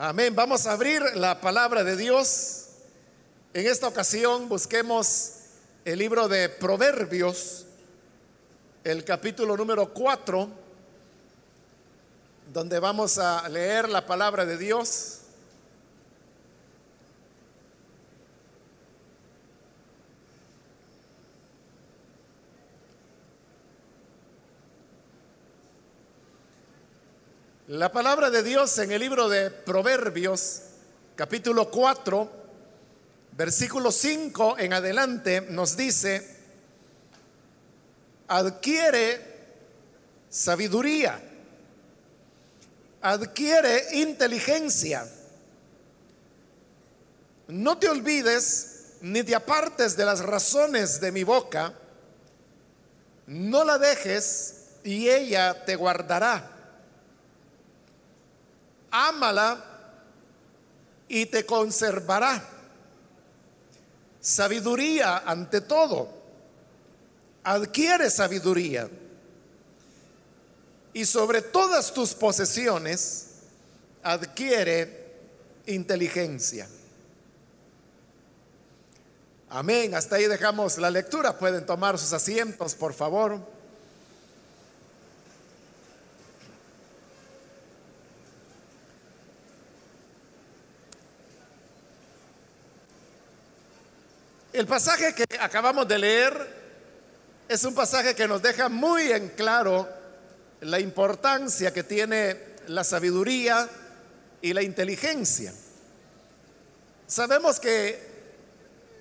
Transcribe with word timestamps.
Amén. 0.00 0.32
Vamos 0.32 0.64
a 0.64 0.74
abrir 0.74 1.02
la 1.16 1.40
palabra 1.40 1.82
de 1.82 1.96
Dios. 1.96 2.66
En 3.52 3.66
esta 3.66 3.88
ocasión 3.88 4.48
busquemos 4.48 5.32
el 5.84 5.98
libro 5.98 6.28
de 6.28 6.48
Proverbios, 6.48 7.66
el 8.84 9.02
capítulo 9.02 9.56
número 9.56 9.92
4, 9.92 10.48
donde 12.52 12.78
vamos 12.78 13.18
a 13.18 13.48
leer 13.48 13.88
la 13.88 14.06
palabra 14.06 14.46
de 14.46 14.56
Dios. 14.56 15.17
La 27.68 27.92
palabra 27.92 28.30
de 28.30 28.42
Dios 28.42 28.78
en 28.78 28.92
el 28.92 29.00
libro 29.02 29.28
de 29.28 29.50
Proverbios, 29.50 30.62
capítulo 31.14 31.70
4, 31.70 32.30
versículo 33.32 33.92
5 33.92 34.56
en 34.58 34.72
adelante, 34.72 35.42
nos 35.42 35.76
dice, 35.76 36.26
adquiere 38.26 39.20
sabiduría, 40.30 41.20
adquiere 43.02 43.98
inteligencia. 43.98 45.06
No 47.48 47.76
te 47.76 47.90
olvides 47.90 48.94
ni 49.02 49.22
te 49.24 49.34
apartes 49.34 49.94
de 49.94 50.06
las 50.06 50.20
razones 50.20 51.02
de 51.02 51.12
mi 51.12 51.22
boca, 51.22 51.74
no 53.26 53.62
la 53.62 53.76
dejes 53.76 54.54
y 54.84 55.10
ella 55.10 55.66
te 55.66 55.76
guardará 55.76 56.54
ámala 58.90 59.64
y 61.08 61.26
te 61.26 61.44
conservará. 61.44 62.42
Sabiduría 64.20 65.18
ante 65.18 65.60
todo. 65.60 66.08
Adquiere 67.44 68.10
sabiduría. 68.10 68.88
Y 70.92 71.04
sobre 71.04 71.42
todas 71.42 71.92
tus 71.94 72.14
posesiones, 72.14 73.26
adquiere 74.02 75.14
inteligencia. 75.66 76.68
Amén. 79.50 79.94
Hasta 79.94 80.16
ahí 80.16 80.26
dejamos 80.26 80.78
la 80.78 80.90
lectura. 80.90 81.38
Pueden 81.38 81.64
tomar 81.64 81.98
sus 81.98 82.12
asientos, 82.12 82.74
por 82.74 82.92
favor. 82.92 83.40
El 94.58 94.66
pasaje 94.66 95.14
que 95.14 95.24
acabamos 95.38 95.86
de 95.86 96.00
leer 96.00 97.44
es 97.48 97.62
un 97.62 97.76
pasaje 97.76 98.16
que 98.16 98.26
nos 98.26 98.42
deja 98.42 98.68
muy 98.68 99.12
en 99.12 99.28
claro 99.28 99.88
la 100.62 100.80
importancia 100.80 101.72
que 101.72 101.84
tiene 101.84 102.56
la 102.66 102.82
sabiduría 102.82 103.68
y 104.42 104.52
la 104.52 104.62
inteligencia. 104.62 105.54
Sabemos 107.06 107.60
que 107.60 108.04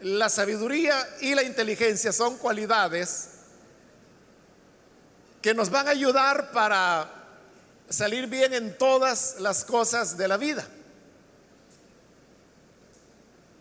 la 0.02 0.30
sabiduría 0.30 1.10
y 1.22 1.34
la 1.34 1.42
inteligencia 1.42 2.14
son 2.14 2.38
cualidades 2.38 3.30
que 5.42 5.56
nos 5.56 5.72
van 5.72 5.88
a 5.88 5.90
ayudar 5.90 6.52
para 6.52 7.12
salir 7.90 8.28
bien 8.28 8.54
en 8.54 8.78
todas 8.78 9.38
las 9.40 9.66
cosas 9.66 10.18
de 10.18 10.28
la 10.28 10.38
vida. 10.38 10.68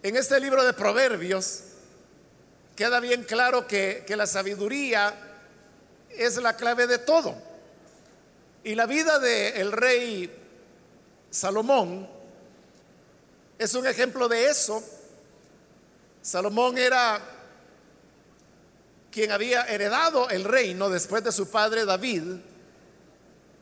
En 0.03 0.15
este 0.15 0.39
libro 0.39 0.63
de 0.63 0.75
Proverbios 0.75 1.63
queda 2.77 3.01
bien 3.01 3.25
claro 3.25 3.67
que, 3.67 4.05
la 4.17 4.27
sabiduría 4.27 5.15
es 6.11 6.37
la 6.37 6.55
clave 6.57 6.87
de 6.87 6.99
todo. 6.99 7.35
Y 8.63 8.75
la 8.75 8.87
vida 8.87 9.19
del 9.19 9.73
rey 9.73 10.31
Salomón 11.31 12.09
es 13.59 13.75
un 13.75 13.87
ejemplo 13.87 14.29
de 14.29 14.47
eso. 14.47 14.85
Salomón 16.21 16.77
era 16.77 17.21
quien 19.11 19.33
había 19.33 19.63
heredado 19.63 20.29
el 20.29 20.45
reino 20.45 20.91
después 20.91 21.25
de 21.25 21.33
su 21.33 21.51
padre 21.51 21.87
David. 21.87 22.23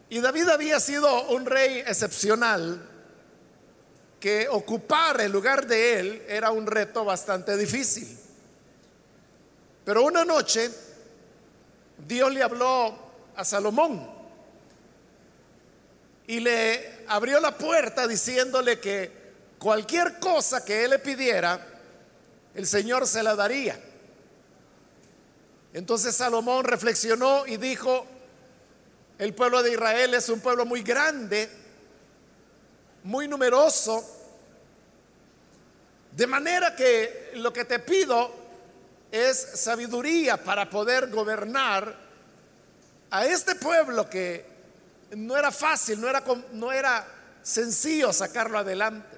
Y 0.08 0.20
David 0.20 0.48
había 0.48 0.80
sido 0.80 1.28
un 1.28 1.46
rey 1.46 1.78
excepcional, 1.86 2.90
que 4.18 4.48
ocupar 4.48 5.20
el 5.20 5.30
lugar 5.30 5.66
de 5.66 6.00
él 6.00 6.22
era 6.26 6.50
un 6.50 6.66
reto 6.66 7.04
bastante 7.04 7.56
difícil. 7.58 8.23
Pero 9.84 10.02
una 10.02 10.24
noche 10.24 10.70
Dios 12.06 12.32
le 12.32 12.42
habló 12.42 12.94
a 13.36 13.44
Salomón 13.44 14.10
y 16.26 16.40
le 16.40 17.04
abrió 17.08 17.40
la 17.40 17.56
puerta 17.56 18.06
diciéndole 18.06 18.80
que 18.80 19.10
cualquier 19.58 20.18
cosa 20.18 20.64
que 20.64 20.84
él 20.84 20.90
le 20.90 20.98
pidiera, 20.98 21.60
el 22.54 22.66
Señor 22.66 23.06
se 23.06 23.22
la 23.22 23.34
daría. 23.34 23.78
Entonces 25.72 26.14
Salomón 26.14 26.64
reflexionó 26.64 27.46
y 27.46 27.56
dijo, 27.56 28.06
el 29.18 29.34
pueblo 29.34 29.62
de 29.62 29.72
Israel 29.72 30.14
es 30.14 30.28
un 30.28 30.40
pueblo 30.40 30.64
muy 30.64 30.82
grande, 30.82 31.48
muy 33.02 33.28
numeroso, 33.28 34.02
de 36.12 36.26
manera 36.26 36.74
que 36.76 37.32
lo 37.34 37.52
que 37.52 37.64
te 37.64 37.80
pido 37.80 38.43
es 39.14 39.60
sabiduría 39.60 40.36
para 40.42 40.68
poder 40.68 41.08
gobernar 41.08 41.94
a 43.10 43.24
este 43.24 43.54
pueblo 43.54 44.10
que 44.10 44.44
no 45.14 45.36
era 45.36 45.52
fácil, 45.52 46.00
no 46.00 46.08
era, 46.08 46.24
no 46.50 46.72
era 46.72 47.06
sencillo 47.40 48.12
sacarlo 48.12 48.58
adelante. 48.58 49.16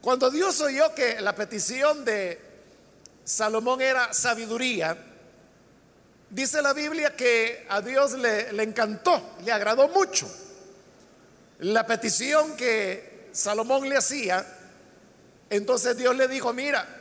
Cuando 0.00 0.28
Dios 0.28 0.60
oyó 0.60 0.92
que 0.92 1.20
la 1.20 1.36
petición 1.36 2.04
de 2.04 2.40
Salomón 3.22 3.80
era 3.80 4.12
sabiduría, 4.12 4.98
dice 6.30 6.60
la 6.60 6.72
Biblia 6.72 7.14
que 7.14 7.64
a 7.68 7.80
Dios 7.80 8.14
le, 8.14 8.52
le 8.54 8.64
encantó, 8.64 9.36
le 9.44 9.52
agradó 9.52 9.86
mucho 9.86 10.28
la 11.60 11.86
petición 11.86 12.56
que 12.56 13.28
Salomón 13.30 13.88
le 13.88 13.96
hacía. 13.96 14.44
Entonces 15.48 15.96
Dios 15.96 16.16
le 16.16 16.26
dijo, 16.26 16.52
mira, 16.52 16.97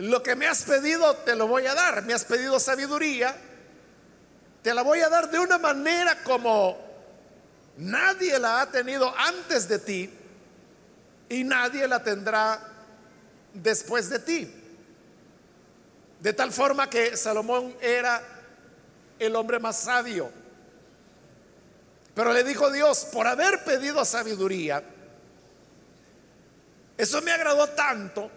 lo 0.00 0.22
que 0.22 0.34
me 0.34 0.46
has 0.46 0.62
pedido 0.62 1.14
te 1.16 1.36
lo 1.36 1.46
voy 1.46 1.66
a 1.66 1.74
dar. 1.74 2.02
Me 2.04 2.14
has 2.14 2.24
pedido 2.24 2.58
sabiduría. 2.58 3.36
Te 4.62 4.72
la 4.72 4.82
voy 4.82 5.00
a 5.00 5.10
dar 5.10 5.30
de 5.30 5.38
una 5.38 5.58
manera 5.58 6.22
como 6.24 6.78
nadie 7.76 8.38
la 8.38 8.62
ha 8.62 8.70
tenido 8.70 9.14
antes 9.16 9.68
de 9.68 9.78
ti 9.78 10.10
y 11.28 11.44
nadie 11.44 11.86
la 11.86 12.02
tendrá 12.02 12.60
después 13.52 14.08
de 14.08 14.18
ti. 14.20 14.54
De 16.18 16.32
tal 16.32 16.50
forma 16.50 16.88
que 16.88 17.14
Salomón 17.16 17.76
era 17.80 18.22
el 19.18 19.36
hombre 19.36 19.58
más 19.58 19.80
sabio. 19.80 20.30
Pero 22.14 22.32
le 22.32 22.42
dijo 22.42 22.70
Dios, 22.70 23.06
por 23.12 23.26
haber 23.26 23.64
pedido 23.64 24.04
sabiduría, 24.06 24.82
eso 26.96 27.20
me 27.22 27.32
agradó 27.32 27.66
tanto 27.68 28.30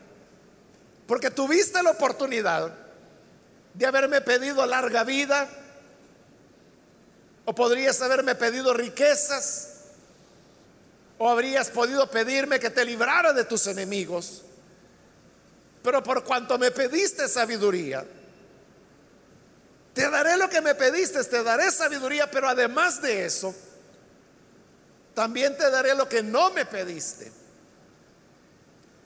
porque 1.08 1.32
tuviste 1.32 1.82
la 1.84 1.92
oportunidad 1.92 2.74
de 3.74 3.86
haberme 3.86 4.22
pedido 4.22 4.66
larga 4.66 5.04
vida, 5.04 5.50
o 7.46 7.54
podrías 7.54 8.02
haberme 8.02 8.36
pedido 8.36 8.74
riquezas, 8.74 9.70
o 11.18 11.30
habrías 11.30 11.70
podido 11.70 12.10
pedirme 12.10 12.60
que 12.60 12.70
te 12.70 12.86
librara 12.86 13.34
de 13.34 13.44
tus 13.44 13.68
enemigos. 13.68 14.44
Pero 15.84 16.02
por 16.02 16.24
cuanto 16.24 16.58
me 16.58 16.72
pediste 16.72 17.28
sabiduría, 17.28 18.06
te 19.94 20.10
daré 20.10 20.38
lo 20.38 20.50
que 20.50 20.62
me 20.62 20.74
pediste, 20.76 21.24
te 21.26 21.44
daré 21.44 21.72
sabiduría, 21.72 22.32
pero 22.32 22.48
además 22.48 23.02
de 23.02 23.26
eso, 23.26 23.54
también 25.14 25.56
te 25.58 25.70
daré 25.70 25.94
lo 25.94 26.10
que 26.10 26.24
no 26.24 26.52
me 26.52 26.66
pediste. 26.66 27.32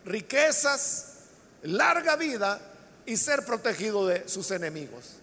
Riquezas, 0.05 1.16
larga 1.63 2.15
vida 2.15 2.59
y 3.05 3.17
ser 3.17 3.45
protegido 3.45 4.05
de 4.05 4.27
sus 4.27 4.51
enemigos. 4.51 5.15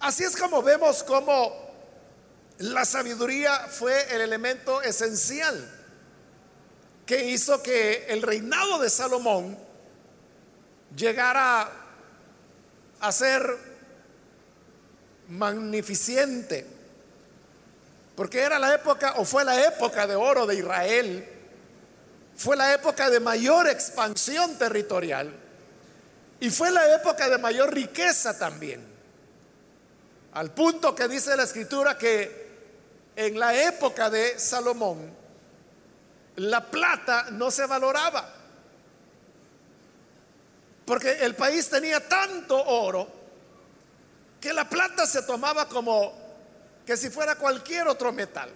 Así 0.00 0.24
es 0.24 0.36
como 0.36 0.62
vemos 0.62 1.02
cómo 1.02 1.66
la 2.58 2.84
sabiduría 2.84 3.66
fue 3.68 4.14
el 4.14 4.20
elemento 4.20 4.82
esencial 4.82 5.72
que 7.04 7.30
hizo 7.30 7.62
que 7.62 8.06
el 8.08 8.22
reinado 8.22 8.78
de 8.78 8.90
Salomón 8.90 9.56
llegara 10.96 11.70
a 13.00 13.12
ser 13.12 13.56
magnificente. 15.28 16.66
Porque 18.16 18.40
era 18.40 18.58
la 18.58 18.74
época, 18.74 19.14
o 19.18 19.24
fue 19.24 19.44
la 19.44 19.66
época 19.66 20.06
de 20.06 20.16
oro 20.16 20.46
de 20.46 20.56
Israel, 20.56 21.35
fue 22.36 22.56
la 22.56 22.74
época 22.74 23.08
de 23.10 23.20
mayor 23.20 23.68
expansión 23.68 24.56
territorial 24.58 25.32
y 26.38 26.50
fue 26.50 26.70
la 26.70 26.94
época 26.94 27.28
de 27.28 27.38
mayor 27.38 27.72
riqueza 27.72 28.38
también. 28.38 28.84
Al 30.34 30.50
punto 30.52 30.94
que 30.94 31.08
dice 31.08 31.34
la 31.34 31.44
escritura 31.44 31.96
que 31.96 32.46
en 33.16 33.38
la 33.38 33.54
época 33.54 34.10
de 34.10 34.38
Salomón 34.38 35.10
la 36.36 36.62
plata 36.70 37.28
no 37.30 37.50
se 37.50 37.64
valoraba. 37.64 38.34
Porque 40.84 41.24
el 41.24 41.34
país 41.34 41.68
tenía 41.68 42.06
tanto 42.06 42.62
oro 42.62 43.08
que 44.40 44.52
la 44.52 44.68
plata 44.68 45.06
se 45.06 45.22
tomaba 45.22 45.68
como 45.68 46.12
que 46.84 46.96
si 46.96 47.08
fuera 47.08 47.36
cualquier 47.36 47.88
otro 47.88 48.12
metal. 48.12 48.50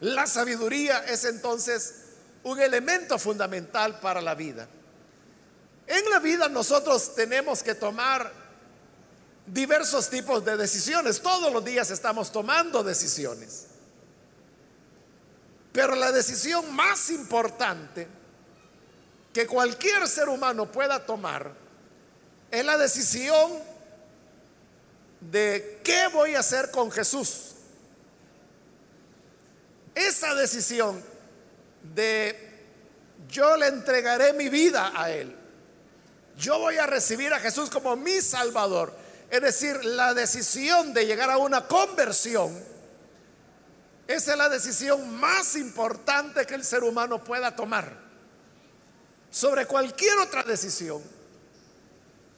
La 0.00 0.26
sabiduría 0.26 1.04
es 1.06 1.24
entonces 1.24 1.94
un 2.42 2.58
elemento 2.58 3.18
fundamental 3.18 4.00
para 4.00 4.20
la 4.20 4.34
vida. 4.34 4.66
En 5.86 6.08
la 6.08 6.18
vida 6.20 6.48
nosotros 6.48 7.14
tenemos 7.14 7.62
que 7.62 7.74
tomar 7.74 8.32
diversos 9.46 10.08
tipos 10.08 10.44
de 10.44 10.56
decisiones. 10.56 11.20
Todos 11.20 11.52
los 11.52 11.64
días 11.64 11.90
estamos 11.90 12.32
tomando 12.32 12.82
decisiones. 12.82 13.66
Pero 15.72 15.94
la 15.94 16.12
decisión 16.12 16.74
más 16.74 17.10
importante 17.10 18.08
que 19.32 19.46
cualquier 19.46 20.08
ser 20.08 20.28
humano 20.28 20.70
pueda 20.70 21.04
tomar 21.04 21.52
es 22.50 22.64
la 22.64 22.76
decisión 22.76 23.52
de 25.20 25.80
qué 25.84 26.08
voy 26.08 26.34
a 26.34 26.40
hacer 26.40 26.70
con 26.70 26.90
Jesús. 26.90 27.54
Esa 30.08 30.34
decisión 30.34 31.02
de 31.94 32.48
yo 33.28 33.56
le 33.56 33.66
entregaré 33.66 34.32
mi 34.32 34.48
vida 34.48 34.92
a 34.94 35.10
Él. 35.10 35.36
Yo 36.38 36.58
voy 36.58 36.78
a 36.78 36.86
recibir 36.86 37.32
a 37.34 37.40
Jesús 37.40 37.68
como 37.68 37.96
mi 37.96 38.20
Salvador. 38.22 38.94
Es 39.30 39.42
decir, 39.42 39.84
la 39.84 40.14
decisión 40.14 40.94
de 40.94 41.06
llegar 41.06 41.30
a 41.30 41.36
una 41.36 41.66
conversión, 41.68 42.58
esa 44.06 44.32
es 44.32 44.38
la 44.38 44.48
decisión 44.48 45.16
más 45.16 45.54
importante 45.56 46.46
que 46.46 46.54
el 46.54 46.64
ser 46.64 46.82
humano 46.82 47.22
pueda 47.22 47.54
tomar. 47.54 47.94
Sobre 49.30 49.66
cualquier 49.66 50.18
otra 50.18 50.42
decisión, 50.42 51.02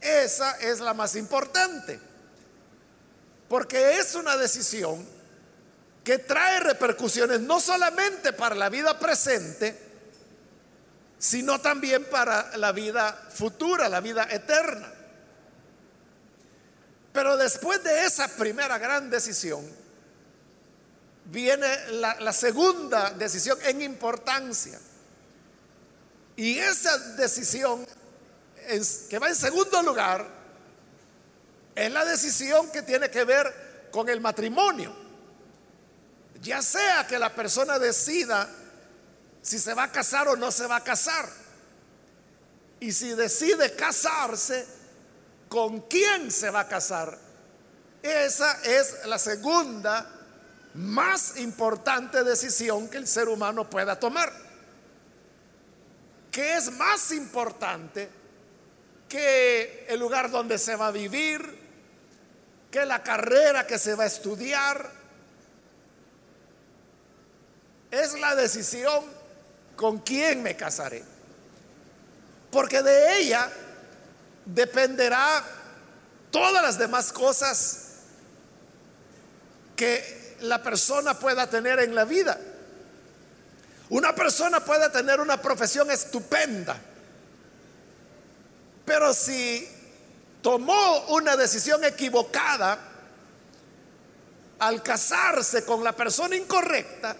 esa 0.00 0.50
es 0.58 0.80
la 0.80 0.94
más 0.94 1.14
importante. 1.14 2.00
Porque 3.48 3.98
es 3.98 4.16
una 4.16 4.36
decisión 4.36 5.21
que 6.04 6.18
trae 6.18 6.60
repercusiones 6.60 7.40
no 7.40 7.60
solamente 7.60 8.32
para 8.32 8.54
la 8.54 8.68
vida 8.68 8.98
presente, 8.98 9.78
sino 11.18 11.60
también 11.60 12.04
para 12.06 12.56
la 12.56 12.72
vida 12.72 13.28
futura, 13.32 13.88
la 13.88 14.00
vida 14.00 14.26
eterna. 14.30 14.92
Pero 17.12 17.36
después 17.36 17.82
de 17.84 18.04
esa 18.04 18.26
primera 18.28 18.78
gran 18.78 19.10
decisión, 19.10 19.64
viene 21.26 21.90
la, 21.92 22.32
segunda 22.32 23.10
decisión 23.10 23.58
en 23.62 23.82
importancia. 23.82 24.80
Y 26.34 26.58
esa 26.58 26.96
decisión 27.16 27.86
que 29.08 29.18
va 29.18 29.28
en 29.28 29.36
segundo 29.36 29.82
lugar 29.82 30.26
es 31.74 31.92
la 31.92 32.04
decisión 32.04 32.70
que 32.70 32.82
tiene 32.82 33.10
que 33.10 33.24
ver 33.24 33.88
con 33.90 34.08
el 34.08 34.20
matrimonio. 34.20 35.01
Ya 36.42 36.60
sea 36.60 37.06
que 37.06 37.18
la 37.18 37.32
persona 37.32 37.78
decida 37.78 38.48
si 39.40 39.58
se 39.58 39.74
va 39.74 39.84
a 39.84 39.92
casar 39.92 40.28
o 40.28 40.36
no 40.36 40.50
se 40.50 40.66
va 40.66 40.76
a 40.76 40.84
casar. 40.84 41.28
Y 42.80 42.90
si 42.90 43.10
decide 43.14 43.76
casarse, 43.76 44.66
¿con 45.48 45.82
quién 45.82 46.32
se 46.32 46.50
va 46.50 46.60
a 46.60 46.68
casar? 46.68 47.16
Esa 48.02 48.60
es 48.64 49.06
la 49.06 49.18
segunda 49.18 50.04
más 50.74 51.36
importante 51.36 52.24
decisión 52.24 52.88
que 52.88 52.96
el 52.96 53.06
ser 53.06 53.28
humano 53.28 53.70
pueda 53.70 54.00
tomar. 54.00 54.32
¿Qué 56.32 56.56
es 56.56 56.72
más 56.72 57.12
importante 57.12 58.10
que 59.08 59.86
el 59.88 60.00
lugar 60.00 60.30
donde 60.30 60.58
se 60.58 60.74
va 60.74 60.88
a 60.88 60.90
vivir, 60.90 61.60
que 62.70 62.84
la 62.84 63.02
carrera 63.02 63.64
que 63.64 63.78
se 63.78 63.94
va 63.94 64.04
a 64.04 64.06
estudiar 64.08 65.01
es 67.92 68.18
la 68.18 68.34
decisión 68.34 69.04
con 69.76 69.98
quién 69.98 70.42
me 70.42 70.56
casaré. 70.56 71.04
Porque 72.50 72.82
de 72.82 73.18
ella 73.18 73.52
dependerá 74.46 75.44
todas 76.30 76.62
las 76.62 76.78
demás 76.78 77.12
cosas 77.12 77.78
que 79.76 80.36
la 80.40 80.62
persona 80.62 81.18
pueda 81.18 81.48
tener 81.48 81.80
en 81.80 81.94
la 81.94 82.04
vida. 82.04 82.40
Una 83.90 84.14
persona 84.14 84.64
puede 84.64 84.88
tener 84.88 85.20
una 85.20 85.40
profesión 85.40 85.90
estupenda, 85.90 86.80
pero 88.86 89.12
si 89.12 89.68
tomó 90.40 91.08
una 91.08 91.36
decisión 91.36 91.84
equivocada 91.84 92.78
al 94.60 94.82
casarse 94.82 95.66
con 95.66 95.84
la 95.84 95.92
persona 95.92 96.36
incorrecta, 96.36 97.16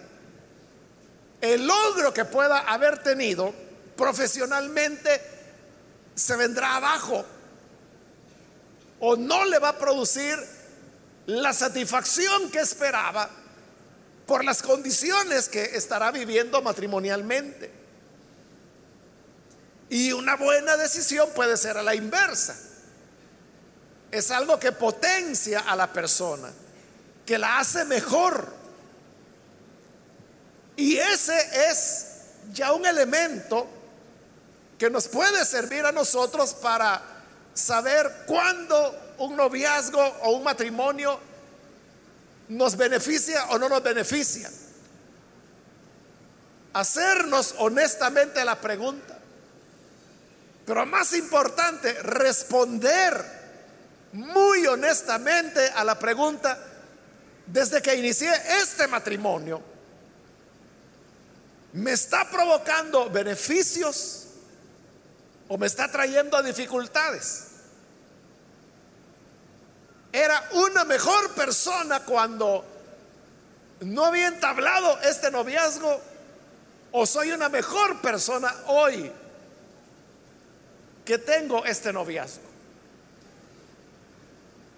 el 1.43 1.67
logro 1.67 2.15
que 2.15 2.25
pueda 2.25 2.61
haber 2.61 3.03
tenido 3.03 3.53
profesionalmente 3.97 5.21
se 6.15 6.37
vendrá 6.37 6.77
abajo 6.77 7.23
o 9.01 9.17
no 9.17 9.45
le 9.45 9.59
va 9.59 9.71
a 9.71 9.79
producir 9.79 10.39
la 11.27 11.53
satisfacción 11.53 12.51
que 12.51 12.61
esperaba 12.61 13.29
por 14.27 14.43
las 14.43 14.63
condiciones 14.63 15.51
que 15.51 15.77
estará 15.77 16.11
viviendo 16.11 16.63
matrimonialmente. 16.63 17.71
Y 19.91 20.13
una 20.13 20.37
buena 20.37 20.79
decisión 20.79 21.29
puede 21.35 21.59
ser 21.59 21.77
a 21.77 21.83
la 21.83 21.95
inversa 21.95 22.57
es 24.13 24.31
algo 24.31 24.61
que 24.61 24.73
potencia 24.73 25.61
a 25.61 25.75
la 25.75 25.91
persona, 25.91 26.53
que 27.25 27.39
la 27.39 27.59
hace 27.59 27.85
mejor. 27.87 28.62
Y 30.83 30.99
ese 30.99 31.39
es 31.71 32.07
ya 32.53 32.73
un 32.73 32.85
elemento 32.85 33.69
que 34.77 34.91
nos 34.91 35.07
puede 35.07 35.45
servir 35.45 35.87
a 35.87 35.93
nosotros 35.93 36.55
para 36.55 37.01
saber 37.55 38.25
cuándo 38.27 39.15
un 39.19 39.37
noviazgo 39.37 40.03
o 40.23 40.33
un 40.33 40.43
matrimonio 40.43 41.21
nos 42.49 42.77
beneficia 42.77 43.45
o 43.51 43.61
no 43.61 43.69
nos 43.69 43.81
beneficia. 43.81 44.51
Hacernos 46.73 47.55
honestamente 47.59 48.45
la 48.45 48.61
pregunta. 48.61 49.17
Pero 50.67 50.85
más 50.85 51.13
importante, 51.13 51.93
responder 52.03 53.25
muy 54.15 54.67
honestamente 54.67 55.65
a 55.77 55.85
la 55.85 55.97
pregunta, 55.97 56.59
desde 57.47 57.81
que 57.81 57.95
inicié 57.95 58.33
este 58.61 58.89
matrimonio, 58.89 59.71
¿me 61.73 61.93
está 61.93 62.29
provocando 62.29 63.11
beneficios 63.11 64.27
o 65.49 65.59
me 65.59 65.67
está 65.67 65.91
trayendo 65.91 66.43
dificultades? 66.43 67.49
Era 70.13 70.49
una 70.53 70.85
mejor 70.85 71.33
persona 71.35 72.01
cuando 72.01 72.65
no 73.81 74.05
había 74.05 74.29
entablado 74.29 75.01
este 75.01 75.31
noviazgo 75.31 76.01
o 76.93 77.07
soy 77.07 77.33
una 77.33 77.49
mejor 77.49 78.01
persona 78.01 78.55
hoy 78.67 79.11
que 81.05 81.19
tengo 81.19 81.65
este 81.65 81.93
noviazgo 81.93 82.53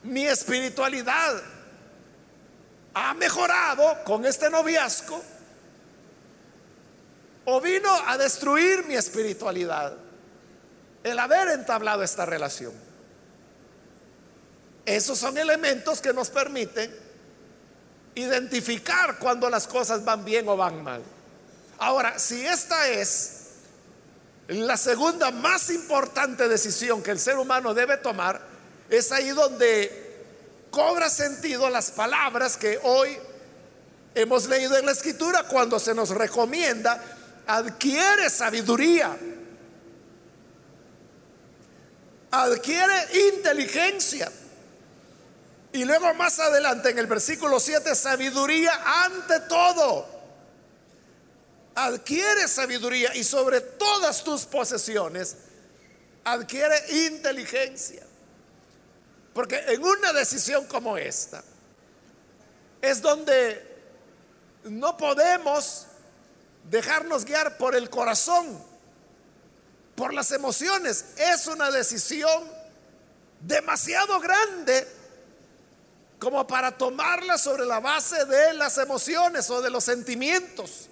mi 0.05 0.27
espiritualidad 0.27 1.43
ha 2.93 3.15
mejorado 3.15 4.05
con 4.05 4.25
este 4.25 4.51
noviazgo 4.51 5.21
o 7.45 7.61
vino 7.61 7.91
a 8.07 8.17
destruir 8.17 8.85
mi 8.87 8.95
espiritualidad 8.95 9.95
el 11.03 11.19
haber 11.19 11.49
entablado 11.49 12.03
esta 12.03 12.25
relación. 12.25 12.73
Esos 14.87 15.19
son 15.19 15.37
elementos 15.37 16.01
que 16.01 16.13
nos 16.13 16.31
permiten 16.31 16.95
identificar 18.15 19.19
cuando 19.19 19.51
las 19.51 19.67
cosas 19.67 20.05
van 20.05 20.25
bien 20.25 20.49
o 20.49 20.57
van 20.57 20.83
mal. 20.83 21.03
Ahora, 21.79 22.19
si 22.19 22.47
esta 22.47 22.89
es 22.89 23.41
la 24.49 24.77
segunda 24.77 25.31
más 25.31 25.71
importante 25.71 26.49
decisión 26.49 27.03
que 27.03 27.11
el 27.11 27.19
ser 27.19 27.37
humano 27.37 27.75
debe 27.75 27.97
tomar, 27.99 28.41
es 28.89 29.11
ahí 29.13 29.31
donde 29.31 30.03
cobra 30.71 31.11
sentido 31.11 31.69
las 31.71 31.91
palabras 31.91 32.57
que 32.57 32.79
hoy 32.83 33.19
Hemos 34.15 34.47
leído 34.47 34.79
en 34.79 34.87
la 34.87 34.93
escritura 34.93 35.43
cuando 35.43 35.81
se 35.81 35.93
nos 35.93 36.11
recomienda, 36.11 37.03
adquiere 37.47 38.31
sabiduría, 38.31 39.17
adquiere 42.31 43.29
inteligencia. 43.35 44.31
Y 45.73 45.85
luego 45.85 46.15
más 46.15 46.39
adelante 46.39 46.91
en 46.91 46.99
el 46.99 47.07
versículo 47.07 47.59
7, 47.59 47.95
sabiduría 47.95 49.05
ante 49.05 49.41
todo. 49.41 50.07
Adquiere 51.75 52.47
sabiduría 52.47 53.15
y 53.17 53.25
sobre 53.25 53.61
todas 53.61 54.23
tus 54.23 54.45
posesiones, 54.45 55.37
adquiere 56.23 56.77
inteligencia. 57.07 58.05
Porque 59.33 59.57
en 59.67 59.83
una 59.83 60.13
decisión 60.13 60.65
como 60.67 60.97
esta, 60.97 61.43
es 62.81 63.03
donde 63.03 63.75
no 64.65 64.97
podemos 64.97 65.89
dejarnos 66.71 67.25
guiar 67.25 67.57
por 67.57 67.75
el 67.75 67.91
corazón, 67.91 68.63
por 69.95 70.13
las 70.13 70.33
emociones. 70.33 71.05
Es 71.17 71.47
una 71.47 71.71
decisión 71.71 72.45
demasiado 73.41 74.21
grande 74.21 74.87
como 76.19 76.47
para 76.47 76.77
tomarla 76.77 77.37
sobre 77.37 77.67
la 77.67 77.81
base 77.81 78.25
de 78.25 78.55
las 78.55 78.79
emociones 78.79 79.51
o 79.51 79.61
de 79.61 79.71
los 79.71 79.85
sentimientos, 79.85 80.89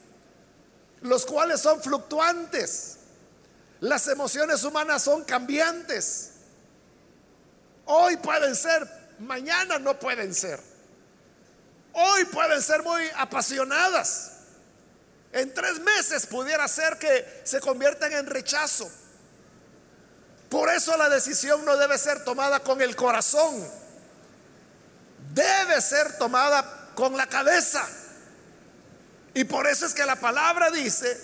los 1.00 1.24
cuales 1.24 1.60
son 1.60 1.82
fluctuantes. 1.82 2.98
Las 3.80 4.06
emociones 4.08 4.62
humanas 4.62 5.02
son 5.02 5.24
cambiantes. 5.24 6.32
Hoy 7.86 8.16
pueden 8.18 8.54
ser, 8.54 8.86
mañana 9.18 9.78
no 9.78 9.98
pueden 9.98 10.34
ser. 10.34 10.60
Hoy 11.94 12.24
pueden 12.26 12.62
ser 12.62 12.82
muy 12.82 13.02
apasionadas. 13.16 14.32
En 15.32 15.52
tres 15.54 15.80
meses 15.80 16.26
pudiera 16.26 16.68
ser 16.68 16.98
que 16.98 17.42
se 17.44 17.60
conviertan 17.60 18.12
en 18.12 18.26
rechazo. 18.26 18.90
Por 20.50 20.68
eso 20.68 20.94
la 20.98 21.08
decisión 21.08 21.64
no 21.64 21.76
debe 21.78 21.96
ser 21.96 22.24
tomada 22.24 22.60
con 22.60 22.82
el 22.82 22.94
corazón. 22.94 23.66
Debe 25.32 25.80
ser 25.80 26.18
tomada 26.18 26.90
con 26.94 27.16
la 27.16 27.26
cabeza. 27.26 27.88
Y 29.32 29.44
por 29.44 29.66
eso 29.66 29.86
es 29.86 29.94
que 29.94 30.04
la 30.04 30.16
palabra 30.16 30.70
dice 30.70 31.18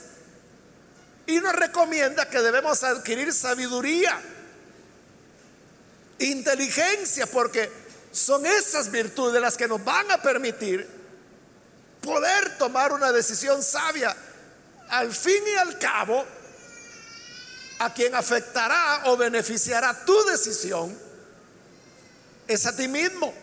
y 1.26 1.40
nos 1.40 1.52
recomienda 1.52 2.26
que 2.30 2.40
debemos 2.40 2.82
adquirir 2.82 3.34
sabiduría, 3.34 4.18
inteligencia, 6.18 7.26
porque 7.26 7.70
son 8.10 8.46
esas 8.46 8.90
virtudes 8.90 9.42
las 9.42 9.58
que 9.58 9.68
nos 9.68 9.84
van 9.84 10.10
a 10.10 10.22
permitir 10.22 10.97
poder 12.08 12.56
tomar 12.56 12.90
una 12.92 13.12
decisión 13.12 13.62
sabia. 13.62 14.16
Al 14.88 15.12
fin 15.12 15.42
y 15.46 15.58
al 15.58 15.78
cabo, 15.78 16.24
a 17.80 17.92
quien 17.92 18.14
afectará 18.14 19.02
o 19.04 19.16
beneficiará 19.18 20.06
tu 20.06 20.24
decisión 20.24 20.98
es 22.46 22.64
a 22.64 22.74
ti 22.74 22.88
mismo. 22.88 23.34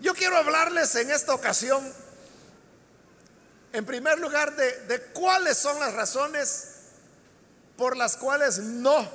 Yo 0.00 0.14
quiero 0.14 0.36
hablarles 0.36 0.92
en 0.96 1.12
esta 1.12 1.32
ocasión, 1.32 1.80
en 3.72 3.86
primer 3.86 4.18
lugar, 4.18 4.56
de, 4.56 4.80
de 4.86 5.00
cuáles 5.12 5.56
son 5.56 5.78
las 5.78 5.94
razones 5.94 6.70
por 7.76 7.96
las 7.96 8.16
cuales 8.16 8.58
no, 8.58 9.08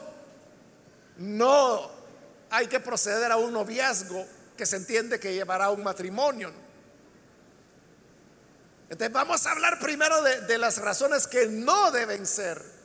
no 1.17 1.91
hay 2.49 2.67
que 2.67 2.79
proceder 2.79 3.33
a 3.33 3.35
un 3.35 3.51
noviazgo 3.51 4.36
que 4.57 4.65
se 4.65 4.75
entiende 4.75 5.19
que 5.19 5.33
llevará 5.33 5.69
un 5.69 5.83
matrimonio. 5.83 6.51
Entonces 8.89 9.13
vamos 9.13 9.45
a 9.45 9.51
hablar 9.51 9.79
primero 9.79 10.21
de 10.21 10.57
las 10.57 10.79
razones 10.79 11.27
que 11.27 11.47
no 11.47 11.91
deben 11.91 12.25
ser 12.25 12.77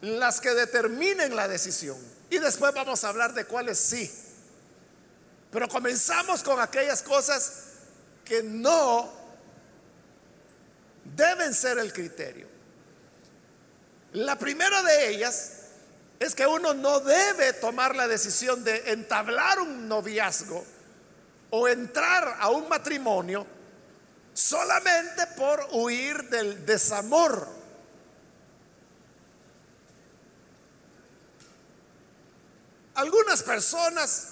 las 0.00 0.40
que 0.40 0.50
determinen 0.50 1.34
la 1.34 1.48
decisión. 1.48 1.98
Y 2.30 2.38
después 2.38 2.72
vamos 2.74 3.04
a 3.04 3.08
hablar 3.08 3.34
de 3.34 3.44
cuáles 3.44 3.78
sí. 3.78 4.12
Pero 5.50 5.68
comenzamos 5.68 6.42
con 6.42 6.60
aquellas 6.60 7.02
cosas 7.02 7.64
que 8.24 8.42
no 8.42 9.10
deben 11.16 11.54
ser 11.54 11.78
el 11.78 11.92
criterio. 11.92 12.46
La 14.12 14.38
primera 14.38 14.82
de 14.82 15.10
ellas 15.10 15.52
es 16.18 16.34
que 16.34 16.46
uno 16.46 16.74
no 16.74 17.00
debe 17.00 17.52
tomar 17.54 17.94
la 17.94 18.08
decisión 18.08 18.64
de 18.64 18.92
entablar 18.92 19.60
un 19.60 19.88
noviazgo 19.88 20.64
o 21.50 21.68
entrar 21.68 22.36
a 22.40 22.50
un 22.50 22.68
matrimonio 22.68 23.46
solamente 24.34 25.26
por 25.36 25.68
huir 25.72 26.28
del 26.28 26.66
desamor. 26.66 27.48
Algunas 32.94 33.44
personas, 33.44 34.28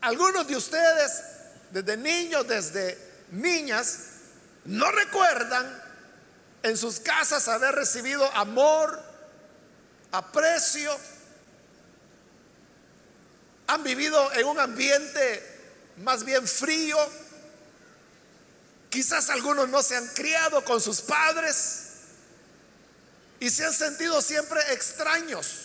algunos 0.00 0.46
de 0.48 0.56
ustedes, 0.56 1.22
desde 1.70 1.96
niños, 1.96 2.48
desde 2.48 2.98
niñas, 3.30 3.98
no 4.64 4.90
recuerdan 4.90 5.82
en 6.64 6.76
sus 6.76 6.98
casas 6.98 7.46
haber 7.46 7.74
recibido 7.74 8.28
amor, 8.32 9.13
aprecio, 10.16 10.96
han 13.66 13.82
vivido 13.82 14.32
en 14.32 14.46
un 14.46 14.60
ambiente 14.60 15.54
más 15.98 16.24
bien 16.24 16.46
frío, 16.46 16.96
quizás 18.90 19.30
algunos 19.30 19.68
no 19.68 19.82
se 19.82 19.96
han 19.96 20.06
criado 20.08 20.64
con 20.64 20.80
sus 20.80 21.00
padres 21.00 21.80
y 23.40 23.50
se 23.50 23.64
han 23.64 23.72
sentido 23.72 24.22
siempre 24.22 24.60
extraños 24.72 25.64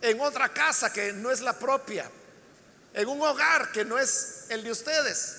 en 0.00 0.20
otra 0.20 0.52
casa 0.52 0.92
que 0.92 1.12
no 1.12 1.30
es 1.30 1.40
la 1.40 1.58
propia, 1.58 2.10
en 2.94 3.08
un 3.08 3.20
hogar 3.22 3.72
que 3.72 3.84
no 3.84 3.98
es 3.98 4.46
el 4.48 4.62
de 4.62 4.70
ustedes. 4.70 5.38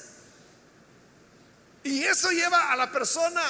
Y 1.84 2.04
eso 2.04 2.30
lleva 2.32 2.72
a 2.72 2.76
la 2.76 2.92
persona 2.92 3.42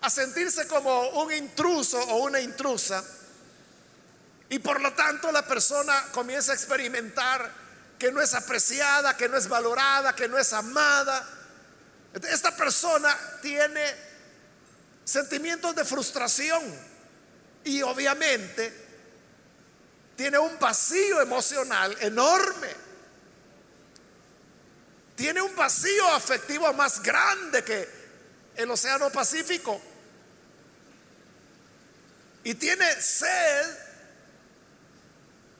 a 0.00 0.10
sentirse 0.10 0.66
como 0.66 1.08
un 1.10 1.32
intruso 1.32 1.98
o 1.98 2.24
una 2.24 2.40
intrusa. 2.40 3.04
Y 4.48 4.58
por 4.58 4.80
lo 4.80 4.92
tanto 4.94 5.30
la 5.30 5.46
persona 5.46 6.06
comienza 6.12 6.52
a 6.52 6.54
experimentar 6.54 7.50
que 7.98 8.10
no 8.10 8.20
es 8.20 8.34
apreciada, 8.34 9.16
que 9.16 9.28
no 9.28 9.36
es 9.36 9.46
valorada, 9.46 10.14
que 10.14 10.26
no 10.26 10.38
es 10.38 10.52
amada. 10.52 11.28
Esta 12.28 12.56
persona 12.56 13.16
tiene 13.42 13.82
sentimientos 15.04 15.74
de 15.76 15.84
frustración 15.84 16.62
y 17.64 17.82
obviamente 17.82 18.88
tiene 20.16 20.38
un 20.38 20.58
vacío 20.58 21.20
emocional 21.20 21.96
enorme. 22.00 22.68
Tiene 25.14 25.42
un 25.42 25.54
vacío 25.54 26.08
afectivo 26.08 26.72
más 26.72 27.02
grande 27.02 27.62
que 27.62 27.88
el 28.56 28.70
Océano 28.70 29.10
Pacífico 29.10 29.80
y 32.44 32.54
tiene 32.54 33.00
sed 33.00 33.76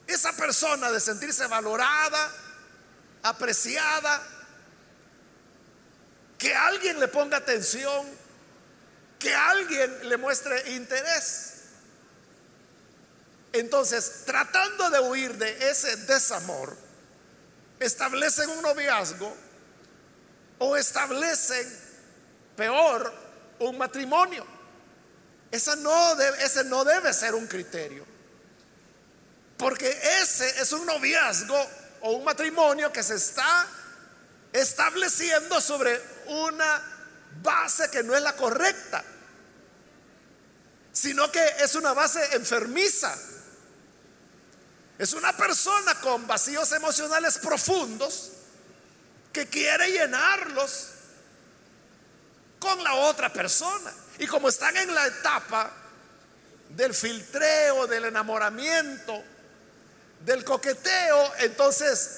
esa 0.06 0.32
persona 0.32 0.90
de 0.90 1.00
sentirse 1.00 1.46
valorada, 1.46 2.32
apreciada, 3.22 4.22
que 6.38 6.54
alguien 6.54 6.98
le 6.98 7.08
ponga 7.08 7.36
atención, 7.36 8.06
que 9.18 9.34
alguien 9.34 10.08
le 10.08 10.16
muestre 10.16 10.72
interés. 10.72 11.50
Entonces, 13.52 14.22
tratando 14.24 14.90
de 14.90 15.00
huir 15.00 15.36
de 15.36 15.70
ese 15.70 15.96
desamor, 15.96 16.76
establecen 17.78 18.48
un 18.48 18.62
noviazgo 18.62 19.36
o 20.58 20.76
establecen, 20.76 21.66
peor, 22.56 23.12
un 23.58 23.76
matrimonio. 23.76 24.59
Ese 25.50 25.76
no, 25.76 26.14
debe, 26.14 26.44
ese 26.44 26.64
no 26.64 26.84
debe 26.84 27.12
ser 27.12 27.34
un 27.34 27.46
criterio. 27.46 28.04
Porque 29.56 29.90
ese 30.22 30.60
es 30.60 30.72
un 30.72 30.86
noviazgo 30.86 31.70
o 32.02 32.12
un 32.12 32.24
matrimonio 32.24 32.92
que 32.92 33.02
se 33.02 33.16
está 33.16 33.66
estableciendo 34.52 35.60
sobre 35.60 36.00
una 36.26 36.82
base 37.42 37.90
que 37.90 38.02
no 38.02 38.16
es 38.16 38.22
la 38.22 38.34
correcta, 38.34 39.04
sino 40.92 41.30
que 41.30 41.44
es 41.58 41.74
una 41.74 41.92
base 41.92 42.36
enfermiza. 42.36 43.16
Es 44.98 45.14
una 45.14 45.36
persona 45.36 45.94
con 46.00 46.26
vacíos 46.26 46.70
emocionales 46.72 47.38
profundos 47.38 48.32
que 49.32 49.46
quiere 49.46 49.90
llenarlos 49.92 50.88
con 52.58 52.82
la 52.84 52.94
otra 52.94 53.32
persona. 53.32 53.92
Y 54.20 54.26
como 54.26 54.50
están 54.50 54.76
en 54.76 54.94
la 54.94 55.06
etapa 55.06 55.70
del 56.68 56.92
filtreo, 56.92 57.86
del 57.86 58.04
enamoramiento, 58.04 59.24
del 60.26 60.44
coqueteo, 60.44 61.32
entonces 61.38 62.10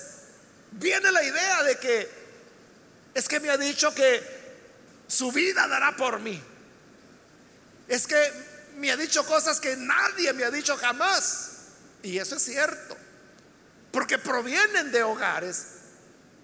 viene 0.72 1.12
la 1.12 1.22
idea 1.22 1.62
de 1.62 1.78
que 1.78 2.10
es 3.14 3.28
que 3.28 3.38
me 3.38 3.50
ha 3.50 3.56
dicho 3.56 3.94
que 3.94 4.20
su 5.06 5.30
vida 5.30 5.68
dará 5.68 5.96
por 5.96 6.18
mí. 6.18 6.42
Es 7.86 8.08
que 8.08 8.32
me 8.78 8.90
ha 8.90 8.96
dicho 8.96 9.24
cosas 9.24 9.60
que 9.60 9.76
nadie 9.76 10.32
me 10.32 10.42
ha 10.42 10.50
dicho 10.50 10.76
jamás. 10.76 11.50
Y 12.02 12.18
eso 12.18 12.34
es 12.34 12.42
cierto. 12.42 12.96
Porque 13.92 14.18
provienen 14.18 14.90
de 14.90 15.04
hogares 15.04 15.66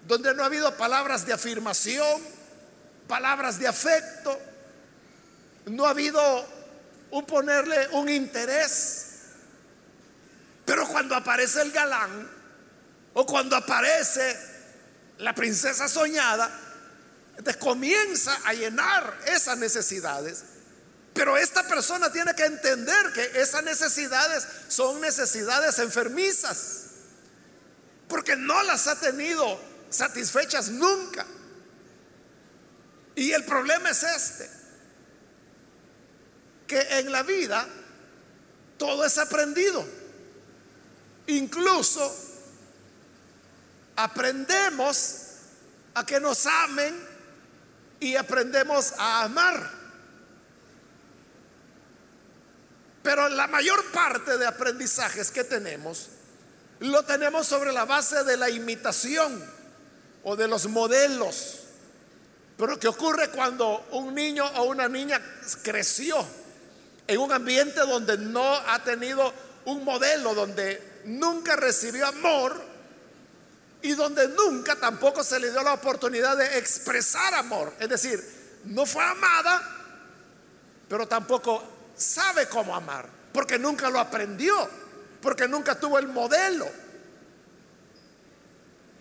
donde 0.07 0.33
no 0.33 0.43
ha 0.43 0.45
habido 0.45 0.77
palabras 0.77 1.25
de 1.25 1.33
afirmación, 1.33 2.21
palabras 3.09 3.59
de 3.59 3.67
afecto, 3.67 4.39
no 5.69 5.85
ha 5.85 5.91
habido 5.91 6.45
un 7.11 7.25
ponerle 7.25 7.87
un 7.93 8.09
interés. 8.09 9.05
Pero 10.65 10.87
cuando 10.87 11.15
aparece 11.15 11.61
el 11.61 11.71
galán 11.71 12.29
o 13.13 13.25
cuando 13.25 13.55
aparece 13.55 14.37
la 15.17 15.33
princesa 15.33 15.87
soñada, 15.87 16.49
entonces 17.37 17.57
comienza 17.57 18.37
a 18.45 18.53
llenar 18.53 19.17
esas 19.25 19.57
necesidades. 19.57 20.43
Pero 21.13 21.37
esta 21.37 21.67
persona 21.67 22.11
tiene 22.11 22.35
que 22.35 22.45
entender 22.45 23.13
que 23.13 23.41
esas 23.41 23.63
necesidades 23.63 24.47
son 24.67 25.01
necesidades 25.01 25.79
enfermizas, 25.79 26.83
porque 28.07 28.35
no 28.35 28.61
las 28.63 28.87
ha 28.87 28.99
tenido 28.99 29.59
satisfechas 29.89 30.69
nunca. 30.69 31.25
Y 33.15 33.31
el 33.31 33.43
problema 33.43 33.89
es 33.89 34.03
este, 34.03 34.49
que 36.69 36.79
en 36.99 37.11
la 37.11 37.23
vida 37.23 37.67
todo 38.77 39.03
es 39.03 39.17
aprendido. 39.17 39.83
Incluso 41.27 42.15
aprendemos 43.95 45.15
a 45.95 46.05
que 46.05 46.19
nos 46.19 46.45
amen 46.45 46.95
y 47.99 48.15
aprendemos 48.15 48.93
a 48.97 49.23
amar. 49.23 49.71
Pero 53.01 53.27
la 53.29 53.47
mayor 53.47 53.83
parte 53.91 54.37
de 54.37 54.45
aprendizajes 54.45 55.31
que 55.31 55.43
tenemos 55.43 56.09
lo 56.81 57.03
tenemos 57.03 57.47
sobre 57.47 57.73
la 57.73 57.85
base 57.85 58.23
de 58.23 58.37
la 58.37 58.49
imitación 58.49 59.43
o 60.23 60.35
de 60.35 60.47
los 60.47 60.67
modelos. 60.67 61.61
Pero 62.57 62.79
¿qué 62.79 62.87
ocurre 62.87 63.31
cuando 63.31 63.87
un 63.91 64.13
niño 64.13 64.45
o 64.45 64.63
una 64.65 64.87
niña 64.87 65.19
creció 65.63 66.25
en 67.09 67.17
un 67.17 67.31
ambiente 67.31 67.79
donde 67.79 68.19
no 68.19 68.53
ha 68.53 68.83
tenido 68.83 69.33
un 69.65 69.83
modelo, 69.83 70.35
donde 70.35 71.01
nunca 71.05 71.55
recibió 71.55 72.05
amor 72.05 72.61
y 73.81 73.93
donde 73.93 74.27
nunca 74.27 74.75
tampoco 74.75 75.23
se 75.23 75.39
le 75.39 75.49
dio 75.49 75.63
la 75.63 75.73
oportunidad 75.73 76.37
de 76.37 76.59
expresar 76.59 77.33
amor? 77.33 77.73
Es 77.79 77.89
decir, 77.89 78.23
no 78.65 78.85
fue 78.85 79.03
amada, 79.03 79.59
pero 80.87 81.07
tampoco 81.07 81.63
sabe 81.97 82.47
cómo 82.47 82.75
amar, 82.75 83.09
porque 83.33 83.57
nunca 83.57 83.89
lo 83.89 83.99
aprendió, 83.99 84.69
porque 85.19 85.47
nunca 85.47 85.79
tuvo 85.79 85.97
el 85.97 86.09
modelo. 86.09 86.69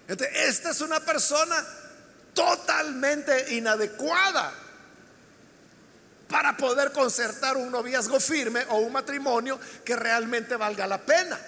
esta 0.06 0.70
es 0.70 0.80
una 0.80 1.00
persona 1.00 1.62
totalmente 2.32 3.54
inadecuada 3.54 4.50
para 6.28 6.56
poder 6.56 6.92
concertar 6.92 7.56
un 7.56 7.70
noviazgo 7.70 8.20
firme 8.20 8.64
o 8.68 8.76
un 8.76 8.92
matrimonio 8.92 9.58
que 9.84 9.96
realmente 9.96 10.56
valga 10.56 10.86
la 10.86 11.00
pena. 11.00 11.38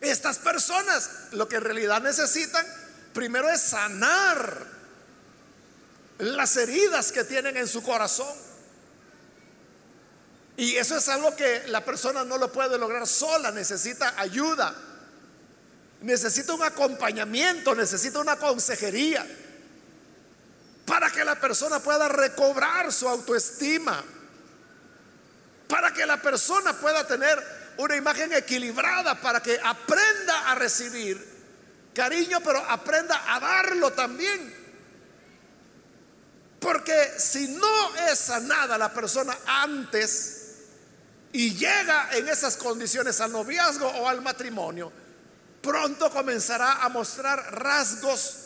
Estas 0.00 0.38
personas 0.38 1.10
lo 1.32 1.48
que 1.48 1.56
en 1.56 1.62
realidad 1.62 2.02
necesitan 2.02 2.66
primero 3.12 3.48
es 3.48 3.60
sanar 3.60 4.66
las 6.18 6.56
heridas 6.56 7.12
que 7.12 7.24
tienen 7.24 7.56
en 7.56 7.68
su 7.68 7.82
corazón. 7.82 8.34
Y 10.56 10.74
eso 10.74 10.96
es 10.96 11.08
algo 11.08 11.36
que 11.36 11.68
la 11.68 11.84
persona 11.84 12.24
no 12.24 12.36
lo 12.36 12.50
puede 12.50 12.78
lograr 12.78 13.06
sola, 13.06 13.52
necesita 13.52 14.14
ayuda, 14.16 14.74
necesita 16.00 16.52
un 16.52 16.64
acompañamiento, 16.64 17.76
necesita 17.76 18.18
una 18.18 18.36
consejería 18.36 19.24
para 20.88 21.10
que 21.10 21.22
la 21.22 21.38
persona 21.38 21.80
pueda 21.80 22.08
recobrar 22.08 22.90
su 22.90 23.06
autoestima, 23.06 24.02
para 25.68 25.92
que 25.92 26.06
la 26.06 26.16
persona 26.16 26.72
pueda 26.72 27.06
tener 27.06 27.74
una 27.76 27.94
imagen 27.94 28.32
equilibrada, 28.32 29.20
para 29.20 29.42
que 29.42 29.60
aprenda 29.62 30.50
a 30.50 30.54
recibir 30.54 31.22
cariño, 31.94 32.40
pero 32.42 32.64
aprenda 32.66 33.22
a 33.34 33.38
darlo 33.38 33.92
también. 33.92 34.56
Porque 36.58 37.12
si 37.18 37.48
no 37.48 37.94
es 38.10 38.18
sanada 38.18 38.78
la 38.78 38.92
persona 38.92 39.36
antes 39.46 40.54
y 41.32 41.54
llega 41.54 42.08
en 42.12 42.28
esas 42.30 42.56
condiciones 42.56 43.20
al 43.20 43.30
noviazgo 43.30 43.86
o 43.86 44.08
al 44.08 44.22
matrimonio, 44.22 44.90
pronto 45.60 46.10
comenzará 46.10 46.82
a 46.82 46.88
mostrar 46.88 47.60
rasgos 47.62 48.36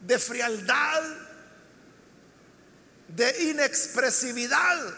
de 0.00 0.18
frialdad, 0.18 1.25
de 3.16 3.44
inexpresividad. 3.44 4.94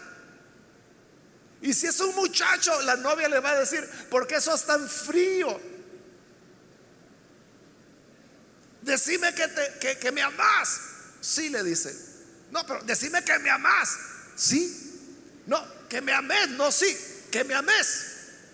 Y 1.62 1.72
si 1.72 1.87
es 1.87 1.98
un 2.00 2.14
muchacho, 2.16 2.83
la 2.83 2.96
novia 2.96 3.28
le 3.28 3.38
va 3.40 3.50
a 3.50 3.61
decir, 3.61 3.88
¿por 4.11 4.26
qué 4.26 4.40
sos 4.40 4.66
tan 4.66 4.88
frío? 4.88 5.61
Decime 8.83 9.35
que, 9.35 9.48
te, 9.48 9.98
que, 9.98 10.12
me 10.12 10.22
amas. 10.22 10.81
Sí, 11.20 11.48
le 11.48 11.62
dice. 11.62 11.96
No, 12.50 12.66
pero 12.66 12.83
decime 12.83 13.22
que 13.22 13.38
me 13.38 13.50
amas. 13.50 13.96
Sí. 14.35 15.42
No, 15.46 15.64
que 15.88 16.00
me 16.00 16.12
ames. 16.12 16.50
No, 16.50 16.72
sí. 16.72 16.96
Que 17.31 17.44
me 17.44 17.54
ames. 17.54 18.04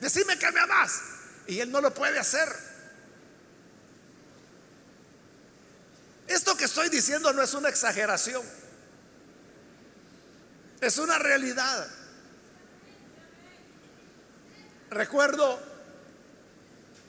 Decime 0.00 0.38
que 0.38 0.50
me 0.52 0.60
amas. 0.60 1.00
Y 1.46 1.60
él 1.60 1.70
no 1.70 1.80
lo 1.80 1.92
puede 1.94 2.18
hacer. 2.18 2.48
Esto 6.26 6.56
que 6.56 6.64
estoy 6.64 6.88
diciendo 6.88 7.32
no 7.32 7.42
es 7.42 7.54
una 7.54 7.68
exageración. 7.68 8.42
Es 10.84 10.98
una 10.98 11.18
realidad. 11.18 11.88
Recuerdo 14.90 15.58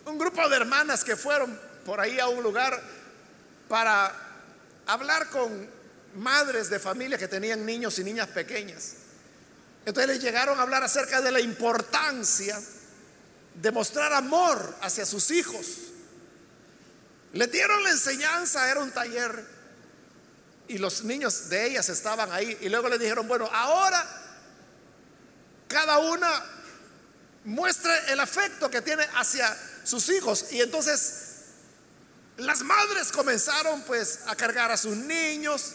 un 0.05 0.17
grupo 0.17 0.47
de 0.47 0.55
hermanas 0.55 1.03
que 1.03 1.17
fueron 1.17 1.59
por 1.85 1.99
ahí 1.99 2.17
a 2.17 2.29
un 2.29 2.41
lugar 2.41 2.81
para 3.67 4.13
hablar 4.87 5.29
con 5.29 5.69
madres 6.15 6.69
de 6.69 6.79
familia 6.79 7.17
que 7.17 7.27
tenían 7.27 7.65
niños 7.65 7.99
y 7.99 8.05
niñas 8.05 8.29
pequeñas. 8.29 8.93
Entonces 9.85 10.07
les 10.07 10.23
llegaron 10.23 10.57
a 10.57 10.61
hablar 10.61 10.81
acerca 10.83 11.19
de 11.19 11.33
la 11.33 11.41
importancia 11.41 12.57
de 13.55 13.71
mostrar 13.71 14.13
amor 14.13 14.73
hacia 14.79 15.05
sus 15.05 15.31
hijos. 15.31 15.65
Les 17.33 17.51
dieron 17.51 17.83
la 17.83 17.89
enseñanza, 17.89 18.71
era 18.71 18.79
un 18.79 18.91
taller 18.91 19.54
y 20.67 20.77
los 20.77 21.03
niños 21.03 21.49
de 21.49 21.67
ellas 21.67 21.89
estaban 21.89 22.31
ahí. 22.31 22.57
Y 22.61 22.69
luego 22.69 22.89
le 22.89 22.97
dijeron, 22.97 23.27
bueno, 23.27 23.49
ahora 23.51 24.05
cada 25.67 25.97
una 25.99 26.43
muestre 27.43 27.91
el 28.09 28.19
afecto 28.19 28.69
que 28.69 28.81
tiene 28.81 29.03
hacia 29.15 29.55
sus 29.83 30.09
hijos. 30.09 30.47
Y 30.51 30.61
entonces 30.61 31.25
las 32.37 32.61
madres 32.63 33.11
comenzaron 33.11 33.81
pues 33.83 34.19
a 34.27 34.35
cargar 34.35 34.71
a 34.71 34.77
sus 34.77 34.95
niños, 34.95 35.73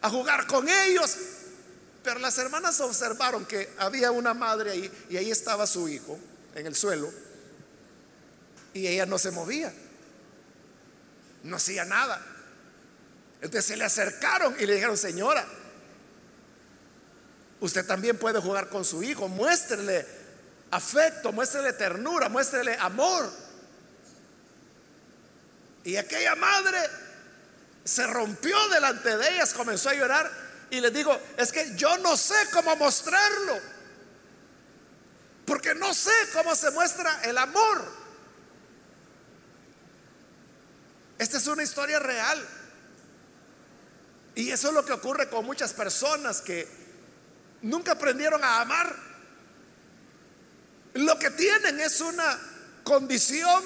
a 0.00 0.10
jugar 0.10 0.46
con 0.46 0.68
ellos. 0.68 1.16
Pero 2.02 2.18
las 2.18 2.36
hermanas 2.38 2.80
observaron 2.80 3.46
que 3.46 3.72
había 3.78 4.10
una 4.10 4.34
madre 4.34 4.72
ahí 4.72 4.92
y 5.08 5.16
ahí 5.16 5.30
estaba 5.30 5.66
su 5.66 5.88
hijo 5.88 6.18
en 6.54 6.66
el 6.66 6.74
suelo. 6.74 7.12
Y 8.74 8.86
ella 8.86 9.06
no 9.06 9.18
se 9.18 9.30
movía. 9.30 9.72
No 11.44 11.56
hacía 11.56 11.84
nada. 11.84 12.31
Entonces 13.42 13.66
se 13.66 13.76
le 13.76 13.84
acercaron 13.84 14.54
y 14.58 14.66
le 14.66 14.74
dijeron, 14.74 14.96
señora, 14.96 15.44
usted 17.58 17.84
también 17.84 18.16
puede 18.16 18.40
jugar 18.40 18.68
con 18.68 18.84
su 18.84 19.02
hijo, 19.02 19.26
muéstrele 19.26 20.06
afecto, 20.70 21.32
muéstrele 21.32 21.72
ternura, 21.72 22.28
muéstrele 22.28 22.76
amor. 22.78 23.28
Y 25.82 25.96
aquella 25.96 26.36
madre 26.36 26.78
se 27.84 28.06
rompió 28.06 28.56
delante 28.68 29.16
de 29.16 29.30
ellas, 29.30 29.52
comenzó 29.52 29.88
a 29.88 29.94
llorar 29.94 30.30
y 30.70 30.80
les 30.80 30.94
digo, 30.94 31.18
es 31.36 31.50
que 31.50 31.74
yo 31.76 31.98
no 31.98 32.16
sé 32.16 32.36
cómo 32.52 32.76
mostrarlo, 32.76 33.58
porque 35.44 35.74
no 35.74 35.92
sé 35.92 36.12
cómo 36.32 36.54
se 36.54 36.70
muestra 36.70 37.22
el 37.24 37.36
amor. 37.36 38.02
Esta 41.18 41.38
es 41.38 41.46
una 41.48 41.64
historia 41.64 41.98
real. 41.98 42.61
Y 44.34 44.50
eso 44.50 44.68
es 44.68 44.74
lo 44.74 44.84
que 44.84 44.92
ocurre 44.92 45.28
con 45.28 45.44
muchas 45.44 45.72
personas 45.72 46.40
que 46.40 46.66
nunca 47.62 47.92
aprendieron 47.92 48.42
a 48.42 48.60
amar. 48.60 48.96
Lo 50.94 51.18
que 51.18 51.30
tienen 51.30 51.80
es 51.80 52.00
una 52.00 52.38
condición 52.82 53.62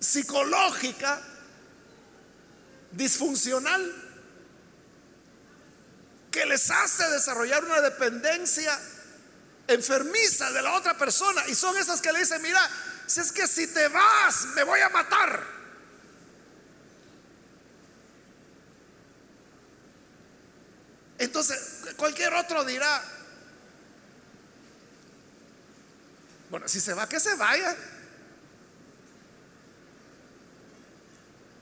psicológica 0.00 1.20
disfuncional 2.92 4.04
que 6.30 6.46
les 6.46 6.70
hace 6.70 7.08
desarrollar 7.10 7.64
una 7.64 7.80
dependencia 7.80 8.78
enfermiza 9.66 10.50
de 10.52 10.62
la 10.62 10.74
otra 10.74 10.96
persona. 10.96 11.46
Y 11.48 11.54
son 11.54 11.76
esas 11.76 12.00
que 12.00 12.12
le 12.12 12.20
dicen, 12.20 12.40
mira, 12.42 12.60
si 13.06 13.20
es 13.20 13.32
que 13.32 13.46
si 13.46 13.66
te 13.68 13.88
vas, 13.88 14.46
me 14.54 14.62
voy 14.64 14.80
a 14.80 14.88
matar. 14.88 15.57
Entonces, 21.18 21.58
cualquier 21.96 22.32
otro 22.34 22.64
dirá, 22.64 23.02
bueno, 26.50 26.68
si 26.68 26.80
se 26.80 26.94
va, 26.94 27.08
que 27.08 27.20
se 27.20 27.34
vaya. 27.34 27.76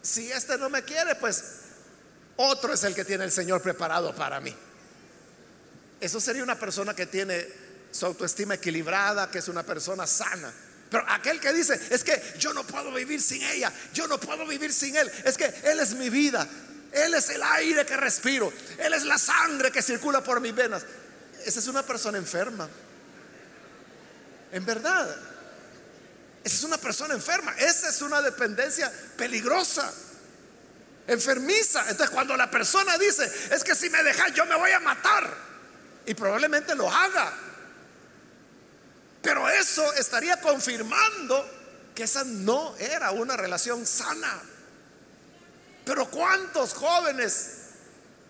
Si 0.02 0.30
este 0.30 0.56
no 0.58 0.70
me 0.70 0.82
quiere, 0.82 1.16
pues 1.16 1.42
otro 2.36 2.72
es 2.72 2.84
el 2.84 2.94
que 2.94 3.04
tiene 3.04 3.24
el 3.24 3.32
Señor 3.32 3.62
preparado 3.62 4.14
para 4.14 4.40
mí. 4.40 4.54
Eso 6.00 6.20
sería 6.20 6.42
una 6.42 6.58
persona 6.58 6.94
que 6.94 7.06
tiene 7.06 7.46
su 7.90 8.06
autoestima 8.06 8.54
equilibrada, 8.54 9.30
que 9.30 9.38
es 9.38 9.48
una 9.48 9.62
persona 9.62 10.06
sana. 10.06 10.52
Pero 10.90 11.04
aquel 11.08 11.40
que 11.40 11.52
dice, 11.52 11.80
es 11.90 12.04
que 12.04 12.34
yo 12.38 12.52
no 12.52 12.64
puedo 12.64 12.92
vivir 12.92 13.20
sin 13.20 13.42
ella, 13.42 13.72
yo 13.92 14.06
no 14.06 14.20
puedo 14.20 14.46
vivir 14.46 14.72
sin 14.72 14.94
él, 14.96 15.10
es 15.24 15.36
que 15.36 15.52
él 15.64 15.80
es 15.80 15.94
mi 15.94 16.10
vida, 16.10 16.46
él 16.92 17.14
es 17.14 17.30
el 17.30 17.42
aire 17.42 17.84
que 17.84 17.96
respiro, 17.96 18.52
él 18.78 18.92
es 18.94 19.04
la 19.04 19.18
sangre 19.18 19.70
que 19.70 19.82
circula 19.82 20.22
por 20.22 20.40
mis 20.40 20.54
venas. 20.54 20.84
Esa 21.44 21.60
es 21.60 21.66
una 21.68 21.82
persona 21.82 22.18
enferma. 22.18 22.68
En 24.52 24.64
verdad, 24.64 25.14
esa 26.42 26.56
es 26.56 26.62
una 26.64 26.78
persona 26.78 27.14
enferma, 27.14 27.54
esa 27.58 27.88
es 27.88 28.00
una 28.02 28.22
dependencia 28.22 28.90
peligrosa 29.16 29.92
enfermiza. 31.06 31.82
Entonces 31.88 32.10
cuando 32.10 32.36
la 32.36 32.50
persona 32.50 32.96
dice, 32.98 33.30
es 33.50 33.62
que 33.64 33.74
si 33.74 33.90
me 33.90 34.02
dejas 34.02 34.32
yo 34.34 34.44
me 34.46 34.56
voy 34.56 34.70
a 34.72 34.80
matar, 34.80 35.46
y 36.06 36.14
probablemente 36.14 36.74
lo 36.74 36.90
haga, 36.90 37.32
pero 39.22 39.48
eso 39.48 39.92
estaría 39.94 40.40
confirmando 40.40 41.44
que 41.94 42.04
esa 42.04 42.22
no 42.24 42.76
era 42.76 43.10
una 43.10 43.36
relación 43.36 43.84
sana. 43.86 44.40
Pero 45.86 46.10
¿cuántos 46.10 46.74
jóvenes 46.74 47.50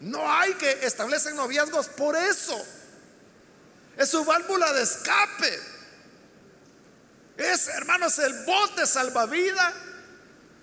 no 0.01 0.31
hay 0.31 0.53
que 0.55 0.71
establecen 0.87 1.37
noviazgos 1.37 1.89
por 1.89 2.15
eso? 2.15 2.55
Es 3.97 4.11
su 4.11 4.23
válvula 4.27 4.75
de 4.75 4.83
escape. 4.83 5.61
Es, 7.39 7.69
hermanos, 7.69 8.19
el 8.19 8.45
bote 8.45 8.87
salvavidas 8.87 9.73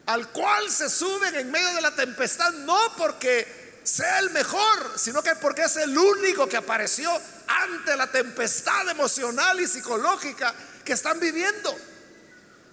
al 0.05 0.29
cual 0.29 0.69
se 0.69 0.87
suben 0.87 1.33
en 1.33 1.49
medio 1.49 1.73
de 1.73 1.81
la 1.81 1.95
tempestad, 1.95 2.53
no 2.53 2.77
porque 2.95 3.81
sea 3.81 4.19
el 4.19 4.29
mejor, 4.29 4.93
sino 4.95 5.23
que 5.23 5.35
porque 5.37 5.63
es 5.63 5.75
el 5.77 5.97
único 5.97 6.47
que 6.47 6.57
apareció 6.57 7.11
ante 7.47 7.97
la 7.97 8.05
tempestad 8.05 8.87
emocional 8.89 9.59
y 9.59 9.67
psicológica 9.67 10.53
que 10.85 10.93
están 10.93 11.19
viviendo. 11.19 11.75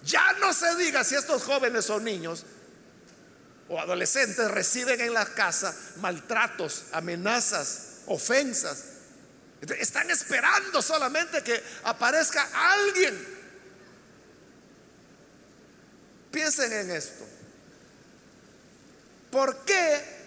Ya 0.03 0.33
no 0.33 0.53
se 0.53 0.75
diga 0.75 1.03
si 1.03 1.15
estos 1.15 1.41
jóvenes 1.41 1.89
o 1.89 1.99
niños 1.99 2.45
o 3.71 3.79
adolescentes 3.79 4.51
reciben 4.51 5.01
en 5.01 5.13
la 5.13 5.25
casa 5.25 5.75
maltratos, 5.97 6.83
amenazas, 6.91 8.01
ofensas. 8.05 8.83
Están 9.79 10.09
esperando 10.09 10.81
solamente 10.81 11.41
que 11.43 11.63
aparezca 11.83 12.47
alguien 12.53 13.41
Piensen 16.31 16.71
en 16.71 16.91
esto. 16.91 17.25
¿Por 19.29 19.57
qué 19.65 20.21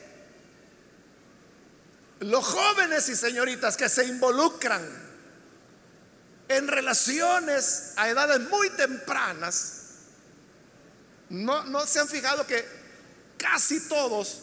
los 2.20 2.44
jóvenes 2.44 3.08
y 3.08 3.16
señoritas 3.16 3.76
que 3.76 3.88
se 3.88 4.04
involucran 4.04 4.82
en 6.48 6.68
relaciones 6.68 7.94
a 7.96 8.08
edades 8.08 8.40
muy 8.40 8.68
tempranas, 8.70 9.80
no, 11.30 11.64
no 11.64 11.86
se 11.86 12.00
han 12.00 12.08
fijado 12.08 12.46
que 12.46 12.66
casi 13.44 13.88
todos 13.88 14.38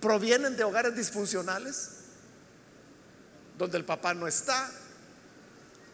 provienen 0.00 0.56
de 0.56 0.64
hogares 0.64 0.96
disfuncionales, 0.96 1.90
donde 3.56 3.78
el 3.78 3.84
papá 3.84 4.12
no 4.12 4.26
está, 4.26 4.70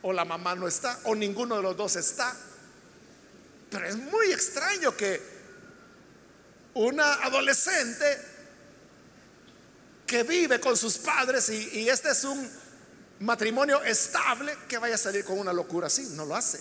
o 0.00 0.12
la 0.12 0.24
mamá 0.24 0.54
no 0.54 0.66
está, 0.66 0.98
o 1.04 1.14
ninguno 1.14 1.56
de 1.56 1.62
los 1.62 1.76
dos 1.76 1.96
está. 1.96 2.34
Pero 3.70 3.86
es 3.86 3.96
muy 3.96 4.32
extraño 4.32 4.96
que 4.96 5.22
una 6.74 7.12
adolescente 7.24 8.04
que 10.06 10.22
vive 10.22 10.58
con 10.58 10.76
sus 10.76 10.96
padres 10.98 11.50
y, 11.50 11.88
este 11.88 12.10
es 12.10 12.24
un 12.24 12.50
matrimonio 13.20 13.82
estable, 13.84 14.56
que 14.66 14.78
vaya 14.78 14.94
a 14.94 14.98
salir 14.98 15.24
con 15.24 15.38
una 15.38 15.52
locura 15.52 15.88
así. 15.88 16.04
No 16.14 16.24
lo 16.24 16.34
hace. 16.34 16.58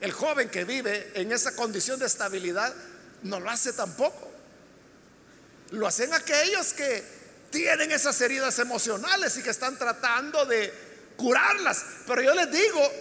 El 0.00 0.12
joven 0.12 0.50
que 0.50 0.64
vive 0.64 1.10
en 1.14 1.32
esa 1.32 1.56
condición 1.56 1.98
de 1.98 2.06
estabilidad 2.06 2.72
no 3.22 3.40
lo 3.40 3.48
hace 3.48 3.72
tampoco. 3.72 4.27
Lo 5.70 5.86
hacen 5.86 6.12
aquellos 6.14 6.72
que 6.72 7.04
tienen 7.50 7.92
esas 7.92 8.20
heridas 8.20 8.58
emocionales 8.58 9.36
y 9.36 9.42
que 9.42 9.50
están 9.50 9.76
tratando 9.78 10.44
de 10.46 10.72
curarlas. 11.16 11.84
Pero 12.06 12.22
yo 12.22 12.34
les 12.34 12.50
digo, 12.50 12.92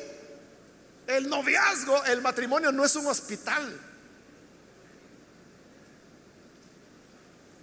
el 1.08 1.30
noviazgo, 1.30 2.03
el 2.06 2.21
matrimonio 2.21 2.71
no 2.71 2.84
es 2.84 2.95
un 2.95 3.08
hospital. 3.08 3.80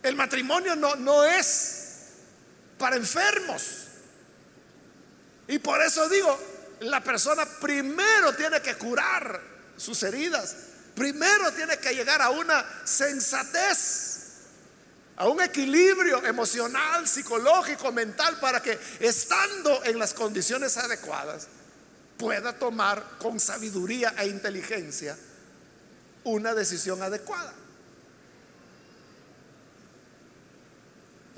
El 0.02 0.16
matrimonio 0.16 0.76
no, 0.76 0.96
no 0.96 1.24
es 1.24 1.84
para 2.78 2.96
enfermos. 2.96 3.84
Y 5.48 5.58
por 5.58 5.80
eso 5.82 6.08
digo, 6.08 6.38
la 6.80 7.02
persona 7.02 7.46
primero 7.46 8.34
tiene 8.34 8.60
que 8.60 8.74
curar 8.76 9.40
sus 9.76 10.02
heridas. 10.02 10.54
Primero 10.94 11.52
tiene 11.52 11.78
que 11.78 11.94
llegar 11.94 12.22
a 12.22 12.30
una 12.30 12.64
sensatez, 12.84 14.13
a 15.16 15.28
un 15.28 15.40
equilibrio 15.40 16.24
emocional, 16.24 17.06
psicológico, 17.06 17.92
mental, 17.92 18.38
para 18.40 18.60
que 18.60 18.78
estando 19.00 19.84
en 19.84 19.98
las 19.98 20.12
condiciones 20.12 20.76
adecuadas, 20.76 21.46
pueda 22.16 22.58
tomar 22.58 23.18
con 23.18 23.38
sabiduría 23.38 24.14
e 24.18 24.26
inteligencia 24.26 25.16
una 26.24 26.54
decisión 26.54 27.02
adecuada. 27.02 27.52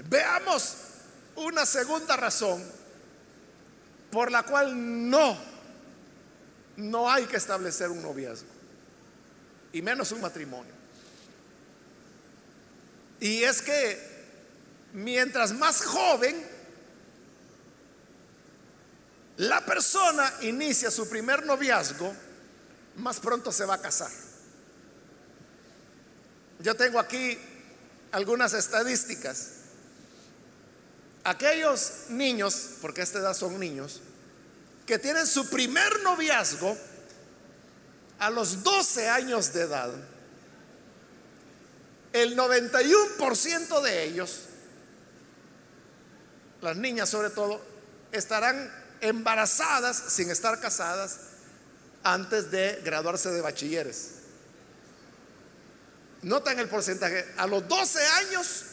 Veamos 0.08 0.76
una 1.36 1.66
segunda 1.66 2.16
razón 2.16 2.64
por 4.10 4.30
la 4.30 4.44
cual 4.44 5.10
no, 5.10 5.36
no 6.76 7.10
hay 7.10 7.24
que 7.26 7.36
establecer 7.36 7.90
un 7.90 8.02
noviazgo, 8.02 8.48
y 9.72 9.82
menos 9.82 10.12
un 10.12 10.20
matrimonio. 10.20 10.75
Y 13.20 13.42
es 13.42 13.62
que 13.62 13.98
mientras 14.92 15.52
más 15.52 15.82
joven, 15.82 16.44
la 19.38 19.64
persona 19.64 20.32
inicia 20.42 20.90
su 20.90 21.08
primer 21.08 21.44
noviazgo, 21.44 22.14
más 22.96 23.20
pronto 23.20 23.52
se 23.52 23.64
va 23.64 23.74
a 23.74 23.80
casar. 23.80 24.10
Yo 26.60 26.74
tengo 26.74 26.98
aquí 26.98 27.38
algunas 28.12 28.54
estadísticas. 28.54 29.50
Aquellos 31.24 32.04
niños, 32.08 32.70
porque 32.80 33.00
a 33.00 33.04
esta 33.04 33.18
edad 33.18 33.34
son 33.34 33.58
niños, 33.58 34.00
que 34.86 34.98
tienen 34.98 35.26
su 35.26 35.50
primer 35.50 36.02
noviazgo 36.02 36.76
a 38.18 38.30
los 38.30 38.62
12 38.62 39.08
años 39.08 39.52
de 39.52 39.62
edad, 39.62 39.90
el 42.22 42.34
91% 42.36 43.82
de 43.82 44.04
ellos, 44.04 44.40
las 46.62 46.76
niñas 46.76 47.10
sobre 47.10 47.28
todo, 47.28 47.60
estarán 48.10 48.72
embarazadas 49.02 50.02
sin 50.08 50.30
estar 50.30 50.58
casadas 50.58 51.18
antes 52.02 52.50
de 52.50 52.80
graduarse 52.82 53.30
de 53.30 53.42
bachilleres. 53.42 54.12
Notan 56.22 56.58
el 56.58 56.68
porcentaje. 56.68 57.26
A 57.36 57.46
los 57.46 57.68
12 57.68 58.06
años, 58.06 58.64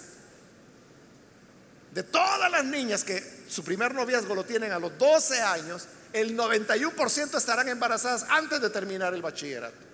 de 1.91 2.03
todas 2.03 2.49
las 2.49 2.63
niñas 2.63 3.03
que 3.03 3.43
su 3.49 3.63
primer 3.63 3.93
noviazgo 3.93 4.35
lo 4.35 4.45
tienen 4.45 4.71
a 4.71 4.79
los 4.79 4.97
12 4.97 5.41
años, 5.41 5.85
el 6.13 6.37
91% 6.37 7.37
estarán 7.37 7.67
embarazadas 7.67 8.25
antes 8.29 8.61
de 8.61 8.69
terminar 8.69 9.13
el 9.13 9.21
bachillerato. 9.21 9.92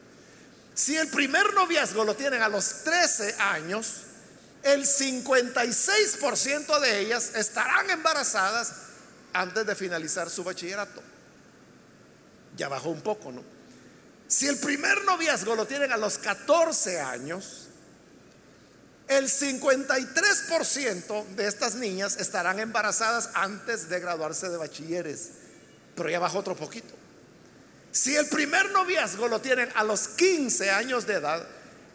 Si 0.79 0.95
el 0.95 1.09
primer 1.09 1.53
noviazgo 1.53 2.05
lo 2.05 2.15
tienen 2.15 2.41
a 2.41 2.47
los 2.47 2.85
13 2.85 3.35
años, 3.37 4.03
el 4.63 4.85
56% 4.85 6.79
de 6.79 6.99
ellas 7.01 7.35
estarán 7.35 7.89
embarazadas 7.89 8.71
antes 9.33 9.65
de 9.65 9.75
finalizar 9.75 10.29
su 10.29 10.45
bachillerato. 10.45 11.03
Ya 12.55 12.69
bajó 12.69 12.91
un 12.91 13.01
poco, 13.01 13.29
¿no? 13.29 13.43
Si 14.29 14.47
el 14.47 14.57
primer 14.57 15.03
noviazgo 15.03 15.53
lo 15.53 15.67
tienen 15.67 15.91
a 15.91 15.97
los 15.97 16.17
14 16.17 17.01
años, 17.01 17.67
el 19.09 19.25
53% 19.25 21.25
de 21.35 21.45
estas 21.45 21.75
niñas 21.75 22.15
estarán 22.21 22.57
embarazadas 22.57 23.31
antes 23.33 23.89
de 23.89 23.99
graduarse 23.99 24.47
de 24.47 24.55
bachilleres, 24.55 25.31
pero 25.93 26.09
ya 26.09 26.19
bajó 26.19 26.39
otro 26.39 26.55
poquito. 26.55 26.93
Si 27.91 28.15
el 28.15 28.27
primer 28.27 28.71
noviazgo 28.71 29.27
lo 29.27 29.41
tienen 29.41 29.69
a 29.75 29.83
los 29.83 30.07
15 30.09 30.69
años 30.69 31.07
de 31.07 31.15
edad, 31.15 31.47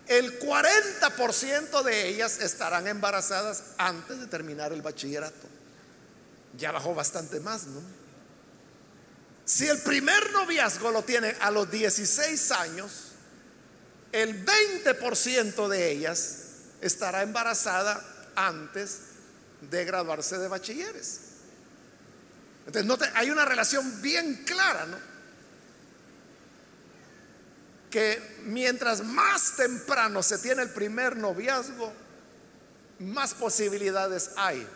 el 0.07 0.39
40% 0.39 1.83
de 1.83 2.09
ellas 2.09 2.41
estarán 2.41 2.87
embarazadas 2.87 3.63
antes 3.79 4.21
de 4.21 4.27
terminar 4.27 4.73
el 4.73 4.83
bachillerato. 4.83 5.49
Ya 6.57 6.73
bajó 6.73 6.95
bastante 6.95 7.41
más, 7.41 7.67
¿no? 7.67 7.81
Si 9.45 9.67
el 9.69 9.79
primer 9.79 10.33
noviazgo 10.33 10.91
lo 10.91 11.03
tienen 11.03 11.37
a 11.41 11.51
los 11.51 11.71
16 11.71 12.51
años, 12.53 13.13
el 14.13 14.45
20% 14.45 15.69
de 15.69 15.91
ellas 15.91 16.39
estará 16.81 17.23
embarazada 17.23 18.03
antes 18.37 19.01
de 19.61 19.85
graduarse 19.85 20.39
de 20.39 20.49
bachilleres. 20.49 21.21
Entonces, 22.67 23.11
hay 23.15 23.31
una 23.31 23.45
relación 23.45 24.01
bien 24.01 24.45
clara, 24.45 24.87
¿no? 24.87 25.14
Que 27.95 28.41
mientras 28.43 29.05
más 29.05 29.55
temprano 29.55 30.21
se 30.21 30.39
tiene 30.39 30.63
el 30.63 30.71
primer 30.71 31.17
noviazgo, 31.17 31.93
más 32.99 33.35
posibilidades 33.35 34.33
hay 34.35 34.67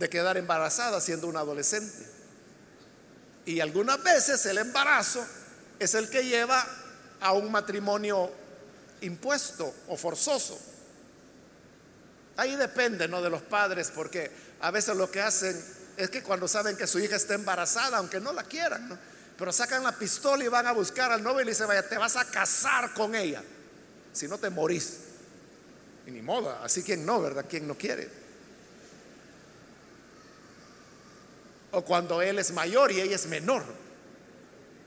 de 0.00 0.08
quedar 0.08 0.36
embarazada 0.36 1.00
siendo 1.00 1.28
una 1.28 1.38
adolescente. 1.38 2.08
Y 3.46 3.60
algunas 3.60 4.02
veces 4.02 4.44
el 4.46 4.58
embarazo 4.58 5.24
es 5.78 5.94
el 5.94 6.10
que 6.10 6.24
lleva 6.24 6.66
a 7.20 7.30
un 7.34 7.52
matrimonio 7.52 8.28
impuesto 9.02 9.72
o 9.86 9.96
forzoso. 9.96 10.58
Ahí 12.36 12.56
depende, 12.56 13.06
¿no? 13.06 13.22
De 13.22 13.30
los 13.30 13.42
padres, 13.42 13.92
porque 13.94 14.28
a 14.60 14.72
veces 14.72 14.96
lo 14.96 15.08
que 15.08 15.20
hacen 15.20 15.56
es 15.96 16.10
que 16.10 16.24
cuando 16.24 16.48
saben 16.48 16.76
que 16.76 16.88
su 16.88 16.98
hija 16.98 17.14
está 17.14 17.34
embarazada, 17.34 17.98
aunque 17.98 18.18
no 18.18 18.32
la 18.32 18.42
quieran, 18.42 18.98
Pero 19.42 19.50
sacan 19.50 19.82
la 19.82 19.90
pistola 19.90 20.44
y 20.44 20.46
van 20.46 20.68
a 20.68 20.72
buscar 20.72 21.10
al 21.10 21.20
novio 21.20 21.40
y 21.40 21.46
le 21.46 21.50
dicen, 21.50 21.66
vaya, 21.66 21.88
te 21.88 21.98
vas 21.98 22.14
a 22.14 22.24
casar 22.24 22.94
con 22.94 23.12
ella. 23.16 23.42
Si 24.12 24.28
no 24.28 24.38
te 24.38 24.48
morís. 24.50 24.98
Y 26.06 26.12
ni 26.12 26.22
modo, 26.22 26.56
así 26.62 26.84
quien 26.84 27.04
no, 27.04 27.20
¿verdad? 27.20 27.46
Quien 27.50 27.66
no 27.66 27.76
quiere. 27.76 28.08
O 31.72 31.84
cuando 31.84 32.22
él 32.22 32.38
es 32.38 32.52
mayor 32.52 32.92
y 32.92 33.00
ella 33.00 33.16
es 33.16 33.26
menor. 33.26 33.64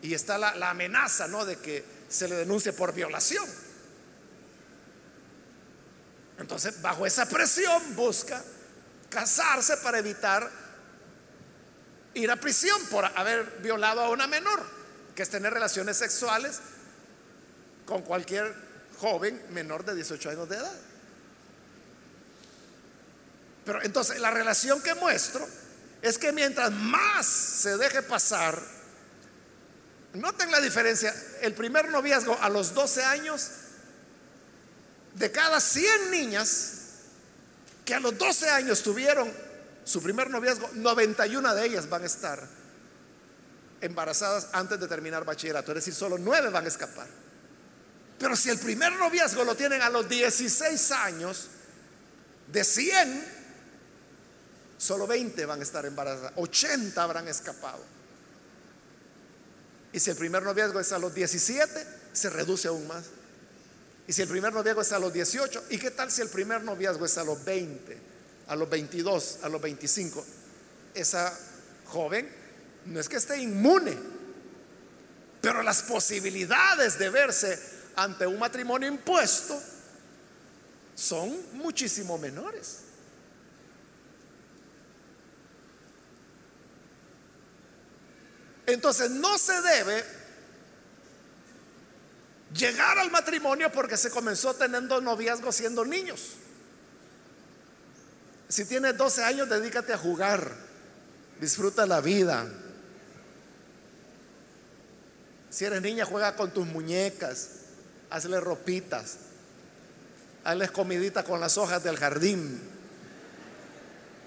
Y 0.02 0.13
está 0.13 0.38
la, 0.38 0.56
la 0.56 0.70
amenaza, 0.70 1.28
¿no? 1.28 1.46
De 1.46 1.58
que 1.58 1.84
se 2.08 2.30
le 2.30 2.36
denuncie 2.36 2.72
por 2.72 2.94
violación. 2.94 3.46
Entonces, 6.39 6.82
bajo 6.82 7.06
esa 7.06 7.28
presión 7.28 7.94
busca 7.94 8.41
casarse 9.10 9.76
para 9.76 10.00
evitar 10.00 10.50
ir 12.15 12.32
a 12.32 12.38
prisión 12.38 12.82
por 12.88 13.06
haber 13.06 13.60
violado 13.62 14.01
a 14.01 14.10
una 14.10 14.25
menor, 14.25 14.65
que 15.15 15.23
es 15.23 15.30
tener 15.30 15.54
relaciones 15.54 15.97
sexuales 15.97 16.60
con 17.86 18.01
cualquier 18.01 18.56
joven 18.99 19.41
menor 19.51 19.86
de 19.86 19.95
18 19.95 20.30
años 20.32 20.49
de 20.49 20.58
edad. 20.58 20.75
Pero 23.65 23.82
entonces 23.84 24.19
la 24.19 24.32
relación 24.32 24.82
que 24.82 24.95
muestro 24.95 25.47
es 26.01 26.17
que 26.17 26.32
mientras 26.32 26.71
más 26.71 27.25
se 27.25 27.78
deje 27.78 28.01
pasar, 28.01 28.62
noten 30.13 30.51
la 30.51 30.62
diferencia, 30.62 31.13
el 31.41 31.54
primer 31.54 31.89
noviazgo 31.89 32.38
a 32.41 32.49
los 32.49 32.73
12 32.73 33.04
años 33.04 33.49
de 35.15 35.32
cada 35.32 35.60
100 35.60 36.12
niñas 36.12 36.71
que 37.84 37.93
a 37.93 37.99
los 37.99 38.17
12 38.17 38.49
años 38.49 38.84
tuvieron 38.84 39.32
su 39.86 40.02
primer 40.02 40.30
noviazgo, 40.32 40.69
91 40.74 41.56
de 41.56 41.65
ellas 41.65 41.88
van 41.88 42.04
a 42.04 42.08
estar 42.08 42.45
embarazadas 43.82 44.48
antes 44.52 44.80
de 44.80 44.88
terminar 44.88 45.24
bachillerato, 45.24 45.71
es 45.71 45.76
decir, 45.76 45.93
solo 45.93 46.17
9 46.17 46.50
van 46.50 46.65
a 46.65 46.67
escapar. 46.67 47.08
Pero 48.17 48.36
si 48.36 48.50
el 48.50 48.58
primer 48.58 48.93
noviazgo 48.93 49.43
lo 49.43 49.56
tienen 49.56 49.82
a 49.84 49.89
los 49.89 50.10
16 50.10 50.91
años, 50.91 51.50
de 52.52 52.63
100, 52.63 53.26
solo 54.78 55.06
20 55.06 55.45
van 55.45 55.60
a 55.60 55.63
estar 55.63 55.86
embarazadas, 55.86 56.34
80 56.36 57.04
habrán 57.04 57.28
escapado. 57.28 57.84
Y 59.93 60.00
si 60.00 60.10
el 60.10 60.17
primer 60.17 60.41
noviazgo 60.43 60.80
es 60.80 60.91
a 60.91 61.00
los 61.00 61.13
17, 61.13 61.88
se 62.12 62.30
reduce 62.32 62.67
aún 62.67 62.88
más. 62.88 63.06
Y 64.08 64.13
si 64.13 64.21
el 64.24 64.28
primer 64.28 64.52
noviazgo 64.52 64.82
es 64.82 64.91
a 64.91 65.00
los 65.00 65.13
18, 65.13 65.65
¿y 65.69 65.78
qué 65.78 65.91
tal 65.91 66.12
si 66.12 66.21
el 66.21 66.30
primer 66.30 66.63
noviazgo 66.63 67.06
es 67.06 67.17
a 67.17 67.24
los 67.24 67.43
20, 67.45 68.14
a 68.47 68.55
los 68.55 68.69
22, 68.69 69.39
a 69.43 69.49
los 69.49 69.62
25? 69.62 70.25
Esa 70.93 71.38
joven 71.86 72.29
no 72.86 72.99
es 72.99 73.10
que 73.10 73.17
esté 73.17 73.39
inmune, 73.39 73.97
pero 75.41 75.63
las 75.63 75.84
posibilidades 75.84 76.97
de 76.97 77.10
verse 77.10 77.60
ante 77.95 78.27
un 78.27 78.39
matrimonio 78.39 78.88
impuesto 78.88 79.60
son 80.95 81.38
muchísimo 81.53 82.17
menores. 82.17 82.79
Entonces 88.65 89.12
no 89.12 89.38
se 89.38 89.62
debe 89.62 90.03
llegar 92.53 92.97
al 92.97 93.12
matrimonio 93.12 93.71
porque 93.71 93.97
se 93.97 94.10
comenzó 94.10 94.55
teniendo 94.55 95.01
noviazgo 95.01 95.51
siendo 95.51 95.86
niños. 95.86 96.38
Si 98.56 98.63
tienes 98.63 98.96
12 98.96 99.22
años, 99.22 99.50
dedícate 99.50 99.91
a 99.91 99.98
jugar, 99.98 100.50
disfruta 101.41 101.86
la 101.86 102.00
vida. 102.00 102.48
Si 105.50 105.65
eres 105.65 105.82
niña, 105.82 106.06
juega 106.06 106.38
con 106.38 106.52
tus 106.52 106.65
muñecas, 106.65 107.50
hazle 108.10 108.39
ropitas, 108.39 109.18
hazles 110.46 110.72
comidita 110.72 111.26
con 111.26 111.41
las 111.41 111.58
hojas 111.58 111.84
del 111.84 111.98
jardín. 111.98 112.62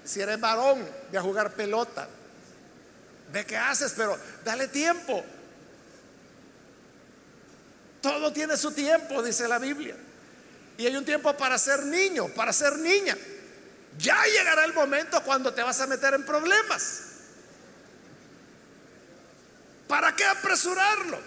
Si 0.05 0.21
eres 0.21 0.39
varón, 0.39 0.87
ve 1.11 1.17
a 1.17 1.23
jugar 1.23 1.53
pelota. 1.53 2.07
Ve 3.33 3.47
qué 3.47 3.57
haces, 3.57 3.95
pero 3.97 4.15
dale 4.45 4.67
tiempo. 4.67 5.23
Todo 7.99 8.31
tiene 8.31 8.55
su 8.57 8.73
tiempo, 8.73 9.23
dice 9.23 9.47
la 9.47 9.57
Biblia. 9.57 9.95
Y 10.77 10.85
hay 10.85 10.95
un 10.95 11.03
tiempo 11.03 11.35
para 11.35 11.57
ser 11.57 11.83
niño, 11.83 12.27
para 12.27 12.53
ser 12.53 12.77
niña. 12.77 13.17
Ya 13.97 14.23
llegará 14.25 14.65
el 14.65 14.73
momento 14.73 15.21
cuando 15.23 15.53
te 15.53 15.61
vas 15.63 15.79
a 15.81 15.87
meter 15.87 16.13
en 16.13 16.25
problemas. 16.25 17.01
¿Para 19.87 20.15
qué 20.15 20.23
apresurarlo? 20.23 21.19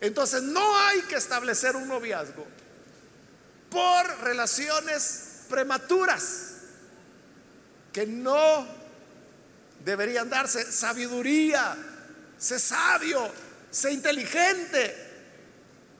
Entonces 0.00 0.42
no 0.42 0.76
hay 0.78 1.02
que 1.02 1.14
establecer 1.14 1.76
un 1.76 1.86
noviazgo 1.86 2.44
por 3.70 4.20
relaciones 4.24 5.44
prematuras 5.48 6.48
que 7.92 8.06
no 8.06 8.66
deberían 9.84 10.28
darse. 10.28 10.70
Sabiduría, 10.72 11.76
sé 12.36 12.58
sabio, 12.58 13.30
sé 13.70 13.92
inteligente. 13.92 15.10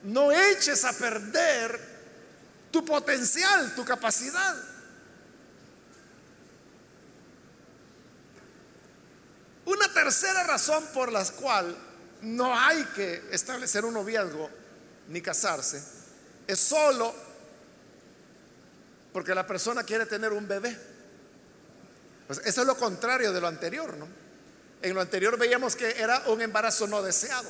No 0.03 0.31
eches 0.31 0.83
a 0.83 0.91
perder 0.91 1.79
tu 2.71 2.83
potencial, 2.83 3.73
tu 3.73 3.85
capacidad. 3.85 4.72
Una 9.65 9.91
tercera 9.93 10.43
razón 10.43 10.83
por 10.93 11.11
la 11.11 11.23
cual 11.25 11.75
no 12.21 12.57
hay 12.57 12.83
que 12.95 13.23
establecer 13.31 13.85
un 13.85 13.93
noviazgo 13.93 14.49
ni 15.09 15.21
casarse 15.21 15.81
es 16.47 16.59
solo 16.59 17.13
porque 19.11 19.35
la 19.35 19.45
persona 19.45 19.83
quiere 19.83 20.05
tener 20.05 20.33
un 20.33 20.47
bebé. 20.47 20.75
Pues 22.27 22.41
eso 22.45 22.61
es 22.61 22.67
lo 22.67 22.75
contrario 22.75 23.31
de 23.31 23.39
lo 23.39 23.47
anterior, 23.47 23.95
¿no? 23.95 24.07
En 24.81 24.93
lo 24.93 25.01
anterior 25.01 25.37
veíamos 25.37 25.75
que 25.75 26.01
era 26.01 26.23
un 26.27 26.41
embarazo 26.41 26.87
no 26.87 27.01
deseado. 27.01 27.49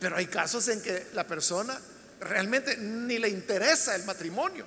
Pero 0.00 0.16
hay 0.16 0.26
casos 0.26 0.68
en 0.68 0.82
que 0.82 1.06
la 1.14 1.26
persona 1.26 1.78
realmente 2.20 2.76
ni 2.76 3.18
le 3.18 3.28
interesa 3.28 3.94
el 3.94 4.04
matrimonio. 4.04 4.66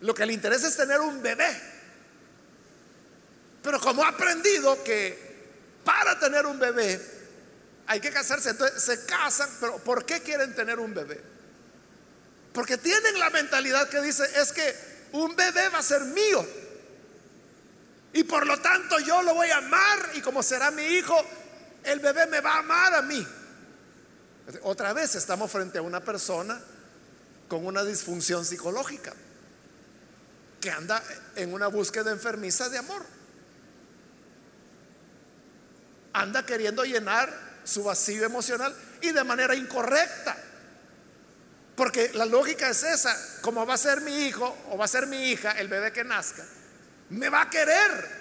Lo 0.00 0.14
que 0.14 0.26
le 0.26 0.32
interesa 0.32 0.68
es 0.68 0.76
tener 0.76 1.00
un 1.00 1.22
bebé. 1.22 1.48
Pero 3.68 3.80
como 3.80 4.02
ha 4.02 4.08
aprendido 4.08 4.82
que 4.82 5.36
para 5.84 6.18
tener 6.18 6.46
un 6.46 6.58
bebé 6.58 6.98
hay 7.86 8.00
que 8.00 8.10
casarse, 8.10 8.48
entonces 8.48 8.82
se 8.82 9.04
casan, 9.04 9.46
pero 9.60 9.76
¿por 9.76 10.06
qué 10.06 10.22
quieren 10.22 10.54
tener 10.54 10.80
un 10.80 10.94
bebé? 10.94 11.20
Porque 12.54 12.78
tienen 12.78 13.18
la 13.18 13.28
mentalidad 13.28 13.86
que 13.90 14.00
dice, 14.00 14.24
es 14.40 14.52
que 14.52 14.74
un 15.12 15.36
bebé 15.36 15.68
va 15.68 15.80
a 15.80 15.82
ser 15.82 16.00
mío. 16.00 16.46
Y 18.14 18.24
por 18.24 18.46
lo 18.46 18.58
tanto 18.58 19.00
yo 19.00 19.20
lo 19.20 19.34
voy 19.34 19.50
a 19.50 19.58
amar 19.58 20.12
y 20.14 20.22
como 20.22 20.42
será 20.42 20.70
mi 20.70 20.84
hijo, 20.84 21.22
el 21.84 22.00
bebé 22.00 22.24
me 22.24 22.40
va 22.40 22.54
a 22.54 22.58
amar 22.60 22.94
a 22.94 23.02
mí. 23.02 23.28
Otra 24.62 24.94
vez 24.94 25.14
estamos 25.14 25.50
frente 25.50 25.76
a 25.76 25.82
una 25.82 26.00
persona 26.00 26.58
con 27.48 27.66
una 27.66 27.84
disfunción 27.84 28.46
psicológica 28.46 29.12
que 30.58 30.70
anda 30.70 31.02
en 31.36 31.52
una 31.52 31.66
búsqueda 31.66 32.10
enfermiza 32.12 32.70
de 32.70 32.78
amor. 32.78 33.17
Anda 36.12 36.44
queriendo 36.44 36.84
llenar 36.84 37.32
su 37.64 37.84
vacío 37.84 38.24
emocional 38.24 38.74
y 39.00 39.12
de 39.12 39.24
manera 39.24 39.54
incorrecta. 39.54 40.36
Porque 41.76 42.10
la 42.14 42.26
lógica 42.26 42.68
es 42.68 42.82
esa, 42.82 43.16
como 43.40 43.64
va 43.64 43.74
a 43.74 43.78
ser 43.78 44.00
mi 44.00 44.26
hijo 44.26 44.56
o 44.70 44.76
va 44.76 44.86
a 44.86 44.88
ser 44.88 45.06
mi 45.06 45.30
hija, 45.30 45.52
el 45.52 45.68
bebé 45.68 45.92
que 45.92 46.02
nazca, 46.02 46.44
me 47.10 47.28
va 47.28 47.42
a 47.42 47.50
querer. 47.50 48.18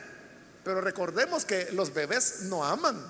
Pero 0.63 0.81
recordemos 0.81 1.45
que 1.45 1.71
los 1.71 1.93
bebés 1.93 2.41
no 2.43 2.63
aman. 2.63 3.03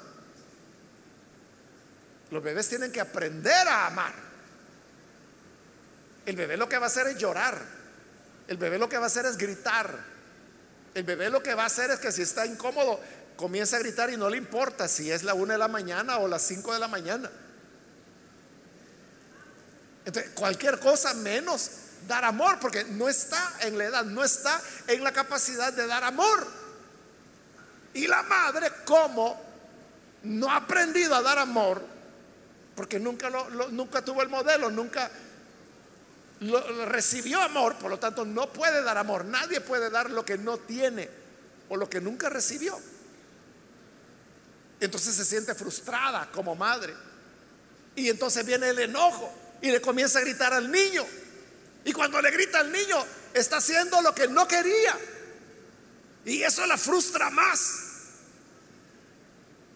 Los 2.32 2.44
bebés 2.44 2.70
tienen 2.70 2.92
que 2.92 3.02
aprender 3.02 3.68
a 3.68 3.88
amar. 3.88 4.14
El 6.26 6.36
bebé 6.36 6.56
lo 6.56 6.70
que 6.70 6.78
va 6.78 6.86
a 6.86 6.88
hacer 6.88 7.08
es 7.08 7.18
llorar. 7.18 7.58
El 8.48 8.58
bebé 8.58 8.78
lo 8.78 8.88
que 8.88 8.98
va 8.98 9.06
a 9.06 9.08
hacer 9.08 9.26
es 9.26 9.38
gritar. 9.38 9.98
El 10.94 11.04
bebé 11.04 11.30
lo 11.30 11.44
que 11.44 11.54
va 11.54 11.64
a 11.64 11.68
hacer 11.68 11.92
es 11.92 12.00
que 12.00 12.12
si 12.12 12.22
está 12.22 12.46
incómodo, 12.46 13.00
comienza 13.38 13.78
a 13.78 13.80
gritar 13.80 14.10
y 14.10 14.18
no 14.18 14.30
le 14.30 14.38
importa 14.38 14.88
si 14.90 15.10
es 15.10 15.24
la 15.24 15.34
una 15.34 15.54
de 15.54 15.60
la 15.60 15.70
mañana 15.70 16.18
o 16.18 16.28
las 16.28 16.42
cinco 16.42 16.74
de 16.74 16.80
la 16.80 16.88
mañana. 16.90 17.32
Entonces, 20.04 20.32
cualquier 20.34 20.80
cosa 20.80 21.14
menos 21.14 21.70
dar 22.08 22.26
amor, 22.26 22.60
porque 22.60 22.84
no 22.86 23.08
está 23.08 23.54
en 23.62 23.78
la 23.78 23.86
edad, 23.86 24.06
no 24.06 24.24
está 24.24 24.60
en 24.88 25.04
la 25.04 25.12
capacidad 25.12 25.72
de 25.72 25.86
dar 25.86 26.04
amor. 26.04 26.48
Y 27.94 28.08
la 28.08 28.24
madre, 28.24 28.72
como 28.86 29.40
no 30.24 30.50
ha 30.50 30.58
aprendido 30.58 31.16
a 31.16 31.22
dar 31.22 31.38
amor, 31.38 31.82
porque 32.76 33.00
nunca, 33.00 33.30
lo, 33.30 33.70
nunca 33.70 34.04
tuvo 34.04 34.22
el 34.22 34.30
modelo, 34.30 34.70
nunca 34.72 35.10
recibió 36.86 37.42
amor, 37.42 37.76
por 37.76 37.90
lo 37.90 38.00
tanto 38.00 38.24
no 38.26 38.52
puede 38.52 38.82
dar 38.84 38.98
amor. 38.98 39.26
Nadie 39.26 39.62
puede 39.62 39.90
dar 39.90 40.10
lo 40.10 40.24
que 40.24 40.38
no 40.38 40.58
tiene 40.58 41.10
o 41.70 41.76
lo 41.76 41.90
que 41.90 42.00
nunca 42.00 42.30
recibió. 42.30 42.80
Entonces 44.80 45.16
se 45.16 45.26
siente 45.26 45.56
frustrada 45.56 46.30
como 46.32 46.56
madre. 46.56 46.94
Y 47.96 48.10
entonces 48.10 48.46
viene 48.46 48.70
el 48.70 48.80
enojo 48.80 49.34
y 49.62 49.72
le 49.72 49.82
comienza 49.82 50.20
a 50.20 50.22
gritar 50.22 50.54
al 50.54 50.72
niño. 50.72 51.06
Y 51.84 51.94
cuando 51.94 52.22
le 52.22 52.32
grita 52.32 52.60
al 52.60 52.72
niño, 52.72 53.04
está 53.34 53.58
haciendo 53.58 54.02
lo 54.02 54.14
que 54.14 54.28
no 54.28 54.48
quería. 54.48 54.98
Y 56.26 56.44
eso 56.44 56.66
la 56.66 56.78
frustra 56.78 57.30
más. 57.30 57.84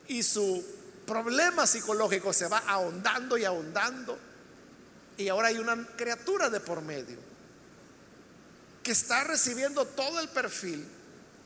Y 0.08 0.22
su 0.22 0.64
problema 1.08 1.66
psicológico 1.66 2.34
se 2.34 2.48
va 2.48 2.60
ahondando 2.68 3.38
y 3.38 3.46
ahondando. 3.46 4.20
Y 5.18 5.30
ahora 5.30 5.48
hay 5.48 5.58
una 5.58 5.88
criatura 5.96 6.50
de 6.50 6.60
por 6.60 6.82
medio 6.82 7.18
que 8.84 8.92
está 8.92 9.24
recibiendo 9.24 9.86
todo 9.86 10.20
el 10.20 10.30
perfil 10.30 10.86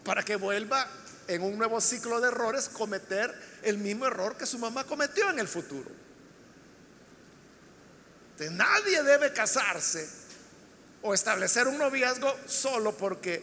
para 0.03 0.23
que 0.23 0.35
vuelva 0.35 0.87
en 1.27 1.41
un 1.41 1.57
nuevo 1.57 1.81
ciclo 1.81 2.21
de 2.21 2.27
errores 2.27 2.69
cometer 2.69 3.33
el 3.63 3.77
mismo 3.77 4.05
error 4.05 4.37
que 4.37 4.45
su 4.45 4.59
mamá 4.59 4.83
cometió 4.83 5.29
en 5.29 5.39
el 5.39 5.47
futuro. 5.47 5.89
nadie 8.51 9.03
debe 9.03 9.33
casarse 9.33 10.07
o 11.01 11.13
establecer 11.13 11.67
un 11.67 11.77
noviazgo 11.77 12.35
solo 12.47 12.95
porque 12.95 13.41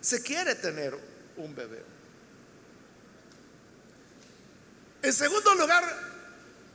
se 0.00 0.22
quiere 0.22 0.54
tener 0.54 0.96
un 1.36 1.54
bebé. 1.54 1.82
En 5.02 5.12
segundo 5.12 5.54
lugar, 5.54 5.84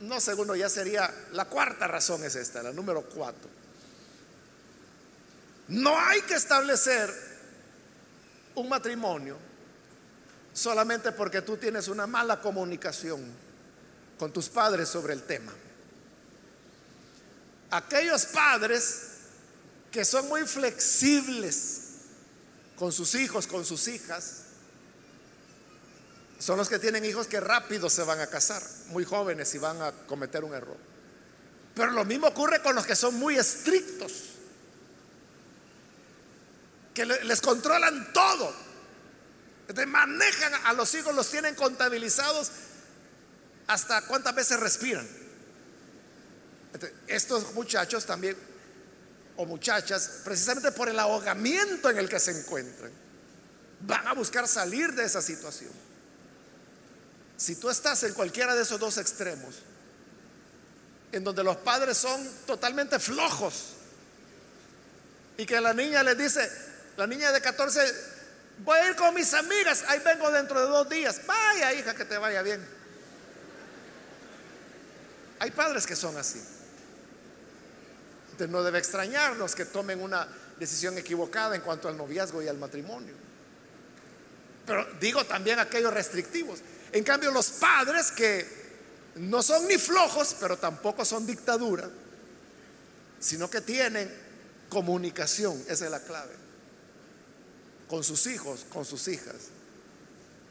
no 0.00 0.20
segundo, 0.20 0.54
ya 0.54 0.68
sería 0.68 1.12
la 1.32 1.46
cuarta 1.46 1.86
razón 1.86 2.22
es 2.24 2.36
esta, 2.36 2.62
la 2.62 2.72
número 2.72 3.02
cuatro. 3.02 3.48
No 5.68 5.98
hay 5.98 6.22
que 6.22 6.34
establecer 6.34 7.12
un 8.54 8.68
matrimonio 8.68 9.36
solamente 10.58 11.12
porque 11.12 11.42
tú 11.42 11.56
tienes 11.56 11.86
una 11.86 12.06
mala 12.08 12.40
comunicación 12.40 13.24
con 14.18 14.32
tus 14.32 14.48
padres 14.48 14.88
sobre 14.88 15.12
el 15.12 15.22
tema. 15.22 15.52
Aquellos 17.70 18.26
padres 18.26 19.02
que 19.92 20.04
son 20.04 20.26
muy 20.26 20.44
flexibles 20.46 21.82
con 22.76 22.90
sus 22.92 23.14
hijos, 23.14 23.46
con 23.46 23.64
sus 23.64 23.86
hijas, 23.86 24.42
son 26.40 26.58
los 26.58 26.68
que 26.68 26.80
tienen 26.80 27.04
hijos 27.04 27.28
que 27.28 27.38
rápido 27.38 27.88
se 27.88 28.02
van 28.02 28.20
a 28.20 28.26
casar, 28.26 28.62
muy 28.88 29.04
jóvenes 29.04 29.54
y 29.54 29.58
van 29.58 29.80
a 29.80 29.92
cometer 29.92 30.42
un 30.42 30.54
error. 30.54 30.76
Pero 31.74 31.92
lo 31.92 32.04
mismo 32.04 32.26
ocurre 32.26 32.60
con 32.62 32.74
los 32.74 32.84
que 32.84 32.96
son 32.96 33.14
muy 33.14 33.36
estrictos, 33.36 34.12
que 36.94 37.06
les 37.06 37.40
controlan 37.40 38.12
todo 38.12 38.67
manejan 39.86 40.52
a 40.64 40.72
los 40.72 40.94
hijos, 40.94 41.14
los 41.14 41.30
tienen 41.30 41.54
contabilizados 41.54 42.50
hasta 43.66 44.02
cuántas 44.02 44.34
veces 44.34 44.58
respiran. 44.58 45.06
estos 47.06 47.52
muchachos 47.54 48.06
también, 48.06 48.36
o 49.36 49.46
muchachas, 49.46 50.20
precisamente 50.24 50.72
por 50.72 50.88
el 50.88 50.98
ahogamiento 50.98 51.90
en 51.90 51.98
el 51.98 52.08
que 52.08 52.18
se 52.18 52.32
encuentran, 52.32 52.90
van 53.80 54.06
a 54.06 54.12
buscar 54.14 54.48
salir 54.48 54.92
de 54.94 55.04
esa 55.04 55.22
situación. 55.22 55.70
Si 57.36 57.56
tú 57.56 57.70
estás 57.70 58.02
en 58.02 58.14
cualquiera 58.14 58.54
de 58.54 58.62
esos 58.62 58.80
dos 58.80 58.98
extremos, 58.98 59.56
en 61.12 61.24
donde 61.24 61.44
los 61.44 61.56
padres 61.58 61.96
son 61.96 62.28
totalmente 62.46 62.98
flojos, 62.98 63.74
y 65.36 65.46
que 65.46 65.60
la 65.60 65.72
niña 65.72 66.02
les 66.02 66.18
dice, 66.18 66.50
la 66.96 67.06
niña 67.06 67.30
de 67.30 67.40
14 67.40 68.17
Voy 68.64 68.78
a 68.78 68.88
ir 68.88 68.96
con 68.96 69.14
mis 69.14 69.32
amigas, 69.34 69.84
ahí 69.86 70.00
vengo 70.04 70.30
dentro 70.30 70.60
de 70.60 70.66
dos 70.66 70.88
días. 70.88 71.20
Vaya 71.26 71.72
hija, 71.72 71.94
que 71.94 72.04
te 72.04 72.18
vaya 72.18 72.42
bien. 72.42 72.64
Hay 75.38 75.50
padres 75.52 75.86
que 75.86 75.94
son 75.94 76.16
así. 76.16 76.42
Entonces 78.32 78.48
no 78.48 78.62
debe 78.62 78.78
extrañarnos 78.78 79.54
que 79.54 79.64
tomen 79.64 80.02
una 80.02 80.26
decisión 80.58 80.98
equivocada 80.98 81.54
en 81.54 81.62
cuanto 81.62 81.88
al 81.88 81.96
noviazgo 81.96 82.42
y 82.42 82.48
al 82.48 82.58
matrimonio. 82.58 83.14
Pero 84.66 84.86
digo 85.00 85.24
también 85.24 85.58
aquellos 85.60 85.92
restrictivos. 85.94 86.60
En 86.92 87.04
cambio, 87.04 87.30
los 87.30 87.50
padres 87.50 88.10
que 88.10 88.58
no 89.16 89.42
son 89.42 89.66
ni 89.66 89.78
flojos, 89.78 90.36
pero 90.40 90.56
tampoco 90.56 91.04
son 91.04 91.26
dictadura, 91.26 91.88
sino 93.20 93.48
que 93.48 93.60
tienen 93.60 94.12
comunicación, 94.68 95.64
esa 95.68 95.84
es 95.86 95.90
la 95.90 96.00
clave 96.00 96.47
con 97.88 98.04
sus 98.04 98.26
hijos, 98.26 98.66
con 98.70 98.84
sus 98.84 99.08
hijas, 99.08 99.48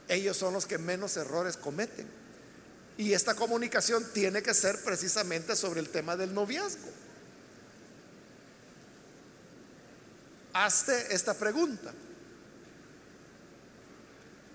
ellos 0.08 0.38
son 0.38 0.54
los 0.54 0.65
que 0.65 0.78
menos 0.78 1.15
errores 1.17 1.58
cometen. 1.58 2.08
Y 2.97 3.13
esta 3.13 3.36
comunicación 3.36 4.06
tiene 4.13 4.41
que 4.41 4.54
ser 4.54 4.82
precisamente 4.84 5.56
sobre 5.56 5.80
el 5.80 5.89
tema 5.89 6.17
del 6.17 6.34
noviazgo. 6.34 6.89
Hazte 10.54 11.13
esta 11.13 11.36
pregunta. 11.36 11.93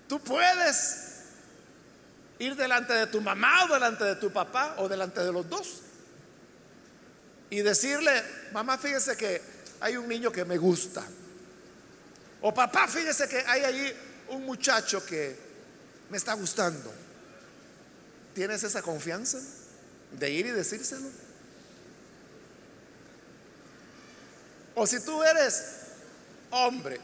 Tú 0.09 0.19
puedes 0.19 0.97
ir 2.39 2.55
delante 2.55 2.93
de 2.93 3.07
tu 3.07 3.21
mamá 3.21 3.65
o 3.65 3.73
delante 3.73 4.03
de 4.03 4.15
tu 4.17 4.31
papá 4.31 4.75
o 4.79 4.89
delante 4.89 5.21
de 5.21 5.31
los 5.31 5.47
dos 5.49 5.81
y 7.49 7.61
decirle, 7.61 8.11
mamá, 8.51 8.77
fíjese 8.77 9.15
que 9.15 9.41
hay 9.79 9.95
un 9.95 10.07
niño 10.07 10.31
que 10.31 10.43
me 10.43 10.57
gusta. 10.57 11.03
O 12.45 12.53
papá, 12.53 12.89
fíjese 12.89 13.25
que 13.29 13.39
hay 13.47 13.63
allí 13.63 13.93
un 14.27 14.45
muchacho 14.45 15.05
que 15.05 15.33
me 16.09 16.17
está 16.17 16.33
gustando. 16.33 16.93
¿Tienes 18.35 18.61
esa 18.63 18.81
confianza 18.81 19.39
de 20.11 20.29
ir 20.29 20.47
y 20.47 20.51
decírselo? 20.51 21.07
O 24.75 24.85
si 24.85 24.99
tú 24.99 25.23
eres 25.23 25.63
hombre, 26.49 26.99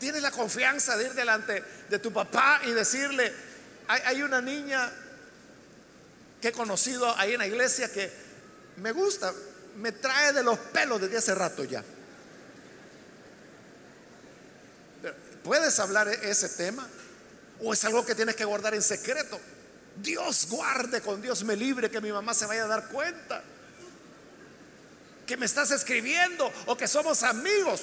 tienes 0.00 0.20
la 0.20 0.32
confianza 0.32 0.96
de 0.96 1.04
ir 1.04 1.14
delante 1.14 1.62
de 1.88 1.98
tu 2.00 2.12
papá 2.12 2.60
y 2.64 2.72
decirle, 2.72 3.32
hay, 3.86 4.20
una 4.20 4.40
niña 4.40 4.90
que 6.40 6.48
he 6.48 6.52
conocido 6.52 7.16
ahí 7.16 7.34
en 7.34 7.38
la 7.38 7.46
iglesia 7.46 7.92
que 7.92 8.10
me 8.78 8.90
gusta, 8.90 9.32
me 9.76 9.92
trae 9.92 10.32
de 10.32 10.42
los 10.42 10.58
pelos 10.58 11.00
desde 11.00 11.18
hace 11.18 11.36
rato 11.36 11.62
ya. 11.62 11.84
¿Puedes 15.44 15.78
hablar 15.78 16.08
e-, 16.08 16.30
ese 16.30 16.48
tema? 16.50 16.86
¿O 17.62 17.72
es 17.72 17.84
algo 17.84 18.04
que 18.04 18.14
tienes 18.14 18.36
que 18.36 18.44
guardar 18.44 18.74
en 18.74 18.82
secreto? 18.82 19.40
Dios 19.96 20.46
guarde 20.48 21.00
con 21.00 21.20
Dios 21.20 21.44
me 21.44 21.56
libre 21.56 21.90
que 21.90 22.00
mi 22.00 22.12
mamá 22.12 22.32
se 22.32 22.46
vaya 22.46 22.64
a 22.64 22.68
dar 22.68 22.88
cuenta. 22.88 23.42
Que 25.26 25.36
me 25.36 25.46
estás 25.46 25.70
escribiendo 25.70 26.50
o 26.66 26.76
que 26.76 26.88
somos 26.88 27.22
amigos. 27.22 27.82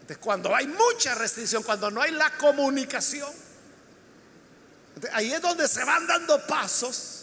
Entonces, 0.00 0.18
cuando 0.18 0.54
hay 0.54 0.66
mucha 0.66 1.14
restricción, 1.14 1.62
cuando 1.62 1.90
no 1.90 2.02
hay 2.02 2.10
la 2.10 2.36
comunicación, 2.38 3.32
Ahí 5.12 5.32
es 5.32 5.40
donde 5.40 5.66
se 5.66 5.84
van 5.84 6.06
dando 6.06 6.46
pasos 6.46 7.18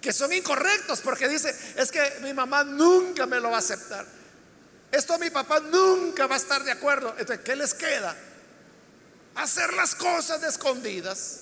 que 0.00 0.12
son 0.12 0.32
incorrectos 0.32 1.00
porque 1.00 1.28
dice, 1.28 1.54
es 1.76 1.90
que 1.90 2.18
mi 2.22 2.34
mamá 2.34 2.64
nunca 2.64 3.24
me 3.24 3.38
lo 3.38 3.50
va 3.50 3.56
a 3.56 3.60
aceptar. 3.60 4.04
Esto 4.92 5.18
mi 5.18 5.30
papá 5.30 5.58
nunca 5.58 6.26
va 6.26 6.34
a 6.34 6.38
estar 6.38 6.62
de 6.62 6.70
acuerdo. 6.70 7.14
Entonces, 7.18 7.40
¿qué 7.42 7.56
les 7.56 7.72
queda? 7.72 8.14
Hacer 9.34 9.72
las 9.72 9.94
cosas 9.94 10.42
de 10.42 10.48
escondidas 10.48 11.40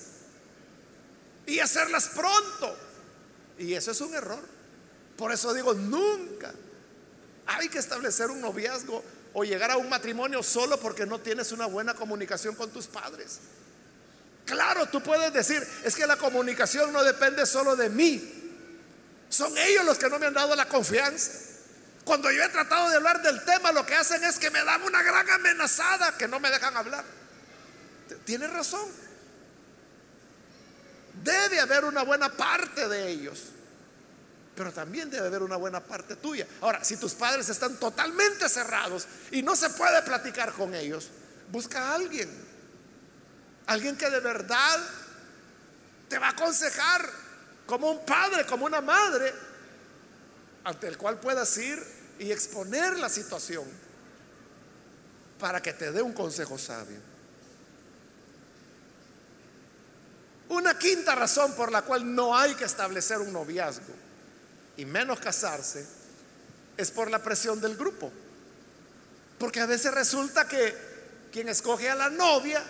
y 1.45 1.59
hacerlas 1.59 2.07
pronto. 2.15 2.77
Y 3.59 3.73
eso 3.73 3.91
es 3.91 3.99
un 3.99 4.13
error. 4.13 4.39
Por 5.17 5.33
eso 5.33 5.53
digo, 5.53 5.73
nunca 5.73 6.53
hay 7.45 7.67
que 7.67 7.79
establecer 7.79 8.31
un 8.31 8.39
noviazgo 8.39 9.03
o 9.33 9.43
llegar 9.43 9.69
a 9.71 9.77
un 9.77 9.89
matrimonio 9.89 10.41
solo 10.41 10.79
porque 10.79 11.05
no 11.05 11.19
tienes 11.19 11.51
una 11.51 11.65
buena 11.65 11.93
comunicación 11.93 12.55
con 12.55 12.71
tus 12.71 12.87
padres. 12.87 13.39
Claro, 14.45 14.87
tú 14.87 15.03
puedes 15.03 15.33
decir, 15.33 15.61
es 15.83 15.93
que 15.93 16.07
la 16.07 16.15
comunicación 16.15 16.93
no 16.93 17.03
depende 17.03 17.45
solo 17.45 17.75
de 17.75 17.89
mí. 17.89 18.37
Son 19.27 19.57
ellos 19.57 19.83
los 19.83 19.97
que 19.97 20.09
no 20.09 20.19
me 20.19 20.27
han 20.27 20.33
dado 20.33 20.55
la 20.55 20.69
confianza. 20.69 21.50
Cuando 22.11 22.29
yo 22.29 22.43
he 22.43 22.49
tratado 22.49 22.89
de 22.89 22.97
hablar 22.97 23.21
del 23.21 23.41
tema, 23.45 23.71
lo 23.71 23.85
que 23.85 23.95
hacen 23.95 24.21
es 24.25 24.37
que 24.37 24.51
me 24.51 24.61
dan 24.65 24.81
una 24.83 25.01
gran 25.01 25.29
amenazada 25.29 26.17
que 26.17 26.27
no 26.27 26.41
me 26.41 26.49
dejan 26.49 26.75
hablar. 26.75 27.05
Tiene 28.25 28.47
razón. 28.47 28.85
Debe 31.23 31.61
haber 31.61 31.85
una 31.85 32.03
buena 32.03 32.27
parte 32.29 32.89
de 32.89 33.07
ellos, 33.07 33.43
pero 34.57 34.73
también 34.73 35.09
debe 35.09 35.27
haber 35.27 35.41
una 35.41 35.55
buena 35.55 35.79
parte 35.79 36.17
tuya. 36.17 36.45
Ahora, 36.59 36.83
si 36.83 36.97
tus 36.97 37.13
padres 37.13 37.47
están 37.47 37.77
totalmente 37.77 38.49
cerrados 38.49 39.07
y 39.31 39.41
no 39.41 39.55
se 39.55 39.69
puede 39.69 40.01
platicar 40.01 40.51
con 40.51 40.75
ellos, 40.75 41.07
busca 41.49 41.79
a 41.79 41.95
alguien. 41.95 42.29
Alguien 43.67 43.95
que 43.95 44.09
de 44.09 44.19
verdad 44.19 44.79
te 46.09 46.19
va 46.19 46.27
a 46.27 46.31
aconsejar 46.31 47.09
como 47.65 47.89
un 47.89 48.05
padre, 48.05 48.45
como 48.45 48.65
una 48.65 48.81
madre, 48.81 49.33
ante 50.65 50.89
el 50.89 50.97
cual 50.97 51.17
puedas 51.17 51.57
ir 51.57 52.00
y 52.21 52.31
exponer 52.31 52.99
la 52.99 53.09
situación 53.09 53.65
para 55.39 55.59
que 55.59 55.73
te 55.73 55.91
dé 55.91 56.03
un 56.03 56.13
consejo 56.13 56.55
sabio. 56.55 56.99
Una 60.49 60.77
quinta 60.77 61.15
razón 61.15 61.55
por 61.55 61.71
la 61.71 61.81
cual 61.81 62.13
no 62.13 62.37
hay 62.37 62.53
que 62.53 62.65
establecer 62.65 63.17
un 63.17 63.33
noviazgo 63.33 63.93
y 64.77 64.85
menos 64.85 65.19
casarse 65.19 65.83
es 66.77 66.91
por 66.91 67.09
la 67.09 67.23
presión 67.23 67.59
del 67.59 67.75
grupo. 67.75 68.11
Porque 69.39 69.59
a 69.59 69.65
veces 69.65 69.91
resulta 69.91 70.47
que 70.47 70.75
quien 71.31 71.49
escoge 71.49 71.89
a 71.89 71.95
la 71.95 72.11
novia 72.11 72.63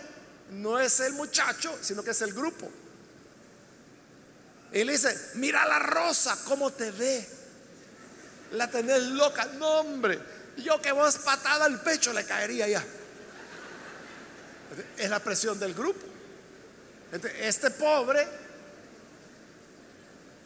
no 0.51 0.79
es 0.79 1.01
el 1.01 1.11
muchacho, 1.11 1.77
sino 1.81 2.03
que 2.03 2.11
es 2.11 2.21
el 2.21 2.33
grupo. 2.33 2.71
Y 4.71 4.85
le 4.85 4.93
dice, 4.93 5.31
mira 5.33 5.67
la 5.67 5.79
rosa, 5.79 6.37
cómo 6.45 6.71
te 6.71 6.89
ve. 6.91 7.40
La 8.51 8.69
tenés 8.69 9.03
loca. 9.03 9.45
No, 9.57 9.79
hombre, 9.79 10.19
yo 10.57 10.81
que 10.81 10.91
vos 10.91 11.17
patada 11.19 11.65
al 11.65 11.81
pecho 11.81 12.13
le 12.13 12.25
caería 12.25 12.67
ya. 12.67 12.83
Es 14.97 15.09
la 15.09 15.19
presión 15.19 15.59
del 15.59 15.73
grupo. 15.73 16.05
Este 17.39 17.71
pobre 17.71 18.25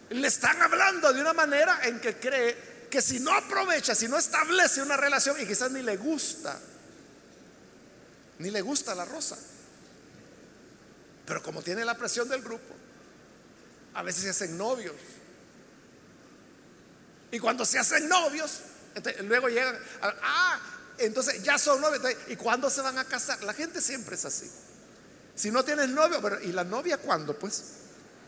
le 0.10 0.28
están 0.28 0.62
hablando 0.62 1.14
de 1.14 1.22
una 1.22 1.34
manera 1.34 1.80
en 1.84 2.00
que 2.00 2.16
cree 2.18 2.88
que 2.90 3.02
si 3.02 3.20
no 3.20 3.32
aprovecha, 3.34 3.94
si 3.94 4.08
no 4.08 4.18
establece 4.18 4.82
una 4.82 4.98
relación 4.98 5.40
y 5.40 5.46
quizás 5.46 5.72
ni 5.72 5.82
le 5.82 5.98
gusta, 5.98 6.58
ni 8.40 8.50
le 8.50 8.62
gusta 8.62 8.96
la 8.96 9.06
rosa. 9.06 9.38
Pero 11.26 11.42
como 11.42 11.62
tiene 11.62 11.84
la 11.84 11.96
presión 11.96 12.30
del 12.30 12.42
grupo, 12.42 12.74
a 13.96 14.04
veces 14.04 14.24
se 14.24 14.30
hacen 14.30 14.58
novios. 14.58 14.96
Y 17.36 17.40
cuando 17.40 17.66
se 17.66 17.78
hacen 17.78 18.08
novios, 18.08 18.62
luego 19.24 19.50
llegan, 19.50 19.78
ah, 20.02 20.58
entonces 20.98 21.44
ya 21.44 21.58
son 21.58 21.82
novios. 21.82 22.02
¿Y 22.28 22.38
cuándo 22.38 22.70
se 22.70 22.80
van 22.80 22.98
a 22.98 23.04
casar? 23.04 23.44
La 23.44 23.54
gente 23.54 23.82
siempre 23.82 24.16
es 24.16 24.24
así. 24.24 24.50
Si 25.36 25.52
no 25.52 25.66
tienes 25.66 25.90
novio, 25.90 26.22
¿y 26.44 26.54
la 26.54 26.64
novia 26.64 26.98
cuándo? 26.98 27.38
Pues, 27.38 27.62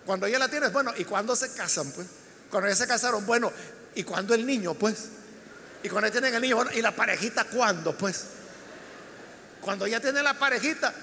cuando 0.05 0.27
ya 0.27 0.37
la 0.37 0.49
tienes, 0.49 0.73
bueno, 0.73 0.91
¿y 0.97 1.05
cuándo 1.05 1.37
se 1.37 1.53
casan? 1.53 1.89
Pues, 1.91 2.05
cuando 2.51 2.67
ya 2.67 2.75
se 2.75 2.85
casaron, 2.85 3.25
bueno, 3.25 3.49
¿y 3.95 4.03
cuándo 4.03 4.33
el 4.33 4.45
niño? 4.45 4.73
Pues, 4.73 5.05
y 5.83 5.87
cuando 5.87 6.09
ya 6.09 6.11
tienen 6.11 6.35
el 6.35 6.41
niño, 6.41 6.57
bueno, 6.57 6.71
¿y 6.73 6.81
la 6.81 6.93
parejita 6.93 7.45
cuándo? 7.45 7.97
Pues, 7.97 8.25
cuando 9.61 9.87
ya 9.87 10.01
tienen 10.01 10.25
la 10.25 10.37
parejita, 10.37 10.93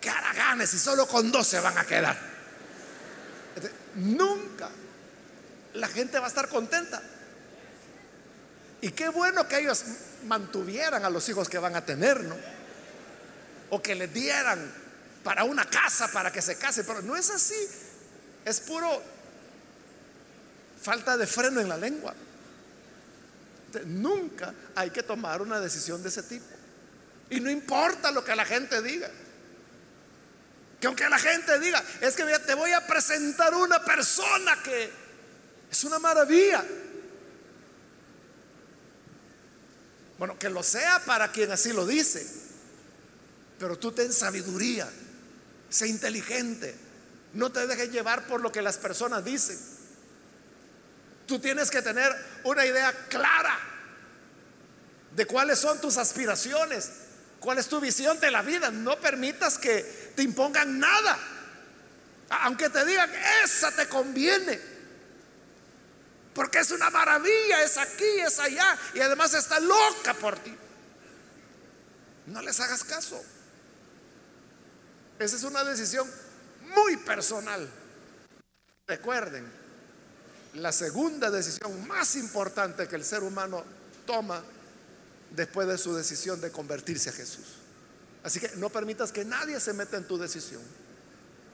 que 0.00 0.10
haraganes 0.10 0.74
y 0.74 0.80
solo 0.80 1.06
con 1.06 1.30
dos 1.30 1.46
se 1.46 1.60
van 1.60 1.78
a 1.78 1.84
quedar. 1.84 2.18
Nunca 3.94 4.68
la 5.74 5.88
gente 5.88 6.18
va 6.18 6.26
a 6.26 6.28
estar 6.28 6.48
contenta. 6.48 7.02
Y 8.82 8.90
qué 8.90 9.08
bueno 9.08 9.46
que 9.46 9.60
ellos 9.60 9.84
mantuvieran 10.26 11.04
a 11.04 11.10
los 11.10 11.28
hijos 11.28 11.48
que 11.48 11.56
van 11.58 11.76
a 11.76 11.84
tener, 11.84 12.20
¿no? 12.24 12.36
O 13.70 13.80
que 13.80 13.94
les 13.94 14.12
dieran 14.12 14.58
para 15.22 15.44
una 15.44 15.64
casa 15.64 16.08
para 16.08 16.32
que 16.32 16.42
se 16.42 16.56
case, 16.56 16.82
pero 16.82 17.00
no 17.00 17.16
es 17.16 17.30
así. 17.30 17.68
Es 18.44 18.58
puro 18.60 19.00
falta 20.82 21.16
de 21.16 21.28
freno 21.28 21.60
en 21.60 21.68
la 21.68 21.76
lengua. 21.76 22.12
Nunca 23.86 24.52
hay 24.74 24.90
que 24.90 25.04
tomar 25.04 25.40
una 25.40 25.60
decisión 25.60 26.02
de 26.02 26.08
ese 26.08 26.24
tipo. 26.24 26.44
Y 27.30 27.38
no 27.38 27.50
importa 27.50 28.10
lo 28.10 28.24
que 28.24 28.34
la 28.34 28.44
gente 28.44 28.82
diga. 28.82 29.08
Que 30.80 30.88
aunque 30.88 31.08
la 31.08 31.20
gente 31.20 31.60
diga, 31.60 31.82
es 32.00 32.16
que 32.16 32.24
te 32.24 32.54
voy 32.54 32.72
a 32.72 32.84
presentar 32.84 33.54
una 33.54 33.82
persona 33.84 34.60
que 34.64 34.90
es 35.70 35.84
una 35.84 36.00
maravilla. 36.00 36.64
Bueno, 40.22 40.38
que 40.38 40.48
lo 40.48 40.62
sea 40.62 41.00
para 41.04 41.32
quien 41.32 41.50
así 41.50 41.72
lo 41.72 41.84
dice. 41.84 42.24
Pero 43.58 43.76
tú 43.76 43.90
ten 43.90 44.12
sabiduría, 44.12 44.88
sé 45.68 45.88
inteligente, 45.88 46.76
no 47.32 47.50
te 47.50 47.66
dejes 47.66 47.90
llevar 47.90 48.28
por 48.28 48.40
lo 48.40 48.52
que 48.52 48.62
las 48.62 48.76
personas 48.78 49.24
dicen. 49.24 49.58
Tú 51.26 51.40
tienes 51.40 51.72
que 51.72 51.82
tener 51.82 52.14
una 52.44 52.64
idea 52.64 52.92
clara 53.08 53.58
de 55.16 55.26
cuáles 55.26 55.58
son 55.58 55.80
tus 55.80 55.96
aspiraciones, 55.96 56.88
¿Cuál 57.40 57.58
es 57.58 57.66
tu 57.66 57.80
visión 57.80 58.20
de 58.20 58.30
la 58.30 58.42
vida? 58.42 58.70
No 58.70 59.00
permitas 59.00 59.58
que 59.58 60.12
te 60.14 60.22
impongan 60.22 60.78
nada. 60.78 61.18
Aunque 62.28 62.70
te 62.70 62.84
digan, 62.84 63.10
esa 63.42 63.72
te 63.72 63.88
conviene. 63.88 64.71
Porque 66.34 66.60
es 66.60 66.70
una 66.70 66.90
maravilla, 66.90 67.62
es 67.62 67.76
aquí, 67.76 68.20
es 68.20 68.38
allá. 68.38 68.78
Y 68.94 69.00
además 69.00 69.34
está 69.34 69.60
loca 69.60 70.14
por 70.14 70.38
ti. 70.38 70.56
No 72.26 72.40
les 72.40 72.58
hagas 72.60 72.84
caso. 72.84 73.22
Esa 75.18 75.36
es 75.36 75.42
una 75.42 75.62
decisión 75.64 76.08
muy 76.74 76.96
personal. 76.98 77.68
Recuerden, 78.86 79.50
la 80.54 80.72
segunda 80.72 81.30
decisión 81.30 81.86
más 81.86 82.16
importante 82.16 82.88
que 82.88 82.96
el 82.96 83.04
ser 83.04 83.22
humano 83.22 83.64
toma 84.06 84.42
después 85.30 85.66
de 85.68 85.78
su 85.78 85.94
decisión 85.94 86.40
de 86.40 86.50
convertirse 86.50 87.10
a 87.10 87.12
Jesús. 87.12 87.44
Así 88.22 88.38
que 88.40 88.50
no 88.56 88.70
permitas 88.70 89.12
que 89.12 89.24
nadie 89.24 89.58
se 89.60 89.72
meta 89.72 89.96
en 89.96 90.06
tu 90.06 90.18
decisión. 90.18 90.62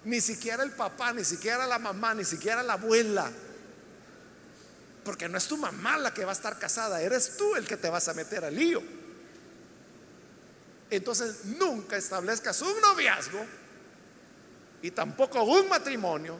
Ni 0.05 0.21
siquiera 0.21 0.63
el 0.63 0.73
papá, 0.73 1.13
ni 1.13 1.25
siquiera 1.25 1.67
la 1.67 1.79
mamá, 1.79 2.15
ni 2.15 2.25
siquiera 2.25 2.63
la 2.63 2.75
abuela. 2.75 3.31
Porque 5.09 5.27
no 5.27 5.39
es 5.39 5.49
tu 5.49 5.57
mamá 5.57 5.97
la 5.97 6.13
que 6.13 6.23
va 6.23 6.33
a 6.33 6.35
estar 6.35 6.59
casada, 6.59 7.01
eres 7.01 7.39
tú 7.39 7.57
el 7.57 7.67
que 7.67 7.79
te 7.79 7.89
vas 7.89 8.09
a 8.09 8.13
meter 8.13 8.45
al 8.45 8.55
lío. 8.55 8.83
Entonces 10.91 11.47
nunca 11.47 11.97
establezcas 11.97 12.61
un 12.61 12.79
noviazgo 12.79 13.43
y 14.83 14.91
tampoco 14.91 15.45
un 15.45 15.67
matrimonio 15.67 16.37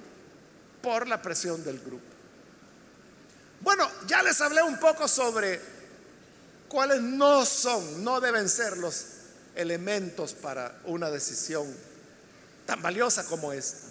por 0.83 1.09
la 1.09 1.23
presión 1.23 1.65
del 1.65 1.81
grupo. 1.81 2.05
Bueno, 3.63 3.91
ya 4.07 4.23
les 4.23 4.39
hablé 4.43 4.63
un 4.63 4.79
poco 4.79 5.09
sobre 5.09 5.63
cuáles 6.69 7.01
no 7.01 7.47
son, 7.47 8.05
no 8.05 8.21
deben 8.21 8.51
ser 8.51 8.77
los 8.77 9.07
elementos 9.55 10.35
para 10.35 10.79
una 10.85 11.09
decisión 11.09 11.75
tan 12.67 12.83
valiosa 12.83 13.25
como 13.25 13.51
esta. 13.51 13.87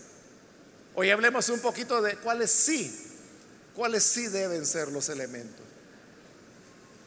Hoy 0.94 1.10
hablemos 1.10 1.50
un 1.50 1.62
poquito 1.62 2.00
de 2.00 2.18
cuáles 2.18 2.52
sí, 2.52 3.07
cuáles 3.78 4.04
sí 4.04 4.28
deben 4.28 4.66
ser 4.66 4.88
los 4.88 5.08
elementos. 5.08 5.64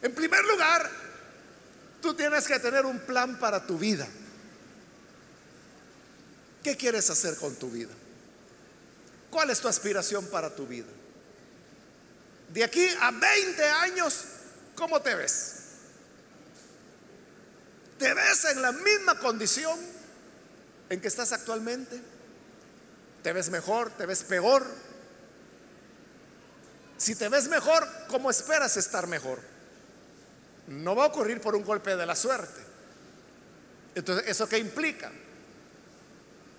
En 0.01 0.15
primer 0.15 0.41
lugar, 0.45 0.89
tú 2.01 2.13
tienes 2.13 2.47
que 2.47 2.57
tener 2.59 2.85
un 2.85 2.97
plan 2.99 3.37
para 3.37 3.67
tu 3.67 3.77
vida. 3.77 4.07
¿Qué 6.63 6.77
quieres 6.77 7.09
hacer 7.09 7.35
con 7.35 7.55
tu 7.55 7.69
vida? 7.69 7.91
¿Cuál 9.29 9.49
es 9.49 9.59
tu 9.59 9.67
aspiración 9.67 10.25
para 10.27 10.55
tu 10.55 10.65
vida? 10.65 10.87
De 12.53 12.63
aquí 12.63 12.87
a 13.01 13.11
20 13.11 13.63
años, 13.65 14.23
¿cómo 14.73 15.01
te 15.01 15.13
ves? 15.13 15.55
¿Te 17.99 18.13
ves 18.13 18.45
en 18.45 18.61
la 18.61 18.71
misma 18.71 19.19
condición 19.19 19.77
en 20.89 21.01
que 21.01 21.09
estás 21.09 21.33
actualmente? 21.33 22.01
¿Te 23.23 23.33
ves 23.33 23.49
mejor? 23.49 23.91
¿Te 23.91 24.05
ves 24.05 24.23
peor? 24.23 24.65
Si 27.01 27.15
te 27.15 27.29
ves 27.29 27.47
mejor, 27.47 27.89
¿cómo 28.09 28.29
esperas 28.29 28.77
estar 28.77 29.07
mejor? 29.07 29.39
No 30.67 30.95
va 30.95 31.05
a 31.05 31.07
ocurrir 31.07 31.41
por 31.41 31.55
un 31.55 31.63
golpe 31.63 31.95
de 31.95 32.05
la 32.05 32.15
suerte. 32.15 32.61
Entonces, 33.95 34.27
¿eso 34.27 34.47
qué 34.47 34.59
implica? 34.59 35.11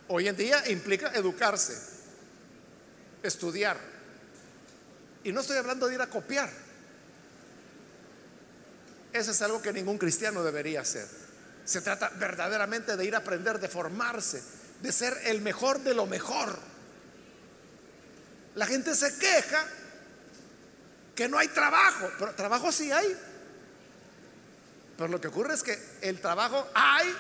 Hoy 0.09 0.27
en 0.27 0.37
día 0.37 0.69
implica 0.69 1.13
educarse, 1.15 1.79
estudiar. 3.23 3.77
Y 5.23 5.31
no 5.31 5.43
estoy 5.43 5.59
hablando 5.59 5.87
de 5.87 5.95
ir 5.95 6.03
a 6.03 6.09
copiar. 6.09 6.51
Eso 9.13 9.31
es 9.31 9.43
algo 9.43 9.63
que 9.63 9.73
ningún 9.73 9.97
cristiano 9.97 10.43
debería 10.43 10.81
hacer. 10.81 11.07
Se 11.65 11.83
trata 11.83 12.09
verdaderamente 12.17 12.97
de 12.97 13.05
ir 13.05 13.15
a 13.15 13.19
aprender, 13.19 13.61
de 13.61 13.69
formarse, 13.69 14.43
de 14.81 14.91
ser 14.91 15.17
el 15.27 15.41
mejor 15.41 15.79
de 15.85 15.95
lo 15.95 16.07
mejor. 16.07 16.59
La 18.57 18.67
gente 18.67 18.97
se 18.97 19.17
queja 19.19 19.65
que 21.23 21.29
no 21.29 21.39
hay 21.39 21.47
trabajo, 21.47 22.11
pero 22.19 22.35
trabajo 22.35 22.73
sí 22.73 22.91
hay. 22.91 23.17
Pero 24.97 25.09
lo 25.09 25.21
que 25.21 25.29
ocurre 25.29 25.55
es 25.55 25.63
que 25.63 25.79
el 26.01 26.21
trabajo 26.21 26.67
hay 26.75 27.15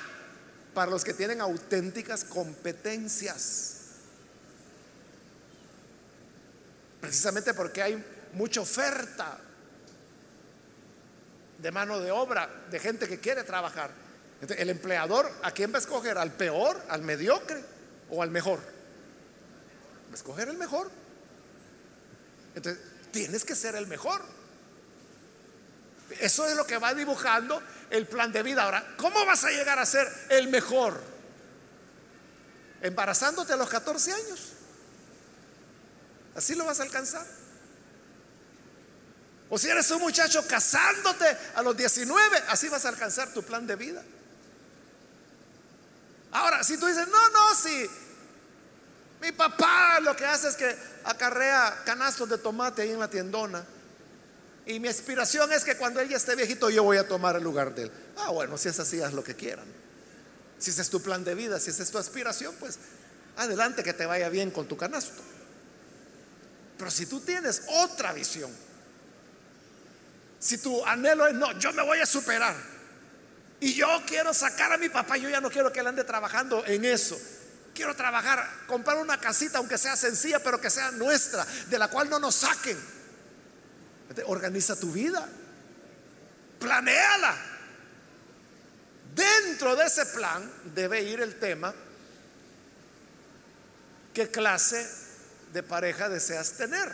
para 0.74 0.90
los 0.90 1.04
que 1.04 1.14
tienen 1.14 1.40
auténticas 1.40 2.24
competencias. 2.24 3.76
Precisamente 7.00 7.54
porque 7.54 7.80
hay 7.80 8.04
mucha 8.32 8.62
oferta 8.62 9.38
de 11.58 11.70
mano 11.70 12.00
de 12.00 12.10
obra, 12.10 12.50
de 12.72 12.80
gente 12.80 13.06
que 13.06 13.20
quiere 13.20 13.44
trabajar. 13.44 13.92
el 14.40 14.68
empleador, 14.68 15.30
¿a 15.44 15.52
quién 15.52 15.72
va 15.72 15.76
a 15.76 15.80
escoger? 15.80 16.18
¿Al 16.18 16.32
peor, 16.32 16.82
al 16.88 17.02
mediocre 17.02 17.62
o 18.10 18.20
al 18.20 18.32
mejor? 18.32 18.58
Va 18.58 20.10
a 20.10 20.14
escoger 20.16 20.48
el 20.48 20.56
mejor. 20.56 20.90
Entonces, 22.56 22.91
tienes 23.12 23.44
que 23.44 23.54
ser 23.54 23.76
el 23.76 23.86
mejor. 23.86 24.22
Eso 26.20 26.46
es 26.46 26.56
lo 26.56 26.66
que 26.66 26.78
va 26.78 26.94
dibujando 26.94 27.62
el 27.90 28.06
plan 28.06 28.32
de 28.32 28.42
vida. 28.42 28.64
Ahora, 28.64 28.94
¿cómo 28.96 29.24
vas 29.24 29.44
a 29.44 29.50
llegar 29.50 29.78
a 29.78 29.86
ser 29.86 30.10
el 30.30 30.48
mejor? 30.48 31.00
Embarazándote 32.80 33.52
a 33.52 33.56
los 33.56 33.68
14 33.68 34.12
años. 34.12 34.52
Así 36.34 36.54
lo 36.54 36.64
vas 36.64 36.80
a 36.80 36.82
alcanzar. 36.82 37.26
O 39.50 39.58
si 39.58 39.68
eres 39.68 39.90
un 39.90 40.00
muchacho 40.00 40.46
casándote 40.46 41.26
a 41.54 41.62
los 41.62 41.76
19, 41.76 42.44
así 42.48 42.68
vas 42.68 42.84
a 42.86 42.88
alcanzar 42.88 43.32
tu 43.32 43.42
plan 43.42 43.66
de 43.66 43.76
vida. 43.76 44.02
Ahora, 46.32 46.64
si 46.64 46.78
tú 46.78 46.86
dices, 46.86 47.06
no, 47.08 47.30
no, 47.30 47.54
si 47.54 47.86
mi 49.22 49.30
papá 49.30 50.00
lo 50.00 50.16
que 50.16 50.26
hace 50.26 50.48
es 50.48 50.56
que 50.56 50.76
acarrea 51.04 51.82
canastos 51.86 52.28
de 52.28 52.38
tomate 52.38 52.82
ahí 52.82 52.90
en 52.90 52.98
la 52.98 53.08
tiendona. 53.08 53.64
Y 54.66 54.80
mi 54.80 54.88
aspiración 54.88 55.52
es 55.52 55.62
que 55.62 55.76
cuando 55.76 56.00
él 56.00 56.08
ya 56.08 56.16
esté 56.16 56.34
viejito 56.34 56.70
yo 56.70 56.82
voy 56.82 56.96
a 56.96 57.06
tomar 57.06 57.36
el 57.36 57.44
lugar 57.44 57.72
de 57.72 57.84
él. 57.84 57.92
Ah, 58.16 58.30
bueno, 58.30 58.58
si 58.58 58.68
es 58.68 58.80
así, 58.80 59.00
haz 59.00 59.12
lo 59.12 59.22
que 59.22 59.36
quieran. 59.36 59.66
Si 60.58 60.70
ese 60.70 60.82
es 60.82 60.90
tu 60.90 61.00
plan 61.00 61.22
de 61.22 61.36
vida, 61.36 61.60
si 61.60 61.70
esa 61.70 61.84
es 61.84 61.90
tu 61.92 61.98
aspiración, 61.98 62.52
pues 62.58 62.80
adelante 63.36 63.84
que 63.84 63.92
te 63.92 64.06
vaya 64.06 64.28
bien 64.28 64.50
con 64.50 64.66
tu 64.66 64.76
canasto. 64.76 65.22
Pero 66.76 66.90
si 66.90 67.06
tú 67.06 67.20
tienes 67.20 67.62
otra 67.68 68.12
visión, 68.12 68.50
si 70.40 70.58
tu 70.58 70.84
anhelo 70.84 71.28
es, 71.28 71.34
no, 71.34 71.56
yo 71.60 71.72
me 71.72 71.84
voy 71.84 72.00
a 72.00 72.06
superar. 72.06 72.56
Y 73.60 73.74
yo 73.74 73.86
quiero 74.04 74.34
sacar 74.34 74.72
a 74.72 74.78
mi 74.78 74.88
papá, 74.88 75.16
yo 75.16 75.28
ya 75.28 75.40
no 75.40 75.48
quiero 75.48 75.72
que 75.72 75.78
él 75.78 75.86
ande 75.86 76.02
trabajando 76.02 76.66
en 76.66 76.84
eso. 76.84 77.16
Quiero 77.74 77.96
trabajar, 77.96 78.66
comprar 78.66 78.98
una 78.98 79.18
casita, 79.18 79.58
aunque 79.58 79.78
sea 79.78 79.96
sencilla, 79.96 80.42
pero 80.42 80.60
que 80.60 80.68
sea 80.68 80.90
nuestra, 80.90 81.46
de 81.68 81.78
la 81.78 81.88
cual 81.88 82.10
no 82.10 82.18
nos 82.18 82.34
saquen. 82.34 82.78
Organiza 84.26 84.76
tu 84.76 84.92
vida, 84.92 85.26
planéala. 86.58 87.34
Dentro 89.14 89.74
de 89.76 89.86
ese 89.86 90.04
plan 90.06 90.50
debe 90.74 91.02
ir 91.02 91.20
el 91.20 91.38
tema, 91.38 91.74
¿qué 94.12 94.30
clase 94.30 94.86
de 95.52 95.62
pareja 95.62 96.10
deseas 96.10 96.52
tener 96.52 96.92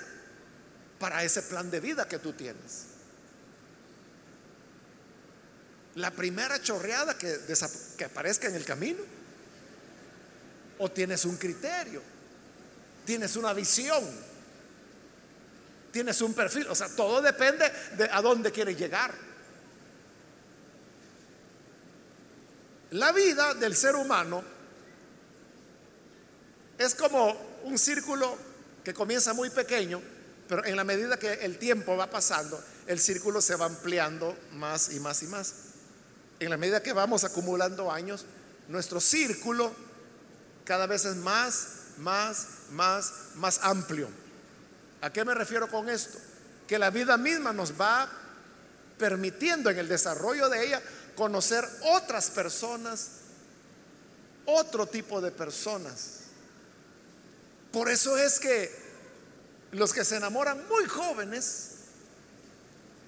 para 1.01 1.25
ese 1.25 1.43
plan 1.43 1.71
de 1.71 1.81
vida 1.81 2.07
que 2.07 2.19
tú 2.19 2.33
tienes? 2.35 2.85
La 5.97 6.13
primera 6.13 6.63
chorreada 6.63 7.19
que, 7.19 7.41
que 7.97 8.05
aparezca 8.05 8.47
en 8.47 8.55
el 8.55 8.65
camino 8.65 9.18
¿O 10.79 10.91
tienes 10.91 11.25
un 11.25 11.37
criterio? 11.37 12.03
¿Tienes 13.05 13.37
una 13.37 13.53
visión? 13.53 14.05
¿Tienes 15.91 16.21
un 16.21 16.35
perfil? 16.35 16.67
O 16.69 16.75
sea, 16.75 16.89
todo 16.89 17.21
depende 17.21 17.71
de 17.97 18.05
a 18.11 18.21
dónde 18.21 18.53
quieres 18.53 18.79
llegar. 18.79 19.13
La 22.91 23.13
vida 23.13 23.55
del 23.55 23.75
ser 23.75 23.97
humano 23.97 24.43
es 26.79 26.95
como 26.95 27.37
un 27.65 27.79
círculo 27.79 28.37
que 28.85 28.95
comienza 28.95 29.35
muy 29.35 29.51
pequeño, 29.51 30.01
pero 30.49 30.65
en 30.65 30.77
la 30.77 30.85
medida 30.85 31.19
que 31.19 31.33
el 31.33 31.59
tiempo 31.59 31.97
va 31.97 32.09
pasando, 32.09 32.63
el 32.87 32.99
círculo 32.99 33.43
se 33.43 33.57
va 33.57 33.67
ampliando 33.67 34.37
más 34.53 34.95
y 34.95 35.01
más 35.01 35.23
y 35.23 35.27
más. 35.27 35.55
En 36.41 36.51
la 36.51 36.57
medida 36.57 36.83
que 36.83 36.93
vamos 36.93 37.25
acumulando 37.25 37.91
años, 37.91 38.25
nuestro 38.69 39.01
círculo 39.01 39.88
cada 40.69 40.87
vez 40.87 41.07
es 41.07 41.17
más, 41.17 41.69
más, 41.97 42.47
más, 42.73 43.13
más 43.37 43.59
amplio. 43.63 44.11
¿A 45.01 45.11
qué 45.11 45.25
me 45.25 45.33
refiero 45.33 45.67
con 45.67 45.89
esto? 45.89 46.19
Que 46.67 46.79
la 46.79 46.91
vida 46.91 47.17
misma 47.17 47.55
nos 47.55 47.81
va 47.81 48.07
permitiendo 48.99 49.71
en 49.71 49.79
el 49.79 49.89
desarrollo 49.89 50.51
de 50.51 50.67
ella 50.67 50.83
conocer 51.17 51.67
otras 51.85 52.29
personas, 52.29 53.09
otro 54.45 54.87
tipo 54.87 55.23
de 55.23 55.31
personas. 55.31 56.25
Por 57.73 57.89
eso 57.89 58.19
es 58.19 58.39
que 58.39 58.71
los 59.73 59.95
que 59.95 60.05
se 60.05 60.17
enamoran 60.17 60.69
muy 60.69 60.85
jóvenes, 60.85 61.77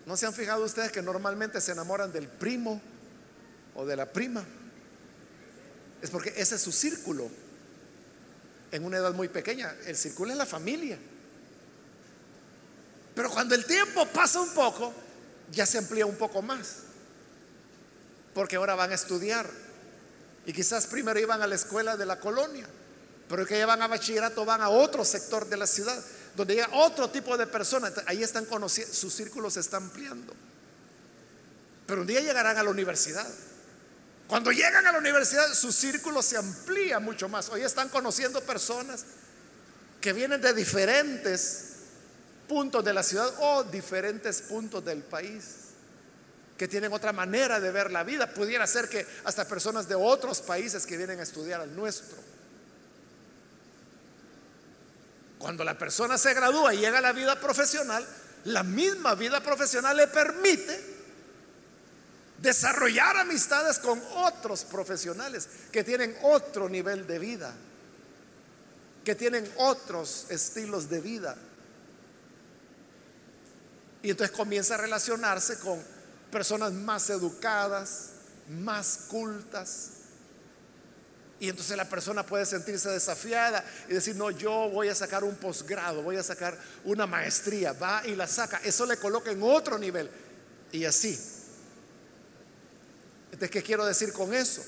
¿no 0.06 0.16
se 0.16 0.24
han 0.24 0.32
fijado 0.32 0.64
ustedes 0.64 0.92
que 0.92 1.02
normalmente 1.02 1.61
se 1.61 1.72
enamoran 1.72 2.11
del 2.11 2.26
primo 2.26 2.80
o 3.74 3.84
de 3.84 3.96
la 3.96 4.11
prima? 4.11 4.46
Es 6.00 6.08
porque 6.08 6.32
ese 6.34 6.54
es 6.54 6.62
su 6.62 6.72
círculo 6.72 7.49
en 8.73 8.85
una 8.85 8.99
edad 8.99 9.12
muy 9.12 9.29
pequeña. 9.29 9.75
El 9.87 9.97
círculo 9.97 10.33
es 10.33 10.39
la 10.39 10.47
familia. 10.47 10.99
Pero 13.14 13.31
cuando 13.31 13.55
el 13.55 13.64
tiempo 13.64 14.07
pasa 14.07 14.41
un 14.41 14.51
poco, 14.55 14.93
ya 15.51 15.66
se 15.66 15.79
amplía 15.79 16.07
un 16.07 16.16
poco 16.16 16.43
más. 16.43 16.77
Porque 18.35 18.57
ahora 18.57 18.75
van 18.75 18.93
a 18.93 18.95
estudiar. 18.95 19.49
Y 20.47 20.53
quizás 20.53 20.87
primero 20.87 21.18
iban 21.18 21.43
a 21.43 21.47
la 21.47 21.55
escuela 21.55 21.97
de 21.97 22.07
la 22.07 22.18
colonia. 22.21 22.66
Pero 23.29 23.47
que 23.47 23.59
ya 23.59 23.66
van 23.66 23.83
a 23.83 23.89
bachillerato, 23.89 24.45
van 24.45 24.61
a 24.61 24.71
otro 24.71 25.05
sector 25.05 25.49
de 25.49 25.57
la 25.57 25.66
ciudad. 25.66 26.03
Donde 26.37 26.55
llega 26.55 26.68
otro 26.73 27.11
tipo 27.11 27.37
de 27.37 27.47
personas. 27.47 27.93
Ahí 28.07 28.23
están 28.23 28.45
conociendo, 28.45 28.95
su 28.95 29.11
círculo 29.11 29.51
se 29.51 29.61
está 29.61 29.77
ampliando. 29.77 30.33
Pero 31.87 32.03
un 32.03 32.07
día 32.07 32.21
llegarán 32.21 32.57
a 32.57 32.62
la 32.62 32.71
universidad. 32.71 33.27
Cuando 34.31 34.53
llegan 34.53 34.87
a 34.87 34.93
la 34.93 34.99
universidad, 34.99 35.53
su 35.55 35.72
círculo 35.72 36.22
se 36.22 36.37
amplía 36.37 37.01
mucho 37.01 37.28
más. 37.28 37.49
Hoy 37.49 37.62
están 37.62 37.89
conociendo 37.89 38.41
personas 38.43 39.05
que 40.01 40.12
vienen 40.12 40.41
de 40.41 40.55
diferentes 40.55 41.64
puntos 42.47 42.85
de 42.85 42.95
la 42.95 43.03
ciudad 43.03 43.28
o 43.41 43.64
diferentes 43.64 44.43
puntos 44.43 44.85
del 44.85 45.03
país, 45.03 45.43
que 46.57 46.68
tienen 46.68 46.93
otra 46.93 47.12
manera 47.12 47.59
de 47.59 47.72
ver 47.72 47.91
la 47.91 48.05
vida. 48.05 48.33
Pudiera 48.33 48.68
ser 48.68 48.89
que 48.89 49.05
hasta 49.24 49.49
personas 49.49 49.89
de 49.89 49.97
otros 49.97 50.41
países 50.41 50.87
que 50.87 50.97
vienen 50.97 51.18
a 51.18 51.24
estudiar 51.24 51.61
al 51.61 51.74
nuestro. 51.74 52.16
Cuando 55.41 55.64
la 55.64 55.76
persona 55.76 56.16
se 56.16 56.35
gradúa 56.35 56.72
y 56.72 56.78
llega 56.78 56.99
a 56.99 57.01
la 57.01 57.12
vida 57.12 57.35
profesional, 57.41 58.07
la 58.45 58.62
misma 58.62 59.16
vida 59.16 59.41
profesional 59.41 59.97
le 59.97 60.07
permite 60.07 60.99
desarrollar 62.41 63.16
amistades 63.18 63.78
con 63.78 64.01
otros 64.16 64.64
profesionales 64.64 65.49
que 65.70 65.84
tienen 65.84 66.16
otro 66.22 66.68
nivel 66.68 67.07
de 67.07 67.18
vida, 67.18 67.55
que 69.05 69.14
tienen 69.14 69.51
otros 69.57 70.26
estilos 70.30 70.88
de 70.88 71.01
vida. 71.01 71.36
Y 74.03 74.11
entonces 74.11 74.34
comienza 74.34 74.74
a 74.74 74.78
relacionarse 74.78 75.59
con 75.59 75.82
personas 76.32 76.72
más 76.72 77.11
educadas, 77.11 78.11
más 78.49 79.01
cultas. 79.09 79.91
Y 81.38 81.49
entonces 81.49 81.76
la 81.76 81.88
persona 81.88 82.24
puede 82.24 82.47
sentirse 82.47 82.88
desafiada 82.91 83.64
y 83.88 83.95
decir, 83.95 84.16
no, 84.16 84.30
yo 84.30 84.70
voy 84.70 84.88
a 84.88 84.95
sacar 84.95 85.24
un 85.24 85.36
posgrado, 85.36 86.03
voy 86.03 86.16
a 86.16 86.22
sacar 86.22 86.59
una 86.84 87.07
maestría, 87.07 87.72
va 87.74 88.03
y 88.07 88.14
la 88.14 88.26
saca. 88.26 88.61
Eso 88.64 88.86
le 88.86 88.97
coloca 88.97 89.30
en 89.30 89.43
otro 89.43 89.78
nivel. 89.78 90.11
Y 90.72 90.84
así 90.86 91.18
¿qué 93.39 93.62
quiero 93.62 93.85
decir 93.85 94.12
con 94.12 94.35
eso? 94.35 94.62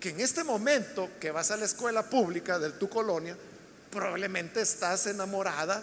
que 0.00 0.10
en 0.10 0.20
este 0.20 0.44
momento 0.44 1.10
que 1.20 1.30
vas 1.30 1.50
a 1.50 1.56
la 1.56 1.64
escuela 1.64 2.02
pública 2.08 2.58
de 2.58 2.70
tu 2.72 2.88
colonia, 2.88 3.36
probablemente 3.90 4.60
estás 4.60 5.06
enamorada 5.06 5.82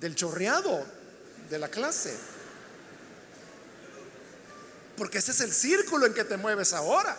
del 0.00 0.14
chorreado 0.14 0.84
de 1.50 1.58
la 1.58 1.68
clase. 1.68 2.16
Porque 4.96 5.18
ese 5.18 5.32
es 5.32 5.40
el 5.40 5.52
círculo 5.52 6.06
en 6.06 6.14
que 6.14 6.24
te 6.24 6.36
mueves 6.36 6.72
ahora. 6.72 7.16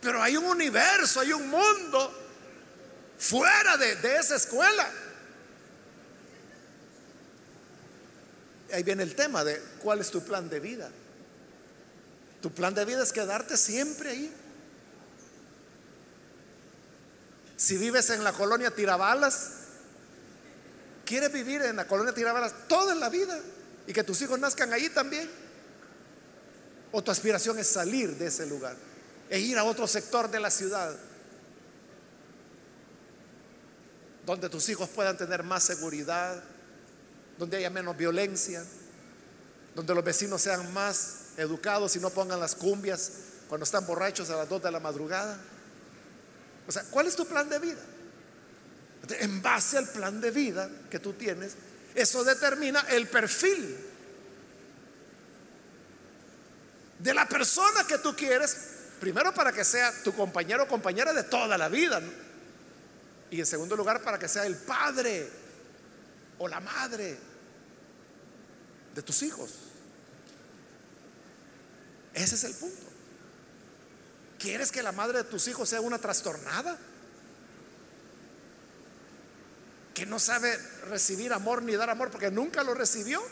Pero 0.00 0.22
hay 0.22 0.36
un 0.36 0.44
universo, 0.44 1.20
hay 1.20 1.32
un 1.32 1.48
mundo 1.48 2.12
fuera 3.18 3.76
de, 3.76 3.96
de 3.96 4.16
esa 4.16 4.36
escuela. 4.36 4.90
Ahí 8.76 8.82
viene 8.82 9.04
el 9.04 9.14
tema 9.14 9.42
de 9.42 9.58
cuál 9.82 10.02
es 10.02 10.10
tu 10.10 10.22
plan 10.22 10.50
de 10.50 10.60
vida. 10.60 10.90
Tu 12.42 12.52
plan 12.52 12.74
de 12.74 12.84
vida 12.84 13.02
es 13.02 13.10
quedarte 13.10 13.56
siempre 13.56 14.10
ahí. 14.10 14.30
Si 17.56 17.78
vives 17.78 18.10
en 18.10 18.22
la 18.22 18.34
colonia 18.34 18.70
Tirabalas, 18.70 19.52
quieres 21.06 21.32
vivir 21.32 21.62
en 21.62 21.76
la 21.76 21.86
colonia 21.86 22.12
Tirabalas 22.12 22.68
toda 22.68 22.94
la 22.94 23.08
vida 23.08 23.40
y 23.86 23.94
que 23.94 24.04
tus 24.04 24.20
hijos 24.20 24.38
nazcan 24.38 24.70
ahí 24.74 24.90
también. 24.90 25.26
O 26.92 27.02
tu 27.02 27.10
aspiración 27.10 27.58
es 27.58 27.68
salir 27.68 28.14
de 28.18 28.26
ese 28.26 28.44
lugar 28.44 28.76
e 29.30 29.40
ir 29.40 29.56
a 29.56 29.64
otro 29.64 29.86
sector 29.86 30.30
de 30.30 30.38
la 30.38 30.50
ciudad 30.50 30.94
donde 34.26 34.50
tus 34.50 34.68
hijos 34.68 34.90
puedan 34.90 35.16
tener 35.16 35.42
más 35.42 35.62
seguridad, 35.62 36.44
donde 37.38 37.58
haya 37.58 37.70
menos 37.70 37.96
violencia, 37.96 38.64
donde 39.74 39.94
los 39.94 40.04
vecinos 40.04 40.40
sean 40.40 40.72
más 40.72 41.16
educados 41.36 41.96
y 41.96 42.00
no 42.00 42.10
pongan 42.10 42.40
las 42.40 42.54
cumbias 42.54 43.12
cuando 43.48 43.64
están 43.64 43.86
borrachos 43.86 44.30
a 44.30 44.36
las 44.36 44.48
2 44.48 44.62
de 44.62 44.70
la 44.70 44.80
madrugada. 44.80 45.38
O 46.66 46.72
sea, 46.72 46.82
¿cuál 46.90 47.06
es 47.06 47.14
tu 47.14 47.26
plan 47.26 47.48
de 47.48 47.58
vida? 47.58 47.80
En 49.20 49.40
base 49.40 49.78
al 49.78 49.88
plan 49.88 50.20
de 50.20 50.30
vida 50.30 50.68
que 50.90 50.98
tú 50.98 51.12
tienes, 51.12 51.52
eso 51.94 52.24
determina 52.24 52.80
el 52.90 53.06
perfil 53.06 53.76
de 56.98 57.14
la 57.14 57.28
persona 57.28 57.86
que 57.86 57.98
tú 57.98 58.16
quieres, 58.16 58.56
primero 58.98 59.32
para 59.32 59.52
que 59.52 59.64
sea 59.64 59.92
tu 60.02 60.14
compañero 60.14 60.64
o 60.64 60.68
compañera 60.68 61.12
de 61.12 61.22
toda 61.24 61.56
la 61.56 61.68
vida, 61.68 62.00
y 63.30 63.40
en 63.40 63.46
segundo 63.46 63.76
lugar 63.76 64.02
para 64.02 64.18
que 64.18 64.28
sea 64.28 64.46
el 64.46 64.56
padre 64.56 65.28
o 66.38 66.48
la 66.48 66.60
madre 66.60 67.18
de 68.94 69.02
tus 69.02 69.22
hijos. 69.22 69.50
Ese 72.14 72.34
es 72.34 72.44
el 72.44 72.54
punto. 72.54 72.86
¿Quieres 74.38 74.72
que 74.72 74.82
la 74.82 74.92
madre 74.92 75.18
de 75.18 75.24
tus 75.24 75.48
hijos 75.48 75.68
sea 75.68 75.80
una 75.80 75.98
trastornada? 75.98 76.78
Que 79.94 80.06
no 80.06 80.18
sabe 80.18 80.56
recibir 80.88 81.32
amor 81.32 81.62
ni 81.62 81.74
dar 81.74 81.90
amor 81.90 82.10
porque 82.10 82.30
nunca 82.30 82.62
lo 82.62 82.74
recibió. 82.74 83.22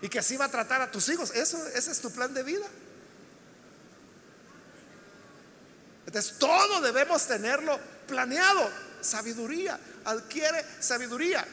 Y 0.00 0.08
que 0.08 0.18
así 0.18 0.36
va 0.36 0.46
a 0.46 0.50
tratar 0.50 0.80
a 0.80 0.90
tus 0.90 1.08
hijos. 1.08 1.30
Eso, 1.34 1.58
ese 1.68 1.90
es 1.90 2.00
tu 2.00 2.10
plan 2.10 2.32
de 2.32 2.42
vida. 2.42 2.66
Entonces 6.06 6.38
todo 6.38 6.80
debemos 6.80 7.26
tenerlo 7.26 7.78
planeado. 8.06 8.70
Sabiduría. 9.00 9.78
Adquiere 10.04 10.64
sabiduría. 10.80 11.46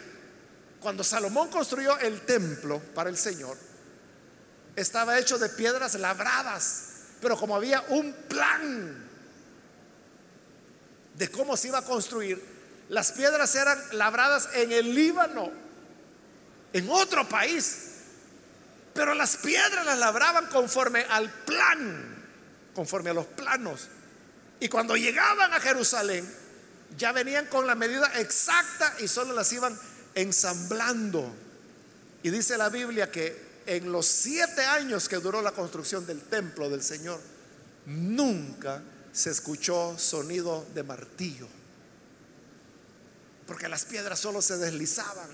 Cuando 0.86 1.04
Salomón 1.04 1.50
construyó 1.50 1.98
el 1.98 2.22
templo 2.28 2.80
para 2.94 3.10
el 3.10 3.18
Señor, 3.18 3.58
estaba 4.76 5.18
hecho 5.18 5.40
de 5.40 5.50
piedras 5.50 5.96
labradas, 5.96 6.90
pero 7.20 7.36
como 7.38 7.56
había 7.56 7.84
un 7.88 8.14
plan 8.14 9.04
de 11.16 11.32
cómo 11.32 11.58
se 11.58 11.70
iba 11.70 11.80
a 11.80 11.82
construir, 11.82 12.40
las 12.90 13.14
piedras 13.14 13.56
eran 13.56 13.82
labradas 13.94 14.50
en 14.54 14.72
el 14.72 14.94
Líbano, 14.94 15.52
en 16.72 16.88
otro 16.92 17.28
país, 17.28 17.86
pero 18.94 19.16
las 19.16 19.38
piedras 19.38 19.88
las 19.88 19.98
labraban 19.98 20.46
conforme 20.50 21.04
al 21.10 21.32
plan, 21.32 22.28
conforme 22.76 23.10
a 23.10 23.16
los 23.16 23.26
planos. 23.26 23.88
Y 24.60 24.70
cuando 24.70 24.96
llegaban 24.96 25.52
a 25.52 25.60
Jerusalén, 25.60 26.32
ya 26.96 27.12
venían 27.12 27.48
con 27.48 27.66
la 27.66 27.74
medida 27.74 28.12
exacta 28.20 28.94
y 29.00 29.08
solo 29.08 29.34
las 29.34 29.52
iban 29.52 29.76
ensamblando. 30.16 31.32
Y 32.24 32.30
dice 32.32 32.57
la 32.57 32.70
Biblia 32.70 33.11
que 33.11 33.45
en 33.68 33.91
los 33.91 34.05
siete 34.05 34.63
años 34.63 35.07
que 35.09 35.18
duró 35.18 35.41
la 35.41 35.51
construcción 35.51 36.05
del 36.05 36.22
templo 36.22 36.70
del 36.70 36.82
Señor, 36.82 37.20
nunca 37.86 38.82
se 39.11 39.32
escuchó 39.32 39.97
sonido 39.97 40.66
de 40.74 40.84
martillo. 40.84 41.47
Porque 43.47 43.70
las 43.70 43.86
piedras 43.86 44.20
solo 44.20 44.41
se 44.41 44.57
deslizaban. 44.57 45.30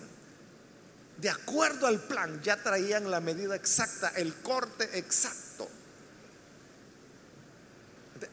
De 1.18 1.30
acuerdo 1.30 1.88
al 1.88 2.02
plan, 2.02 2.42
ya 2.42 2.62
traían 2.62 3.10
la 3.12 3.20
medida 3.20 3.56
exacta, 3.56 4.10
el 4.10 4.34
corte 4.36 4.98
exacto. 4.98 5.70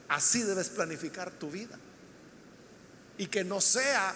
Así 0.08 0.42
debes 0.42 0.68
planificar 0.68 1.30
tu 1.30 1.50
vida. 1.50 1.78
Y 3.18 3.26
que 3.26 3.44
no 3.44 3.60
sea 3.60 4.14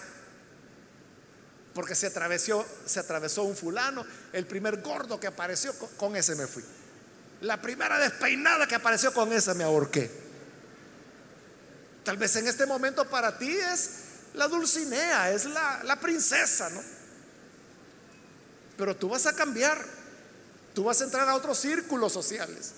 porque 1.73 1.95
se 1.95 2.07
atravesó, 2.07 3.43
un 3.43 3.55
fulano, 3.55 4.05
el 4.31 4.45
primer 4.45 4.81
gordo 4.81 5.19
que 5.19 5.27
apareció, 5.27 5.73
con, 5.97 6.15
ese 6.15 6.35
me 6.35 6.47
fui. 6.47 6.63
La 7.41 7.61
primera 7.61 7.99
despeinada 7.99 8.67
que 8.67 8.75
apareció 8.75 9.13
con 9.13 9.33
esa 9.33 9.53
me 9.53 9.63
ahorqué. 9.63 10.09
Tal 12.03 12.17
vez 12.17 12.35
en 12.35 12.47
este 12.47 12.65
momento 12.65 13.09
para 13.09 13.37
ti 13.37 13.49
es 13.49 13.89
la 14.35 14.47
Dulcinea, 14.47 15.31
es 15.31 15.45
la, 15.45 15.81
la 15.83 15.99
princesa, 15.99 16.69
¿no? 16.69 16.81
Pero 18.77 18.95
tú 18.95 19.09
vas 19.09 19.25
a 19.25 19.33
cambiar, 19.33 19.83
tú 20.73 20.83
vas 20.83 21.01
a 21.01 21.05
entrar 21.05 21.27
a 21.27 21.35
otros 21.35 21.57
círculos 21.57 22.13
sociales. 22.13 22.73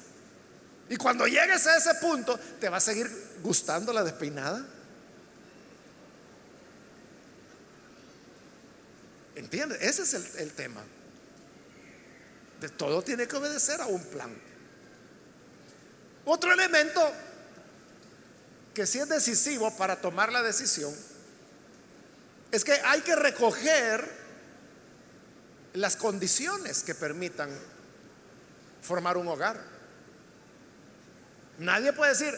Y 0.89 0.95
cuando 0.97 1.25
llegues 1.25 1.65
a 1.67 1.77
ese 1.77 1.95
punto, 1.95 2.39
¿te 2.59 2.69
va 2.69 2.77
a 2.77 2.81
seguir 2.81 3.09
gustando 3.41 3.91
la 3.91 4.03
despeinada? 4.03 4.65
¿Entiendes? 9.35 9.81
Ese 9.81 10.03
es 10.03 10.35
el, 10.37 10.51
tema. 10.53 10.81
De 12.61 12.69
todo 12.69 13.01
tiene 13.01 13.27
que 13.27 13.35
obedecer 13.35 13.81
a 13.81 13.85
un 13.85 14.03
plan. 14.05 14.33
Otro 16.23 16.53
elemento 16.53 17.01
que 18.73 18.85
sí 18.85 18.99
es 18.99 19.09
decisivo 19.09 19.75
para 19.77 20.01
tomar 20.01 20.31
la 20.31 20.41
decisión 20.41 20.93
es 22.51 22.63
que 22.63 22.73
hay 22.73 23.01
que 23.01 23.15
recoger 23.15 24.09
las 25.73 25.97
condiciones 25.97 26.83
que 26.83 26.95
permitan 26.95 27.49
formar 28.81 29.17
un 29.17 29.27
hogar. 29.27 29.61
Nadie 31.59 31.91
puede 31.93 32.11
decir, 32.11 32.33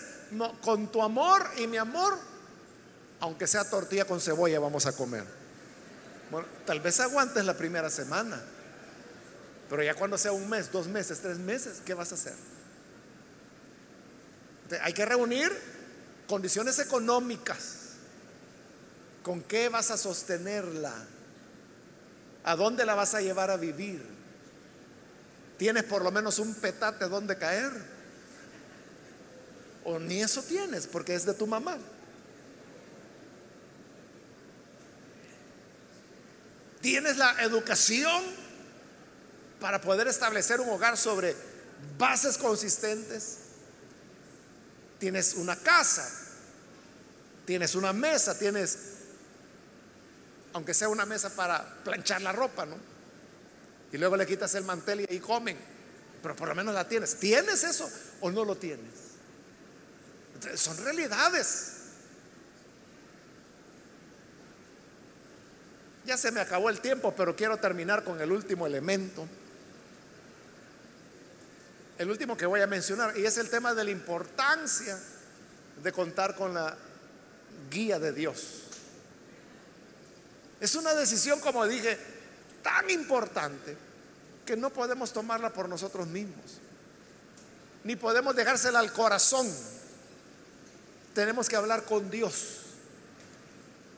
con 0.61 0.91
tu 0.91 1.01
amor 1.01 1.47
y 1.57 1.67
mi 1.67 1.77
amor, 1.77 2.17
aunque 3.19 3.45
sea 3.45 3.69
tortilla 3.69 4.05
con 4.05 4.19
cebolla, 4.19 4.59
vamos 4.59 4.85
a 4.87 4.93
comer. 4.93 5.46
Bueno, 6.31 6.47
tal 6.65 6.79
vez 6.79 6.99
aguantes 6.99 7.45
la 7.45 7.55
primera 7.55 7.89
semana, 7.89 8.41
pero 9.69 9.83
ya 9.83 9.93
cuando 9.95 10.17
sea 10.17 10.31
un 10.31 10.49
mes, 10.49 10.71
dos 10.71 10.87
meses, 10.87 11.19
tres 11.19 11.37
meses, 11.37 11.81
¿qué 11.85 11.93
vas 11.93 12.11
a 12.11 12.15
hacer? 12.15 12.35
hay 14.81 14.93
que 14.93 15.05
reunir 15.05 15.49
condiciones 16.27 16.79
económicas. 16.79 17.83
¿Con 19.23 19.41
qué 19.43 19.69
vas 19.69 19.91
a 19.91 19.97
sostenerla? 19.97 20.93
¿A 22.43 22.55
dónde 22.55 22.85
la 22.85 22.95
vas 22.95 23.13
a 23.13 23.21
llevar 23.21 23.51
a 23.51 23.57
vivir? 23.57 24.03
¿Tienes 25.57 25.83
por 25.83 26.03
lo 26.03 26.11
menos 26.11 26.39
un 26.39 26.53
petate 26.55 27.07
donde 27.07 27.37
caer? 27.37 27.71
¿O 29.83 29.99
ni 29.99 30.21
eso 30.21 30.43
tienes 30.43 30.87
porque 30.87 31.15
es 31.15 31.25
de 31.25 31.33
tu 31.33 31.47
mamá? 31.47 31.77
Tienes 36.87 37.17
la 37.17 37.35
educación 37.43 38.23
para 39.59 39.81
poder 39.81 40.07
establecer 40.07 40.61
un 40.61 40.69
hogar 40.69 40.95
sobre 40.95 41.35
bases 41.97 42.37
consistentes. 42.37 43.39
Tienes 44.97 45.33
una 45.33 45.57
casa, 45.57 46.09
tienes 47.45 47.75
una 47.75 47.91
mesa, 47.91 48.39
tienes, 48.39 48.77
aunque 50.53 50.73
sea 50.73 50.87
una 50.87 51.05
mesa 51.05 51.29
para 51.35 51.61
planchar 51.83 52.21
la 52.21 52.31
ropa, 52.31 52.65
¿no? 52.65 52.77
Y 53.91 53.97
luego 53.97 54.15
le 54.15 54.25
quitas 54.25 54.55
el 54.55 54.63
mantel 54.63 55.01
y 55.01 55.07
ahí 55.09 55.19
comen, 55.19 55.57
pero 56.23 56.37
por 56.37 56.47
lo 56.47 56.55
menos 56.55 56.73
la 56.73 56.87
tienes. 56.87 57.17
¿Tienes 57.17 57.65
eso 57.65 57.91
o 58.21 58.31
no 58.31 58.45
lo 58.45 58.55
tienes? 58.55 58.93
son 60.55 60.77
realidades. 60.77 61.76
Ya 66.07 66.15
se 66.15 66.31
me 66.31 66.39
acabó 66.39 66.69
el 66.69 66.79
tiempo, 66.79 67.13
pero 67.15 67.35
quiero 67.35 67.57
terminar 67.57 68.05
con 68.05 68.19
el 68.21 68.31
último 68.31 68.65
elemento. 68.65 69.27
el 71.97 72.09
último 72.09 72.37
que 72.37 72.45
voy 72.45 72.61
a 72.61 72.67
mencionar, 72.67 73.17
y 73.17 73.25
es 73.25 73.37
el 73.37 73.49
tema 73.49 73.73
de 73.73 73.83
la 73.83 73.91
importancia 73.91 74.99
de 75.81 75.91
contar 75.91 76.35
con 76.35 76.53
la 76.53 76.77
guía 77.71 77.97
de 77.97 78.13
Dios. 78.13 78.61
Es 80.59 80.75
una 80.75 80.93
decisión, 80.93 81.39
como 81.39 81.65
dije, 81.65 81.97
tan 82.61 82.89
importante 82.91 83.75
que 84.45 84.55
no 84.55 84.69
podemos 84.69 85.11
tomarla 85.11 85.51
por 85.51 85.67
nosotros 85.67 86.07
mismos, 86.07 86.59
ni 87.83 87.95
podemos 87.95 88.35
dejársela 88.35 88.77
al 88.79 88.93
corazón. 88.93 89.51
Tenemos 91.15 91.49
que 91.49 91.55
hablar 91.55 91.83
con 91.83 92.11
Dios, 92.11 92.59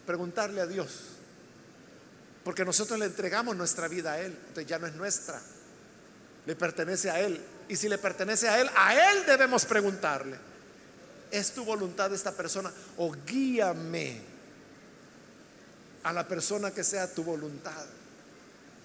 preguntarle 0.06 0.62
a 0.62 0.68
Dios, 0.68 1.19
porque 2.50 2.66
nosotros 2.66 2.98
le 2.98 3.06
entregamos 3.06 3.56
nuestra 3.56 3.88
vida 3.88 4.14
a 4.14 4.22
Él, 4.22 4.36
entonces 4.36 4.66
ya 4.66 4.80
no 4.80 4.88
es 4.88 4.96
nuestra, 4.96 5.40
le 6.48 6.56
pertenece 6.56 7.12
a 7.12 7.20
Él. 7.20 7.40
Y 7.68 7.76
si 7.76 7.88
le 7.88 8.00
pertenece 8.00 8.50
a 8.50 8.60
Él, 8.60 8.68
a 8.76 9.12
Él 9.12 9.24
debemos 9.28 9.66
preguntarle, 9.66 10.36
¿es 11.30 11.52
tu 11.52 11.64
voluntad 11.64 12.12
esta 12.12 12.32
persona? 12.32 12.72
O 12.98 13.12
guíame 13.12 14.20
a 16.02 16.12
la 16.12 16.28
persona 16.28 16.72
que 16.72 16.84
sea 16.84 17.14
tu 17.14 17.24
voluntad. 17.24 17.86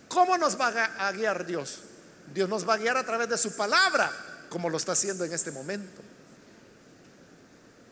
¿Cómo 0.08 0.36
nos 0.36 0.60
va 0.60 0.66
a 0.98 1.10
guiar 1.12 1.46
Dios? 1.46 1.84
Dios 2.34 2.50
nos 2.50 2.68
va 2.68 2.74
a 2.74 2.76
guiar 2.76 2.98
a 2.98 3.06
través 3.06 3.30
de 3.30 3.38
su 3.38 3.56
palabra, 3.56 4.12
como 4.50 4.68
lo 4.68 4.76
está 4.76 4.92
haciendo 4.92 5.24
en 5.24 5.32
este 5.32 5.50
momento. 5.50 6.02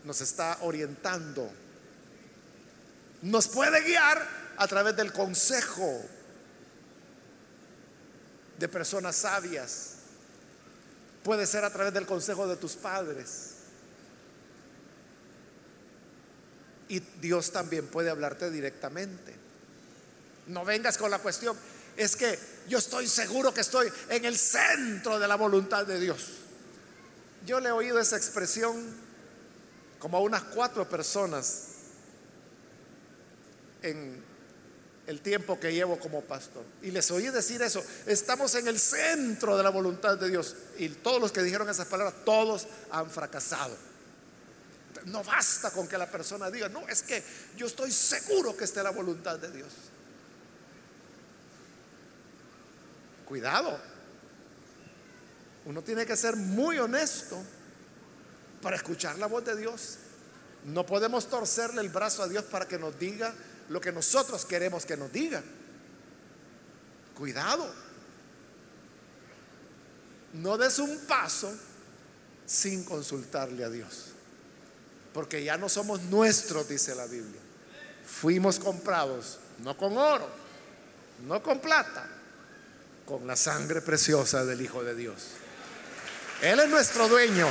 Nos 0.04 0.20
está 0.20 0.58
orientando. 0.60 1.50
Nos 3.22 3.48
puede 3.48 3.80
guiar 3.80 4.41
a 4.62 4.68
través 4.68 4.94
del 4.94 5.12
consejo 5.12 6.00
de 8.58 8.68
personas 8.68 9.16
sabias. 9.16 9.94
Puede 11.24 11.46
ser 11.46 11.64
a 11.64 11.70
través 11.70 11.92
del 11.92 12.06
consejo 12.06 12.46
de 12.46 12.56
tus 12.56 12.74
padres. 12.74 13.54
Y 16.88 17.00
Dios 17.20 17.50
también 17.50 17.88
puede 17.88 18.10
hablarte 18.10 18.50
directamente. 18.52 19.34
No 20.46 20.64
vengas 20.64 20.96
con 20.96 21.10
la 21.10 21.18
cuestión, 21.18 21.56
es 21.96 22.14
que 22.14 22.38
yo 22.68 22.78
estoy 22.78 23.08
seguro 23.08 23.52
que 23.52 23.62
estoy 23.62 23.92
en 24.10 24.24
el 24.24 24.38
centro 24.38 25.18
de 25.18 25.26
la 25.26 25.34
voluntad 25.34 25.86
de 25.86 25.98
Dios. 25.98 26.28
Yo 27.44 27.58
le 27.58 27.70
he 27.70 27.72
oído 27.72 27.98
esa 27.98 28.16
expresión 28.16 28.76
como 29.98 30.18
a 30.18 30.20
unas 30.20 30.44
cuatro 30.44 30.88
personas 30.88 31.64
en 33.82 34.31
el 35.06 35.20
tiempo 35.20 35.58
que 35.58 35.72
llevo 35.72 35.98
como 35.98 36.22
pastor. 36.22 36.64
Y 36.82 36.90
les 36.90 37.10
oí 37.10 37.28
decir 37.28 37.60
eso, 37.62 37.84
estamos 38.06 38.54
en 38.54 38.68
el 38.68 38.78
centro 38.78 39.56
de 39.56 39.62
la 39.62 39.70
voluntad 39.70 40.16
de 40.16 40.28
Dios. 40.28 40.54
Y 40.78 40.88
todos 40.88 41.20
los 41.20 41.32
que 41.32 41.42
dijeron 41.42 41.68
esas 41.68 41.88
palabras, 41.88 42.24
todos 42.24 42.66
han 42.90 43.10
fracasado. 43.10 43.76
No 45.06 45.24
basta 45.24 45.70
con 45.72 45.88
que 45.88 45.98
la 45.98 46.08
persona 46.08 46.50
diga, 46.50 46.68
no, 46.68 46.86
es 46.88 47.02
que 47.02 47.22
yo 47.56 47.66
estoy 47.66 47.90
seguro 47.90 48.56
que 48.56 48.64
está 48.64 48.82
la 48.82 48.90
voluntad 48.90 49.38
de 49.38 49.50
Dios. 49.50 49.72
Cuidado. 53.26 53.78
Uno 55.64 55.82
tiene 55.82 56.06
que 56.06 56.16
ser 56.16 56.36
muy 56.36 56.78
honesto 56.78 57.42
para 58.60 58.76
escuchar 58.76 59.18
la 59.18 59.26
voz 59.26 59.44
de 59.44 59.56
Dios. 59.56 59.98
No 60.64 60.86
podemos 60.86 61.28
torcerle 61.28 61.80
el 61.80 61.88
brazo 61.88 62.22
a 62.22 62.28
Dios 62.28 62.44
para 62.44 62.68
que 62.68 62.78
nos 62.78 62.96
diga 62.98 63.34
lo 63.72 63.80
que 63.80 63.90
nosotros 63.90 64.44
queremos 64.44 64.84
que 64.84 64.98
nos 64.98 65.10
diga. 65.10 65.42
Cuidado. 67.16 67.72
No 70.34 70.58
des 70.58 70.78
un 70.78 71.06
paso 71.06 71.50
sin 72.44 72.84
consultarle 72.84 73.64
a 73.64 73.70
Dios. 73.70 74.08
Porque 75.14 75.42
ya 75.42 75.56
no 75.56 75.70
somos 75.70 76.02
nuestros, 76.02 76.68
dice 76.68 76.94
la 76.94 77.06
Biblia. 77.06 77.40
Fuimos 78.04 78.58
comprados, 78.58 79.38
no 79.60 79.74
con 79.76 79.96
oro, 79.96 80.28
no 81.26 81.42
con 81.42 81.58
plata, 81.60 82.06
con 83.06 83.26
la 83.26 83.36
sangre 83.36 83.80
preciosa 83.80 84.44
del 84.44 84.60
Hijo 84.60 84.84
de 84.84 84.94
Dios. 84.94 85.28
Él 86.42 86.60
es 86.60 86.68
nuestro 86.68 87.08
dueño. 87.08 87.48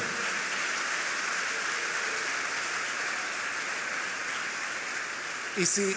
Y 5.57 5.65
si, 5.65 5.95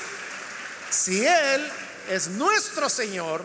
si 0.94 1.26
Él 1.26 1.68
es 2.08 2.28
nuestro 2.28 2.88
Señor, 2.88 3.42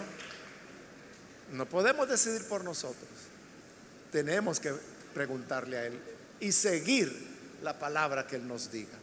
no 1.52 1.66
podemos 1.66 2.08
decidir 2.08 2.48
por 2.48 2.64
nosotros. 2.64 3.10
Tenemos 4.12 4.60
que 4.60 4.74
preguntarle 5.14 5.78
a 5.78 5.86
Él 5.86 6.00
y 6.40 6.52
seguir 6.52 7.28
la 7.64 7.78
palabra 7.78 8.28
que 8.28 8.36
Él 8.36 8.48
nos 8.48 8.72
diga. 8.72 8.98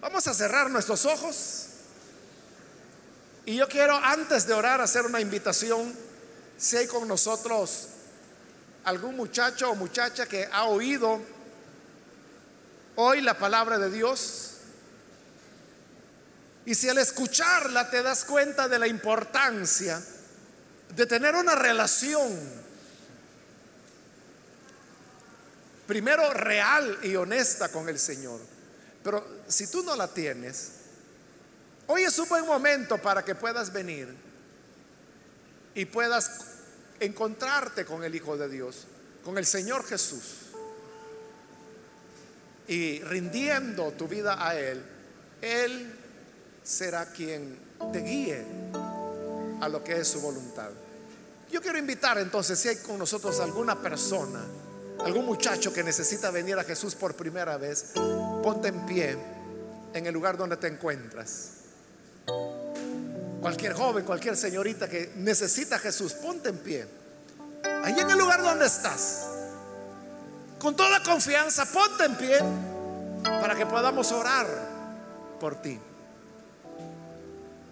Vamos 0.00 0.26
a 0.28 0.34
cerrar 0.34 0.70
nuestros 0.70 1.04
ojos. 1.04 1.66
Y 3.44 3.56
yo 3.56 3.66
quiero, 3.68 3.96
antes 3.96 4.46
de 4.46 4.54
orar, 4.54 4.80
hacer 4.80 5.04
una 5.04 5.20
invitación. 5.20 5.92
Si 6.56 6.76
hay 6.76 6.86
con 6.86 7.08
nosotros 7.08 7.88
algún 8.84 9.16
muchacho 9.16 9.70
o 9.70 9.74
muchacha 9.74 10.26
que 10.26 10.48
ha 10.52 10.64
oído 10.64 11.20
hoy 12.94 13.20
la 13.20 13.36
palabra 13.36 13.78
de 13.78 13.90
Dios, 13.90 14.57
y 16.68 16.74
si 16.74 16.86
al 16.86 16.98
escucharla 16.98 17.88
te 17.88 18.02
das 18.02 18.26
cuenta 18.26 18.68
de 18.68 18.78
la 18.78 18.86
importancia 18.86 20.02
de 20.94 21.06
tener 21.06 21.34
una 21.34 21.54
relación 21.54 22.30
primero 25.86 26.30
real 26.34 26.98
y 27.04 27.16
honesta 27.16 27.70
con 27.70 27.88
el 27.88 27.98
Señor. 27.98 28.38
Pero 29.02 29.26
si 29.48 29.68
tú 29.68 29.82
no 29.82 29.96
la 29.96 30.08
tienes, 30.08 30.72
hoy 31.86 32.02
es 32.02 32.18
un 32.18 32.28
buen 32.28 32.44
momento 32.44 32.98
para 32.98 33.24
que 33.24 33.34
puedas 33.34 33.72
venir 33.72 34.14
y 35.74 35.86
puedas 35.86 36.30
encontrarte 37.00 37.86
con 37.86 38.04
el 38.04 38.14
Hijo 38.14 38.36
de 38.36 38.46
Dios, 38.46 38.86
con 39.24 39.38
el 39.38 39.46
Señor 39.46 39.86
Jesús. 39.86 40.50
Y 42.66 43.00
rindiendo 43.04 43.90
tu 43.92 44.06
vida 44.06 44.46
a 44.46 44.54
Él, 44.54 44.84
Él 45.40 45.97
será 46.68 47.06
quien 47.06 47.58
te 47.92 48.00
guíe 48.00 48.44
a 49.60 49.68
lo 49.70 49.82
que 49.82 49.98
es 49.98 50.08
su 50.08 50.20
voluntad. 50.20 50.68
Yo 51.50 51.62
quiero 51.62 51.78
invitar 51.78 52.18
entonces, 52.18 52.58
si 52.58 52.68
hay 52.68 52.76
con 52.76 52.98
nosotros 52.98 53.40
alguna 53.40 53.80
persona, 53.80 54.44
algún 55.02 55.24
muchacho 55.24 55.72
que 55.72 55.82
necesita 55.82 56.30
venir 56.30 56.58
a 56.58 56.64
Jesús 56.64 56.94
por 56.94 57.14
primera 57.14 57.56
vez, 57.56 57.92
ponte 58.42 58.68
en 58.68 58.84
pie 58.84 59.16
en 59.94 60.06
el 60.06 60.12
lugar 60.12 60.36
donde 60.36 60.58
te 60.58 60.66
encuentras. 60.66 61.52
Cualquier 63.40 63.72
joven, 63.72 64.04
cualquier 64.04 64.36
señorita 64.36 64.90
que 64.90 65.12
necesita 65.16 65.76
a 65.76 65.78
Jesús, 65.78 66.12
ponte 66.12 66.50
en 66.50 66.58
pie. 66.58 66.86
Ahí 67.82 67.98
en 67.98 68.10
el 68.10 68.18
lugar 68.18 68.42
donde 68.42 68.66
estás. 68.66 69.26
Con 70.58 70.76
toda 70.76 71.02
confianza, 71.02 71.64
ponte 71.64 72.04
en 72.04 72.16
pie 72.16 72.38
para 73.24 73.54
que 73.54 73.64
podamos 73.64 74.12
orar 74.12 74.46
por 75.40 75.62
ti. 75.62 75.80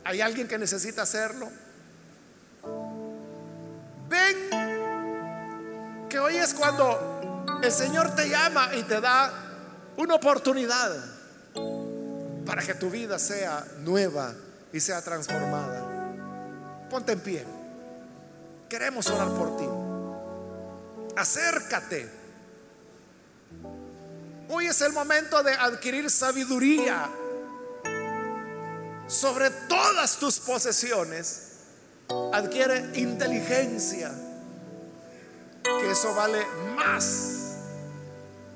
¿Hay 0.06 0.20
alguien 0.20 0.46
que 0.46 0.56
necesita 0.56 1.02
hacerlo? 1.02 1.50
Ven, 4.08 4.50
que 6.08 6.18
hoy 6.20 6.36
es 6.36 6.54
cuando 6.54 7.58
el 7.60 7.72
Señor 7.72 8.14
te 8.14 8.28
llama 8.28 8.70
y 8.76 8.84
te 8.84 9.00
da 9.00 9.32
una 9.96 10.14
oportunidad 10.14 10.92
para 12.46 12.62
que 12.62 12.74
tu 12.74 12.88
vida 12.88 13.18
sea 13.18 13.66
nueva 13.80 14.32
y 14.72 14.78
sea 14.78 15.02
transformada. 15.02 15.84
Ponte 16.88 17.10
en 17.10 17.20
pie. 17.20 17.44
Queremos 18.68 19.08
orar 19.10 19.30
por 19.30 19.56
ti. 19.56 19.66
Acércate. 21.16 22.08
Hoy 24.50 24.66
es 24.66 24.80
el 24.82 24.92
momento 24.92 25.42
de 25.42 25.50
adquirir 25.50 26.08
sabiduría 26.12 27.10
sobre 29.06 29.50
todas 29.50 30.16
tus 30.18 30.38
posesiones. 30.40 31.42
Adquiere 32.32 32.98
inteligencia, 33.00 34.12
que 35.62 35.90
eso 35.90 36.14
vale 36.14 36.46
más 36.76 37.56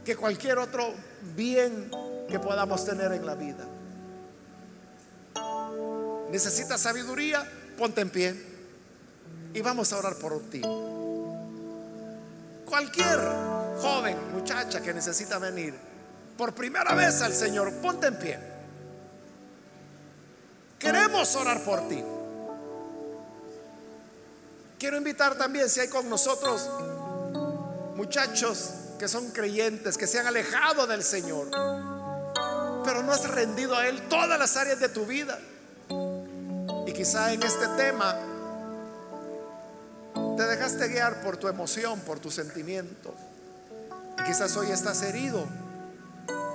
que 0.04 0.16
cualquier 0.16 0.58
otro 0.58 0.94
bien 1.34 1.90
que 2.28 2.38
podamos 2.38 2.84
tener 2.84 3.12
en 3.12 3.26
la 3.26 3.34
vida. 3.34 3.66
¿Necesitas 6.30 6.80
sabiduría? 6.80 7.44
Ponte 7.76 8.00
en 8.00 8.10
pie 8.10 8.34
y 9.52 9.60
vamos 9.62 9.92
a 9.92 9.98
orar 9.98 10.14
por 10.16 10.38
ti. 10.48 10.62
Cualquier 12.64 13.18
joven, 13.80 14.16
muchacha 14.32 14.80
que 14.80 14.94
necesita 14.94 15.38
venir 15.38 15.74
por 16.36 16.54
primera 16.54 16.94
vez 16.94 17.20
al 17.20 17.34
Señor, 17.34 17.72
ponte 17.82 18.06
en 18.06 18.18
pie. 18.18 18.49
Queremos 20.80 21.36
orar 21.36 21.62
por 21.62 21.86
ti. 21.88 22.02
Quiero 24.78 24.96
invitar 24.96 25.36
también, 25.36 25.68
si 25.68 25.78
hay 25.78 25.88
con 25.88 26.08
nosotros 26.08 26.68
muchachos 27.96 28.70
que 28.98 29.06
son 29.08 29.30
creyentes, 29.30 29.98
que 29.98 30.06
se 30.06 30.18
han 30.18 30.26
alejado 30.26 30.86
del 30.86 31.04
Señor, 31.04 31.50
pero 32.82 33.02
no 33.02 33.12
has 33.12 33.28
rendido 33.28 33.76
a 33.76 33.86
Él 33.86 34.00
todas 34.08 34.38
las 34.38 34.56
áreas 34.56 34.80
de 34.80 34.88
tu 34.88 35.04
vida. 35.04 35.38
Y 36.86 36.92
quizá 36.94 37.30
en 37.34 37.42
este 37.42 37.68
tema 37.76 38.16
te 40.38 40.46
dejaste 40.46 40.88
guiar 40.88 41.20
por 41.22 41.36
tu 41.36 41.48
emoción, 41.48 42.00
por 42.00 42.20
tu 42.20 42.30
sentimiento. 42.30 43.14
Quizás 44.24 44.56
hoy 44.56 44.70
estás 44.70 45.02
herido 45.02 45.46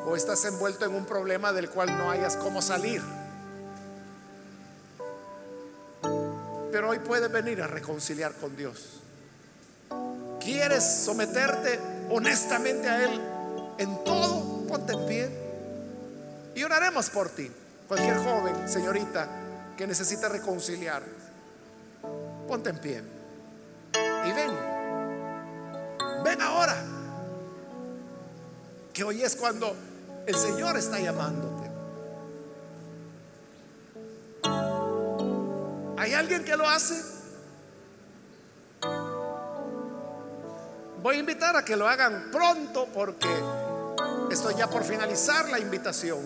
o 0.08 0.16
estás 0.16 0.46
envuelto 0.46 0.86
en 0.86 0.96
un 0.96 1.06
problema 1.06 1.54
del 1.54 1.70
cual 1.70 1.96
no 1.96 2.10
hayas 2.10 2.38
cómo 2.38 2.64
salir. 2.64 3.04
Pero 6.76 6.90
hoy 6.90 7.00
puedes 7.00 7.32
venir 7.32 7.62
a 7.62 7.68
reconciliar 7.68 8.34
con 8.34 8.58
Dios. 8.58 9.00
¿Quieres 10.42 10.84
someterte 10.84 11.80
honestamente 12.10 12.90
a 12.90 13.02
Él 13.02 13.22
en 13.78 14.04
todo? 14.04 14.68
Ponte 14.68 14.92
en 14.92 15.06
pie 15.06 15.30
y 16.54 16.62
oraremos 16.64 17.10
por 17.12 17.30
ti. 17.30 17.50
Cualquier 17.88 18.18
joven, 18.18 18.68
señorita, 18.68 19.26
que 19.78 19.88
necesita 19.88 20.28
reconciliar, 20.28 21.02
ponte 22.46 22.72
en 22.72 22.78
pie 22.80 23.02
y 24.26 24.34
ven. 24.34 24.52
Ven 26.26 26.42
ahora. 26.42 26.76
Que 28.92 29.06
hoy 29.06 29.22
es 29.22 29.38
cuando 29.38 29.74
el 30.28 30.36
Señor 30.36 30.76
está 30.76 31.00
llamándote. 31.00 31.55
¿Hay 36.06 36.14
alguien 36.14 36.44
que 36.44 36.56
lo 36.56 36.70
hace? 36.70 37.02
Voy 41.02 41.16
a 41.16 41.20
invitar 41.20 41.56
a 41.56 41.66
que 41.66 41.76
lo 41.76 41.88
hagan 41.88 42.30
pronto 42.32 42.88
porque 42.94 43.28
estoy 44.30 44.54
ya 44.54 44.70
por 44.70 44.84
finalizar 44.84 45.50
la 45.50 45.58
invitación. 45.58 46.20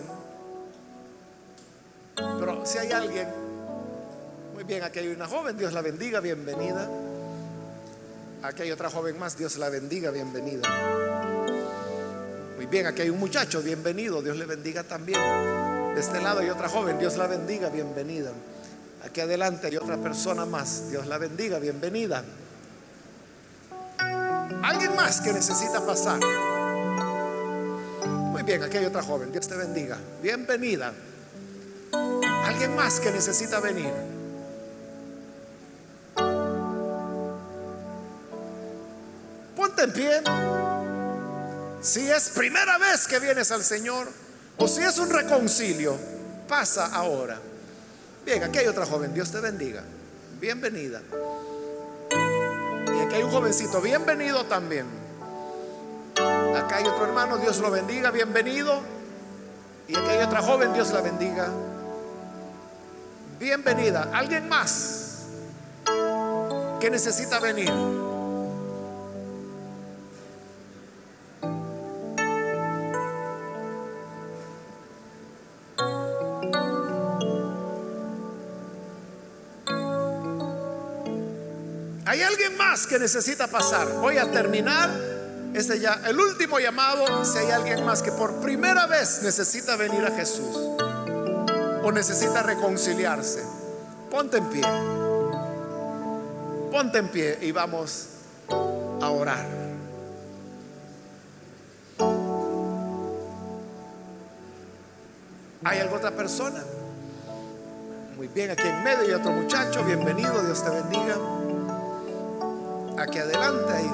Pero 2.14 2.66
si 2.66 2.76
hay 2.76 2.92
alguien, 2.92 3.26
muy 4.52 4.64
bien, 4.64 4.82
aquí 4.82 4.98
hay 4.98 5.08
una 5.08 5.26
joven, 5.26 5.56
Dios 5.56 5.72
la 5.72 5.80
bendiga, 5.80 6.20
bienvenida. 6.20 6.86
Aquí 8.42 8.64
hay 8.64 8.72
otra 8.72 8.90
joven 8.90 9.18
más, 9.18 9.38
Dios 9.38 9.56
la 9.56 9.70
bendiga, 9.70 10.10
bienvenida. 10.10 10.68
Muy 12.54 12.66
bien, 12.66 12.86
aquí 12.86 13.00
hay 13.00 13.08
un 13.08 13.18
muchacho, 13.18 13.62
bienvenido, 13.62 14.20
Dios 14.20 14.36
le 14.36 14.44
bendiga 14.44 14.84
también. 14.84 15.22
De 15.94 16.00
este 16.00 16.20
lado 16.20 16.40
hay 16.40 16.50
otra 16.50 16.68
joven, 16.68 16.98
Dios 16.98 17.16
la 17.16 17.26
bendiga, 17.26 17.70
bienvenida. 17.70 18.30
Aquí 19.04 19.20
adelante 19.20 19.66
hay 19.66 19.76
otra 19.76 19.96
persona 19.96 20.44
más, 20.44 20.90
Dios 20.90 21.06
la 21.06 21.16
bendiga, 21.18 21.58
bienvenida. 21.58 22.22
Alguien 24.62 24.94
más 24.94 25.20
que 25.20 25.32
necesita 25.32 25.84
pasar. 25.84 26.20
Muy 28.06 28.42
bien, 28.42 28.62
aquí 28.62 28.76
hay 28.76 28.84
otra 28.84 29.02
joven, 29.02 29.32
Dios 29.32 29.48
te 29.48 29.56
bendiga, 29.56 29.98
bienvenida. 30.22 30.92
Alguien 32.44 32.76
más 32.76 33.00
que 33.00 33.10
necesita 33.10 33.58
venir. 33.60 33.92
Ponte 39.56 39.82
en 39.82 39.92
pie. 39.92 40.22
Si 41.80 42.10
es 42.10 42.28
primera 42.30 42.76
vez 42.76 43.06
que 43.06 43.18
vienes 43.18 43.50
al 43.50 43.64
Señor 43.64 44.08
o 44.58 44.68
si 44.68 44.82
es 44.82 44.98
un 44.98 45.08
reconcilio, 45.08 45.96
pasa 46.46 46.86
ahora. 46.94 47.40
Bien, 48.24 48.42
aquí 48.42 48.58
hay 48.58 48.66
otra 48.66 48.86
joven, 48.86 49.14
Dios 49.14 49.30
te 49.30 49.40
bendiga. 49.40 49.82
Bienvenida. 50.40 51.00
Y 52.12 53.00
aquí 53.00 53.14
hay 53.14 53.22
un 53.22 53.30
jovencito, 53.30 53.80
bienvenido 53.80 54.44
también. 54.44 54.86
Acá 56.56 56.76
hay 56.76 56.86
otro 56.86 57.06
hermano, 57.06 57.38
Dios 57.38 57.58
lo 57.58 57.70
bendiga, 57.70 58.10
bienvenido. 58.10 58.80
Y 59.88 59.96
aquí 59.96 60.08
hay 60.08 60.24
otra 60.24 60.42
joven, 60.42 60.72
Dios 60.72 60.90
la 60.92 61.00
bendiga. 61.00 61.48
Bienvenida. 63.38 64.10
¿Alguien 64.12 64.48
más 64.48 65.26
que 66.78 66.90
necesita 66.90 67.40
venir? 67.40 67.70
¿Hay 82.20 82.26
alguien 82.26 82.54
más 82.58 82.86
que 82.86 82.98
necesita 82.98 83.46
pasar? 83.46 83.88
Voy 83.94 84.18
a 84.18 84.30
terminar. 84.30 84.90
Este 85.54 85.80
ya, 85.80 86.02
el 86.06 86.20
último 86.20 86.60
llamado. 86.60 87.24
Si 87.24 87.38
hay 87.38 87.50
alguien 87.50 87.82
más 87.86 88.02
que 88.02 88.12
por 88.12 88.42
primera 88.42 88.86
vez 88.86 89.22
necesita 89.22 89.74
venir 89.76 90.04
a 90.04 90.10
Jesús 90.10 90.54
o 91.82 91.90
necesita 91.90 92.42
reconciliarse, 92.42 93.42
ponte 94.10 94.36
en 94.36 94.50
pie. 94.50 94.62
Ponte 96.70 96.98
en 96.98 97.08
pie 97.08 97.38
y 97.40 97.52
vamos 97.52 98.08
a 98.50 99.08
orar. 99.08 99.46
¿Hay 105.64 105.78
alguna 105.78 105.96
otra 105.96 106.10
persona? 106.10 106.62
Muy 108.14 108.28
bien, 108.28 108.50
aquí 108.50 108.66
en 108.66 108.84
medio 108.84 109.00
hay 109.04 109.12
otro 109.12 109.32
muchacho. 109.32 109.82
Bienvenido, 109.84 110.42
Dios 110.42 110.62
te 110.62 110.68
bendiga. 110.68 111.39
Aquí 112.98 113.18
adelante 113.18 113.72
hay 113.72 113.90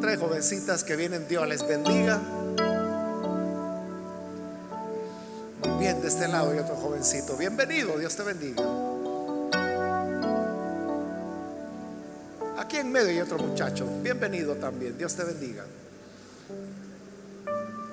tres 0.00 0.18
jovencitas 0.20 0.84
que 0.84 0.96
vienen, 0.96 1.26
Dios 1.28 1.46
les 1.48 1.66
bendiga. 1.66 2.20
Bien, 5.78 6.00
de 6.00 6.08
este 6.08 6.28
lado 6.28 6.50
hay 6.50 6.58
otro 6.58 6.76
jovencito. 6.76 7.36
Bienvenido, 7.36 7.98
Dios 7.98 8.14
te 8.16 8.22
bendiga. 8.22 8.62
Aquí 12.58 12.78
en 12.78 12.90
medio 12.90 13.10
hay 13.10 13.20
otro 13.20 13.38
muchacho. 13.38 13.86
Bienvenido 14.02 14.56
también, 14.56 14.98
Dios 14.98 15.14
te 15.14 15.24
bendiga. 15.24 15.64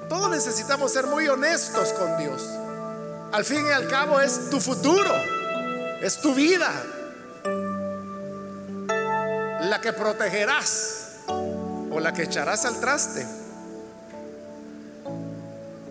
Todos 0.10 0.30
necesitamos 0.30 0.92
ser 0.92 1.08
muy 1.08 1.28
honestos 1.28 1.94
con 1.94 2.18
Dios. 2.18 2.44
Al 3.32 3.46
fin 3.46 3.66
y 3.66 3.72
al 3.72 3.88
cabo 3.88 4.20
es 4.20 4.50
tu 4.50 4.60
futuro, 4.60 5.12
es 6.02 6.20
tu 6.20 6.36
vida 6.36 6.72
la 9.74 9.82
que 9.82 9.92
protegerás 9.92 11.16
o 11.28 12.00
la 12.00 12.14
que 12.14 12.22
echarás 12.22 12.64
al 12.66 12.80
traste. 12.80 13.26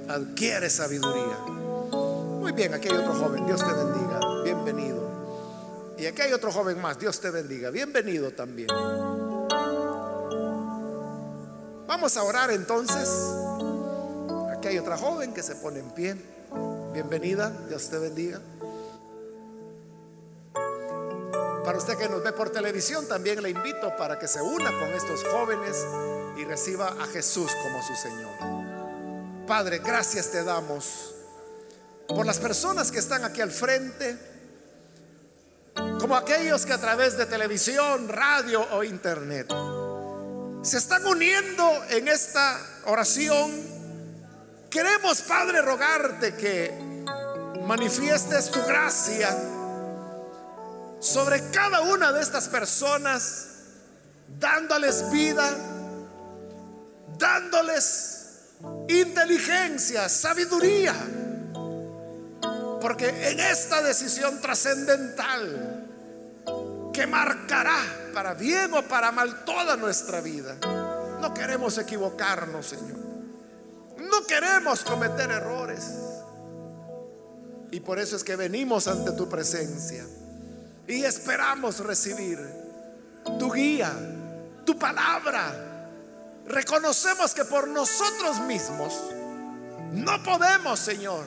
Adquiere 0.08 0.70
sabiduría. 0.70 1.36
Muy 2.40 2.52
bien, 2.52 2.72
aquí 2.74 2.88
hay 2.88 2.96
otro 2.96 3.12
joven, 3.12 3.44
Dios 3.44 3.58
te 3.58 3.72
bendiga, 3.72 4.20
bienvenido. 4.44 5.02
Y 5.98 6.06
aquí 6.06 6.22
hay 6.22 6.32
otro 6.32 6.52
joven 6.52 6.80
más, 6.80 6.96
Dios 7.00 7.20
te 7.20 7.30
bendiga, 7.30 7.70
bienvenido 7.70 8.30
también. 8.30 8.68
Vamos 11.88 12.16
a 12.16 12.22
orar 12.22 12.52
entonces. 12.52 13.08
Aquí 14.56 14.68
hay 14.68 14.78
otra 14.78 14.96
joven 14.96 15.34
que 15.34 15.42
se 15.42 15.56
pone 15.56 15.80
en 15.80 15.90
pie. 15.90 16.14
Bienvenida, 16.92 17.50
Dios 17.68 17.90
te 17.90 17.98
bendiga. 17.98 18.40
Para 21.72 21.80
usted 21.80 21.96
que 21.96 22.06
nos 22.06 22.22
ve 22.22 22.32
por 22.32 22.50
televisión, 22.50 23.08
también 23.08 23.42
le 23.42 23.48
invito 23.48 23.96
para 23.96 24.18
que 24.18 24.28
se 24.28 24.42
una 24.42 24.78
con 24.78 24.92
estos 24.92 25.24
jóvenes 25.24 25.74
y 26.36 26.44
reciba 26.44 26.88
a 27.00 27.06
Jesús 27.06 27.50
como 27.62 27.82
su 27.82 27.94
Señor. 27.96 29.46
Padre, 29.46 29.78
gracias 29.78 30.30
te 30.30 30.44
damos 30.44 31.14
por 32.06 32.26
las 32.26 32.38
personas 32.38 32.92
que 32.92 32.98
están 32.98 33.24
aquí 33.24 33.40
al 33.40 33.50
frente, 33.50 34.18
como 35.98 36.14
aquellos 36.14 36.66
que 36.66 36.74
a 36.74 36.78
través 36.78 37.16
de 37.16 37.24
televisión, 37.24 38.06
radio 38.06 38.60
o 38.72 38.84
internet 38.84 39.50
se 40.60 40.76
están 40.76 41.06
uniendo 41.06 41.84
en 41.88 42.06
esta 42.06 42.60
oración. 42.84 43.50
Queremos, 44.68 45.22
Padre, 45.22 45.62
rogarte 45.62 46.34
que 46.34 46.70
manifiestes 47.66 48.50
tu 48.50 48.60
gracia 48.64 49.61
sobre 51.02 51.50
cada 51.50 51.80
una 51.80 52.12
de 52.12 52.22
estas 52.22 52.48
personas, 52.48 53.48
dándoles 54.38 55.10
vida, 55.10 55.50
dándoles 57.18 58.52
inteligencia, 58.88 60.08
sabiduría. 60.08 60.94
Porque 62.80 63.30
en 63.30 63.40
esta 63.40 63.82
decisión 63.82 64.40
trascendental 64.40 65.88
que 66.92 67.06
marcará 67.08 67.78
para 68.14 68.34
bien 68.34 68.72
o 68.72 68.82
para 68.82 69.10
mal 69.10 69.44
toda 69.44 69.76
nuestra 69.76 70.20
vida, 70.20 70.54
no 71.20 71.34
queremos 71.34 71.78
equivocarnos, 71.78 72.66
Señor. 72.66 73.00
No 73.98 74.24
queremos 74.28 74.84
cometer 74.84 75.32
errores. 75.32 75.82
Y 77.72 77.80
por 77.80 77.98
eso 77.98 78.14
es 78.14 78.22
que 78.22 78.36
venimos 78.36 78.86
ante 78.86 79.10
tu 79.12 79.28
presencia 79.28 80.06
y 80.86 81.04
esperamos 81.04 81.80
recibir 81.80 82.38
tu 83.38 83.50
guía, 83.52 83.92
tu 84.64 84.78
palabra, 84.78 85.88
reconocemos 86.46 87.34
que 87.34 87.44
por 87.44 87.68
nosotros 87.68 88.40
mismos 88.40 88.94
no 89.92 90.22
podemos, 90.22 90.78
Señor. 90.78 91.24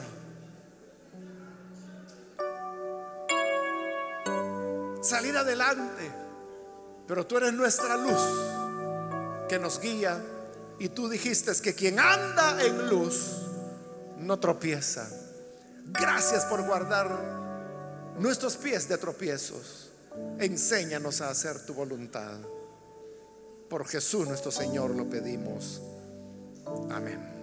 Salir 5.00 5.36
adelante. 5.36 6.10
Pero 7.06 7.24
tú 7.26 7.36
eres 7.36 7.52
nuestra 7.52 7.96
luz 7.96 8.20
que 9.48 9.58
nos 9.58 9.80
guía. 9.80 10.20
Y 10.78 10.88
tú 10.88 11.08
dijiste 11.08 11.52
que 11.62 11.74
quien 11.74 12.00
anda 12.00 12.62
en 12.62 12.88
luz 12.88 13.46
no 14.18 14.38
tropieza. 14.38 15.08
Gracias 15.86 16.44
por 16.46 16.62
guardar 16.62 17.45
nuestros 18.18 18.56
pies 18.56 18.88
de 18.88 18.98
tropiezos. 18.98 19.90
Enséñanos 20.38 21.20
a 21.20 21.30
hacer 21.30 21.64
tu 21.66 21.74
voluntad. 21.74 22.38
Por 23.68 23.86
Jesús 23.86 24.26
nuestro 24.26 24.50
Señor 24.50 24.90
lo 24.90 25.08
pedimos. 25.08 25.82
Amén. 26.90 27.35